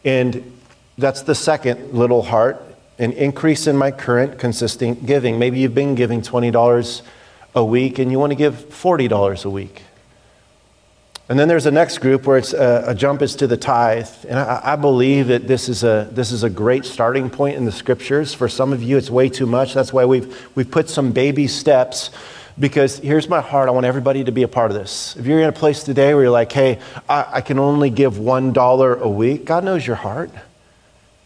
And 0.04 0.56
that's 0.96 1.22
the 1.22 1.34
second 1.34 1.92
little 1.92 2.22
heart 2.22 2.67
an 2.98 3.12
increase 3.12 3.66
in 3.66 3.76
my 3.76 3.90
current 3.90 4.38
consistent 4.38 5.06
giving. 5.06 5.38
Maybe 5.38 5.60
you've 5.60 5.74
been 5.74 5.94
giving 5.94 6.20
$20 6.20 7.02
a 7.54 7.64
week 7.64 7.98
and 7.98 8.10
you 8.10 8.18
want 8.18 8.32
to 8.32 8.36
give 8.36 8.54
$40 8.54 9.44
a 9.44 9.50
week. 9.50 9.82
And 11.28 11.38
then 11.38 11.46
there's 11.46 11.66
a 11.66 11.70
next 11.70 11.98
group 11.98 12.26
where 12.26 12.38
it's 12.38 12.54
a, 12.54 12.84
a 12.86 12.94
jump 12.94 13.20
is 13.20 13.36
to 13.36 13.46
the 13.46 13.56
tithe. 13.56 14.08
And 14.26 14.38
I, 14.38 14.60
I, 14.64 14.76
believe 14.76 15.26
that 15.26 15.46
this 15.46 15.68
is, 15.68 15.84
a, 15.84 16.08
this 16.10 16.32
is 16.32 16.42
a 16.42 16.48
great 16.48 16.86
starting 16.86 17.28
point 17.28 17.56
in 17.56 17.66
the 17.66 17.72
scriptures. 17.72 18.32
For 18.32 18.48
some 18.48 18.72
of 18.72 18.82
you, 18.82 18.96
it's 18.96 19.10
way 19.10 19.28
too 19.28 19.44
much. 19.44 19.74
That's 19.74 19.92
why 19.92 20.06
we've, 20.06 20.56
we've 20.56 20.70
put 20.70 20.88
some 20.88 21.12
baby 21.12 21.46
steps. 21.46 22.10
Because 22.58 22.98
here's 22.98 23.28
my 23.28 23.42
heart 23.42 23.68
I 23.68 23.72
want 23.72 23.84
everybody 23.84 24.24
to 24.24 24.32
be 24.32 24.42
a 24.42 24.48
part 24.48 24.70
of 24.70 24.76
this. 24.76 25.16
If 25.16 25.26
you're 25.26 25.40
in 25.40 25.48
a 25.48 25.52
place 25.52 25.84
today 25.84 26.14
where 26.14 26.24
you're 26.24 26.32
like, 26.32 26.50
hey, 26.50 26.80
I, 27.08 27.26
I 27.34 27.40
can 27.42 27.58
only 27.58 27.90
give 27.90 28.14
$1 28.14 29.00
a 29.00 29.08
week, 29.08 29.44
God 29.44 29.64
knows 29.64 29.86
your 29.86 29.96
heart. 29.96 30.30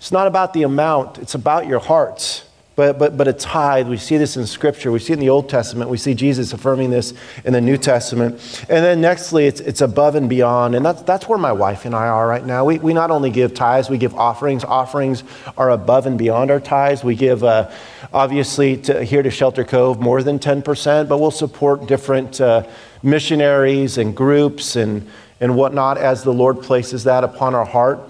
It's 0.02 0.10
not 0.10 0.26
about 0.26 0.52
the 0.52 0.64
amount, 0.64 1.18
it's 1.18 1.36
about 1.36 1.68
your 1.68 1.78
heart. 1.78 2.42
But, 2.74 2.98
but, 2.98 3.16
but 3.16 3.28
a 3.28 3.32
tithe, 3.32 3.86
we 3.86 3.98
see 3.98 4.16
this 4.16 4.36
in 4.36 4.48
Scripture. 4.48 4.90
We 4.90 4.98
see 4.98 5.12
it 5.12 5.16
in 5.16 5.20
the 5.20 5.28
Old 5.28 5.48
Testament. 5.48 5.90
We 5.90 5.96
see 5.96 6.12
Jesus 6.12 6.52
affirming 6.52 6.90
this 6.90 7.14
in 7.44 7.52
the 7.52 7.60
New 7.60 7.76
Testament. 7.76 8.34
And 8.68 8.84
then, 8.84 9.00
nextly, 9.00 9.46
it's, 9.46 9.60
it's 9.60 9.80
above 9.80 10.16
and 10.16 10.28
beyond. 10.28 10.74
And 10.74 10.84
that's, 10.84 11.02
that's 11.02 11.28
where 11.28 11.38
my 11.38 11.52
wife 11.52 11.84
and 11.84 11.94
I 11.94 12.08
are 12.08 12.26
right 12.26 12.44
now. 12.44 12.64
We, 12.64 12.80
we 12.80 12.92
not 12.92 13.12
only 13.12 13.30
give 13.30 13.54
tithes, 13.54 13.88
we 13.88 13.96
give 13.96 14.12
offerings. 14.16 14.64
Offerings 14.64 15.22
are 15.56 15.70
above 15.70 16.06
and 16.06 16.18
beyond 16.18 16.50
our 16.50 16.58
tithes. 16.58 17.04
We 17.04 17.14
give, 17.14 17.44
uh, 17.44 17.70
obviously, 18.12 18.78
to, 18.78 19.04
here 19.04 19.22
to 19.22 19.30
Shelter 19.30 19.62
Cove, 19.62 20.00
more 20.00 20.20
than 20.24 20.40
10%, 20.40 21.08
but 21.08 21.18
we'll 21.18 21.30
support 21.30 21.86
different 21.86 22.40
uh, 22.40 22.66
missionaries 23.04 23.98
and 23.98 24.16
groups 24.16 24.74
and, 24.74 25.08
and 25.38 25.54
whatnot 25.54 25.96
as 25.96 26.24
the 26.24 26.32
Lord 26.32 26.60
places 26.60 27.04
that 27.04 27.22
upon 27.22 27.54
our 27.54 27.66
heart. 27.66 28.00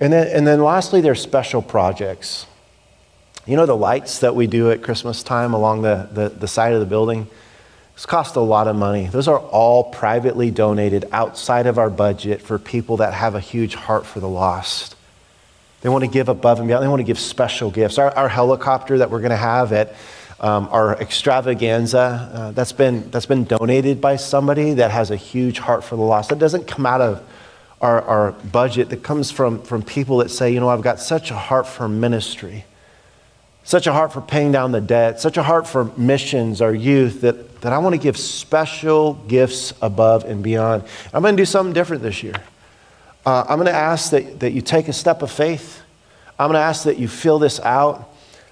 And 0.00 0.12
then, 0.12 0.26
and 0.28 0.46
then 0.46 0.62
lastly, 0.62 1.02
there's 1.02 1.20
special 1.20 1.60
projects. 1.60 2.46
You 3.46 3.56
know 3.56 3.66
the 3.66 3.76
lights 3.76 4.20
that 4.20 4.34
we 4.34 4.46
do 4.46 4.70
at 4.70 4.82
Christmas 4.82 5.22
time 5.22 5.52
along 5.52 5.82
the, 5.82 6.08
the, 6.12 6.28
the 6.30 6.48
side 6.48 6.72
of 6.72 6.80
the 6.80 6.86
building? 6.86 7.26
It's 7.94 8.06
cost 8.06 8.36
a 8.36 8.40
lot 8.40 8.66
of 8.66 8.76
money. 8.76 9.08
Those 9.08 9.28
are 9.28 9.38
all 9.38 9.84
privately 9.84 10.50
donated 10.50 11.04
outside 11.12 11.66
of 11.66 11.78
our 11.78 11.90
budget 11.90 12.40
for 12.40 12.58
people 12.58 12.96
that 12.98 13.12
have 13.12 13.34
a 13.34 13.40
huge 13.40 13.74
heart 13.74 14.06
for 14.06 14.20
the 14.20 14.28
lost. 14.28 14.96
They 15.82 15.90
want 15.90 16.04
to 16.04 16.10
give 16.10 16.30
above 16.30 16.60
and 16.60 16.68
beyond. 16.68 16.82
They 16.82 16.88
want 16.88 17.00
to 17.00 17.04
give 17.04 17.18
special 17.18 17.70
gifts. 17.70 17.98
Our, 17.98 18.10
our 18.16 18.28
helicopter 18.28 18.98
that 18.98 19.10
we're 19.10 19.20
going 19.20 19.30
to 19.30 19.36
have 19.36 19.72
at 19.72 19.94
um, 20.40 20.68
our 20.70 20.98
extravaganza, 20.98 22.30
uh, 22.32 22.50
that's, 22.52 22.72
been, 22.72 23.10
that's 23.10 23.26
been 23.26 23.44
donated 23.44 24.00
by 24.00 24.16
somebody 24.16 24.74
that 24.74 24.90
has 24.90 25.10
a 25.10 25.16
huge 25.16 25.58
heart 25.58 25.84
for 25.84 25.96
the 25.96 26.02
lost. 26.02 26.30
That 26.30 26.38
doesn't 26.38 26.66
come 26.66 26.86
out 26.86 27.02
of 27.02 27.22
our, 27.80 28.02
our 28.02 28.32
budget, 28.32 28.90
that 28.90 29.02
comes 29.02 29.30
from, 29.30 29.62
from 29.62 29.82
people 29.82 30.18
that 30.18 30.30
say, 30.30 30.52
you 30.52 30.60
know, 30.60 30.68
I've 30.68 30.82
got 30.82 31.00
such 31.00 31.30
a 31.30 31.36
heart 31.36 31.66
for 31.66 31.88
ministry 31.88 32.64
such 33.70 33.86
a 33.86 33.92
heart 33.92 34.12
for 34.12 34.20
paying 34.20 34.52
down 34.52 34.72
the 34.72 34.80
debt, 34.80 35.20
such 35.20 35.36
a 35.36 35.42
heart 35.42 35.66
for 35.66 35.84
missions, 35.96 36.60
our 36.60 36.74
youth, 36.74 37.20
that, 37.20 37.60
that 37.60 37.72
I 37.72 37.78
want 37.78 37.94
to 37.94 38.00
give 38.00 38.16
special 38.16 39.14
gifts 39.14 39.72
above 39.82 40.24
and 40.24 40.42
beyond. 40.42 40.82
I'm 41.12 41.22
going 41.22 41.36
to 41.36 41.40
do 41.40 41.46
something 41.46 41.72
different 41.72 42.02
this 42.02 42.22
year. 42.22 42.34
Uh, 43.24 43.44
I'm 43.48 43.58
going 43.58 43.66
to 43.66 43.72
ask 43.72 44.10
that, 44.10 44.40
that 44.40 44.52
you 44.52 44.60
take 44.60 44.88
a 44.88 44.92
step 44.92 45.22
of 45.22 45.30
faith. 45.30 45.82
I'm 46.38 46.48
going 46.48 46.60
to 46.60 46.64
ask 46.64 46.84
that 46.84 46.98
you 46.98 47.06
fill 47.06 47.38
this 47.38 47.60
out. 47.60 48.08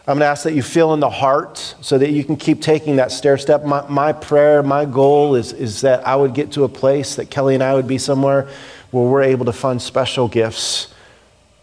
I'm 0.07 0.19
going 0.19 0.21
to 0.21 0.27
ask 0.27 0.45
that 0.45 0.55
you 0.55 0.63
fill 0.63 0.95
in 0.95 1.01
the 1.01 1.11
heart 1.11 1.75
so 1.81 1.99
that 1.99 2.11
you 2.11 2.23
can 2.23 2.37
keep 2.37 2.63
taking 2.63 2.97
that 2.97 3.11
stair 3.11 3.39
step. 3.39 3.65
My, 3.65 3.87
my 3.89 4.13
prayer, 4.13 4.63
my 4.63 4.85
goal 4.85 5.35
is, 5.35 5.53
is 5.53 5.81
that 5.81 6.07
I 6.07 6.17
would 6.17 6.33
get 6.33 6.53
to 6.53 6.65
a 6.65 6.69
place 6.69 7.17
that 7.17 7.29
Kelly 7.29 7.55
and 7.55 7.63
I 7.63 7.75
would 7.75 7.89
be 7.89 7.99
somewhere 7.99 8.49
where 8.91 9.05
we're 9.05 9.23
able 9.23 9.45
to 9.47 9.53
fund 9.53 9.83
special 9.83 10.29
gifts 10.29 10.93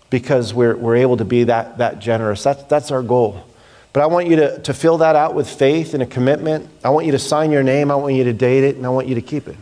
because 0.09 0.53
we're, 0.53 0.75
we're 0.75 0.95
able 0.95 1.17
to 1.17 1.25
be 1.25 1.45
that, 1.45 1.77
that 1.79 1.99
generous. 1.99 2.43
That's, 2.43 2.63
that's 2.63 2.91
our 2.91 3.01
goal. 3.01 3.45
But 3.93 4.03
I 4.03 4.07
want 4.07 4.27
you 4.27 4.35
to, 4.35 4.59
to 4.59 4.73
fill 4.73 4.97
that 4.99 5.15
out 5.15 5.35
with 5.35 5.49
faith 5.49 5.93
and 5.93 6.03
a 6.03 6.05
commitment. 6.05 6.69
I 6.83 6.89
want 6.89 7.05
you 7.05 7.13
to 7.13 7.19
sign 7.19 7.51
your 7.51 7.63
name. 7.63 7.89
I 7.89 7.95
want 7.95 8.13
you 8.13 8.25
to 8.25 8.33
date 8.33 8.63
it, 8.63 8.75
and 8.75 8.85
I 8.85 8.89
want 8.89 9.07
you 9.07 9.15
to 9.15 9.21
keep 9.21 9.47
it. 9.47 9.55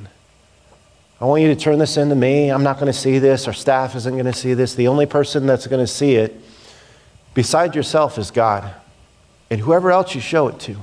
I 1.21 1.25
want 1.25 1.41
you 1.41 1.47
to 1.49 1.55
turn 1.55 1.79
this 1.79 1.97
into 1.97 2.15
me. 2.15 2.49
I'm 2.49 2.63
not 2.63 2.79
going 2.79 2.91
to 2.91 2.97
see 2.97 3.19
this. 3.19 3.47
Our 3.47 3.53
staff 3.53 3.95
isn't 3.95 4.13
going 4.13 4.25
to 4.25 4.33
see 4.33 4.53
this. 4.53 4.75
The 4.75 4.87
only 4.87 5.05
person 5.05 5.45
that's 5.45 5.67
going 5.67 5.83
to 5.83 5.91
see 5.91 6.15
it, 6.15 6.35
beside 7.33 7.75
yourself, 7.75 8.17
is 8.17 8.29
God. 8.29 8.73
And 9.49 9.61
whoever 9.61 9.91
else 9.91 10.15
you 10.15 10.21
show 10.21 10.47
it 10.49 10.59
to. 10.61 10.77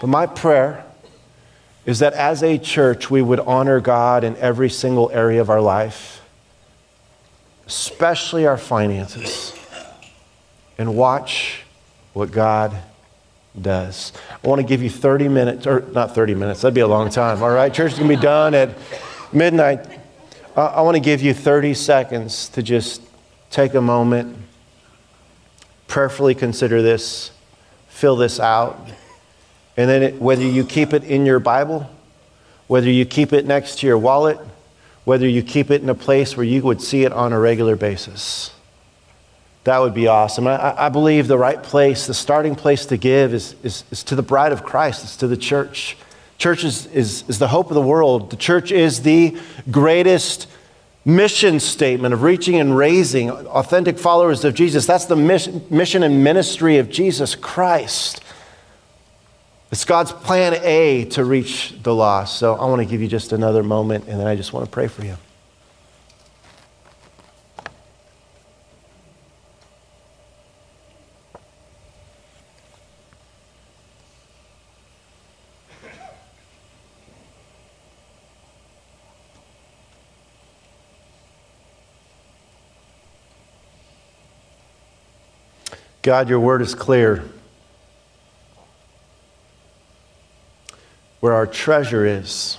But 0.00 0.08
my 0.08 0.26
prayer 0.26 0.83
is 1.86 1.98
that 1.98 2.12
as 2.14 2.42
a 2.42 2.58
church, 2.58 3.10
we 3.10 3.22
would 3.22 3.40
honor 3.40 3.80
God 3.80 4.24
in 4.24 4.36
every 4.36 4.70
single 4.70 5.10
area 5.10 5.40
of 5.40 5.50
our 5.50 5.60
life 5.60 6.22
especially 7.66 8.46
our 8.46 8.58
finances, 8.58 9.58
and 10.78 10.94
watch 10.94 11.62
what 12.12 12.30
God 12.30 12.76
does. 13.60 14.12
I 14.42 14.48
want 14.48 14.60
to 14.60 14.66
give 14.66 14.82
you 14.82 14.90
30 14.90 15.28
minutes, 15.28 15.66
or 15.66 15.80
not 15.92 16.14
30 16.14 16.34
minutes, 16.34 16.60
that'd 16.62 16.74
be 16.74 16.80
a 16.80 16.86
long 16.86 17.10
time, 17.10 17.42
all 17.42 17.50
right? 17.50 17.72
Church 17.72 17.92
is 17.92 17.98
going 17.98 18.10
to 18.10 18.16
be 18.16 18.22
done 18.22 18.54
at 18.54 18.76
midnight. 19.32 19.86
I 20.56 20.82
want 20.82 20.96
to 20.96 21.00
give 21.00 21.22
you 21.22 21.34
30 21.34 21.74
seconds 21.74 22.48
to 22.50 22.62
just 22.62 23.02
take 23.50 23.74
a 23.74 23.80
moment, 23.80 24.36
prayerfully 25.86 26.34
consider 26.34 26.82
this, 26.82 27.30
fill 27.88 28.16
this 28.16 28.38
out, 28.38 28.78
and 29.76 29.88
then 29.88 30.02
it, 30.02 30.20
whether 30.20 30.42
you 30.42 30.64
keep 30.64 30.92
it 30.92 31.04
in 31.04 31.26
your 31.26 31.40
Bible, 31.40 31.90
whether 32.66 32.90
you 32.90 33.04
keep 33.04 33.32
it 33.32 33.46
next 33.46 33.80
to 33.80 33.86
your 33.86 33.98
wallet, 33.98 34.38
whether 35.04 35.28
you 35.28 35.42
keep 35.42 35.70
it 35.70 35.82
in 35.82 35.88
a 35.88 35.94
place 35.94 36.36
where 36.36 36.44
you 36.44 36.62
would 36.62 36.80
see 36.80 37.04
it 37.04 37.12
on 37.12 37.32
a 37.32 37.38
regular 37.38 37.76
basis. 37.76 38.52
That 39.64 39.78
would 39.78 39.94
be 39.94 40.06
awesome. 40.06 40.46
I, 40.46 40.86
I 40.86 40.88
believe 40.90 41.26
the 41.26 41.38
right 41.38 41.62
place, 41.62 42.06
the 42.06 42.14
starting 42.14 42.54
place 42.54 42.86
to 42.86 42.96
give 42.96 43.32
is, 43.32 43.54
is, 43.62 43.84
is, 43.90 44.02
to 44.04 44.16
the 44.16 44.22
bride 44.22 44.52
of 44.52 44.62
Christ, 44.62 45.04
it's 45.04 45.16
to 45.18 45.26
the 45.26 45.36
church. 45.36 45.96
Church 46.36 46.64
is, 46.64 46.86
is, 46.86 47.24
is 47.28 47.38
the 47.38 47.48
hope 47.48 47.68
of 47.68 47.74
the 47.74 47.82
world. 47.82 48.30
The 48.30 48.36
church 48.36 48.72
is 48.72 49.02
the 49.02 49.38
greatest 49.70 50.48
mission 51.04 51.60
statement 51.60 52.14
of 52.14 52.22
reaching 52.22 52.56
and 52.56 52.76
raising 52.76 53.30
authentic 53.30 53.98
followers 53.98 54.44
of 54.44 54.54
Jesus. 54.54 54.86
That's 54.86 55.04
the 55.06 55.16
mission, 55.16 55.64
mission 55.70 56.02
and 56.02 56.24
ministry 56.24 56.78
of 56.78 56.90
Jesus 56.90 57.34
Christ. 57.34 58.23
It's 59.74 59.84
God's 59.84 60.12
plan 60.12 60.54
A 60.62 61.06
to 61.06 61.24
reach 61.24 61.74
the 61.82 61.92
lost. 61.92 62.38
So 62.38 62.54
I 62.54 62.64
want 62.66 62.80
to 62.80 62.86
give 62.86 63.02
you 63.02 63.08
just 63.08 63.32
another 63.32 63.64
moment, 63.64 64.06
and 64.06 64.20
then 64.20 64.28
I 64.28 64.36
just 64.36 64.52
want 64.52 64.64
to 64.64 64.70
pray 64.70 64.86
for 64.86 65.04
you. 65.04 65.16
God, 86.02 86.28
your 86.28 86.38
word 86.38 86.62
is 86.62 86.76
clear. 86.76 87.28
Where 91.24 91.32
our 91.32 91.46
treasure 91.46 92.04
is, 92.04 92.58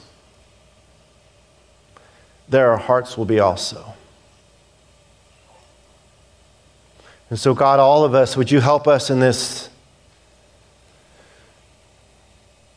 there 2.49 2.71
our 2.71 2.77
hearts 2.77 3.15
will 3.15 3.25
be 3.25 3.39
also. 3.39 3.93
And 7.29 7.37
so, 7.37 7.53
God, 7.53 7.79
all 7.79 8.03
of 8.03 8.15
us, 8.15 8.35
would 8.35 8.49
you 8.49 8.61
help 8.61 8.87
us 8.87 9.11
in 9.11 9.19
this, 9.19 9.69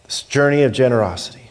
this 0.04 0.20
journey 0.24 0.62
of 0.62 0.72
generosity? 0.72 1.50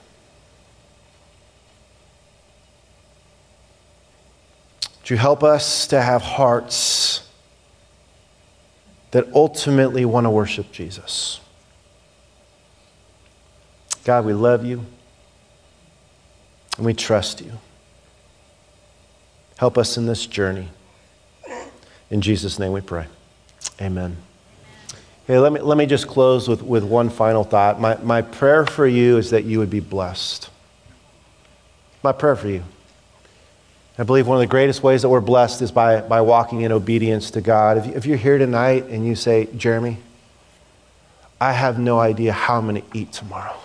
Would 5.00 5.10
you 5.10 5.18
help 5.18 5.44
us 5.44 5.88
to 5.88 6.00
have 6.00 6.22
hearts 6.22 7.28
that 9.10 9.34
ultimately 9.34 10.06
want 10.06 10.26
to 10.26 10.30
worship 10.30 10.72
Jesus? 10.72 11.40
God, 14.08 14.24
we 14.24 14.32
love 14.32 14.64
you 14.64 14.86
and 16.78 16.86
we 16.86 16.94
trust 16.94 17.42
you. 17.42 17.52
Help 19.58 19.78
us 19.78 19.98
in 19.98 20.06
this 20.06 20.26
journey. 20.26 20.70
In 22.10 22.22
Jesus' 22.22 22.58
name 22.58 22.72
we 22.72 22.80
pray. 22.80 23.08
Amen. 23.82 24.16
Hey, 25.26 25.38
let 25.40 25.52
me, 25.52 25.60
let 25.60 25.78
me 25.78 25.86
just 25.86 26.08
close 26.08 26.48
with, 26.48 26.62
with 26.62 26.86
one 26.86 27.10
final 27.10 27.44
thought. 27.44 27.82
My, 27.82 27.98
my 27.98 28.22
prayer 28.22 28.66
for 28.66 28.88
you 28.88 29.18
is 29.18 29.32
that 29.32 29.44
you 29.44 29.60
would 29.60 29.70
be 29.70 29.82
blessed. 29.82 30.50
My 32.02 32.14
prayer 32.14 32.38
for 32.38 32.48
you. 32.48 32.64
I 33.98 34.04
believe 34.04 34.26
one 34.26 34.38
of 34.38 34.42
the 34.42 34.48
greatest 34.48 34.82
ways 34.84 35.02
that 35.02 35.10
we're 35.10 35.20
blessed 35.20 35.62
is 35.62 35.72
by, 35.74 36.00
by 36.00 36.22
walking 36.22 36.62
in 36.62 36.72
obedience 36.72 37.32
to 37.32 37.42
God. 37.42 37.80
If, 37.80 37.98
if 37.98 38.06
you're 38.06 38.16
here 38.16 38.38
tonight 38.38 38.86
and 38.86 39.06
you 39.06 39.16
say, 39.16 39.50
Jeremy, 39.58 39.98
I 41.42 41.52
have 41.52 41.78
no 41.78 42.00
idea 42.00 42.32
how 42.32 42.58
I'm 42.58 42.70
going 42.70 42.82
to 42.82 42.98
eat 42.98 43.12
tomorrow. 43.12 43.58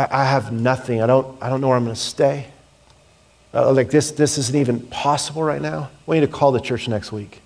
I, 0.00 0.22
I 0.22 0.24
have 0.24 0.50
nothing. 0.50 1.02
I 1.02 1.06
don't, 1.06 1.36
I 1.42 1.50
don't 1.50 1.60
know 1.60 1.68
where 1.68 1.76
I'm 1.76 1.84
going 1.84 1.94
to 1.94 2.00
stay. 2.00 2.46
Uh, 3.52 3.72
like 3.72 3.90
this, 3.90 4.12
this 4.12 4.38
isn't 4.38 4.56
even 4.56 4.80
possible 4.80 5.42
right 5.42 5.60
now. 5.60 5.90
I 5.90 6.02
want 6.06 6.20
you 6.20 6.26
to 6.26 6.32
call 6.32 6.52
the 6.52 6.60
church 6.60 6.88
next 6.88 7.12
week. 7.12 7.42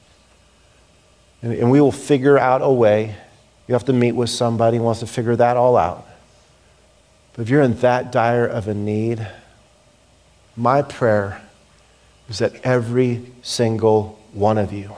And, 1.42 1.52
and 1.52 1.70
we 1.70 1.80
will 1.80 1.92
figure 1.92 2.38
out 2.38 2.60
a 2.62 2.70
way. 2.70 3.16
You 3.66 3.74
have 3.74 3.86
to 3.86 3.92
meet 3.92 4.12
with 4.12 4.30
somebody 4.30 4.76
who 4.76 4.84
wants 4.84 5.00
to 5.00 5.06
figure 5.06 5.34
that 5.34 5.56
all 5.56 5.76
out. 5.76 6.06
But 7.32 7.42
if 7.42 7.48
you're 7.48 7.62
in 7.62 7.74
that 7.78 8.12
dire 8.12 8.46
of 8.46 8.68
a 8.68 8.74
need, 8.74 9.26
my 10.56 10.82
prayer 10.82 11.42
is 12.28 12.38
that 12.38 12.54
every 12.62 13.32
single 13.42 14.20
one 14.32 14.58
of 14.58 14.72
you 14.72 14.94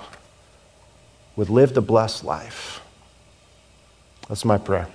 would 1.37 1.49
live 1.49 1.73
the 1.73 1.81
blessed 1.81 2.25
life. 2.25 2.81
That's 4.29 4.45
my 4.45 4.59
prayer. 4.59 4.89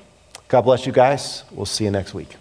God 0.48 0.62
bless 0.62 0.86
you 0.86 0.92
guys. 0.92 1.44
We'll 1.52 1.66
see 1.66 1.86
you 1.86 1.92
next 1.92 2.14
week. 2.14 2.36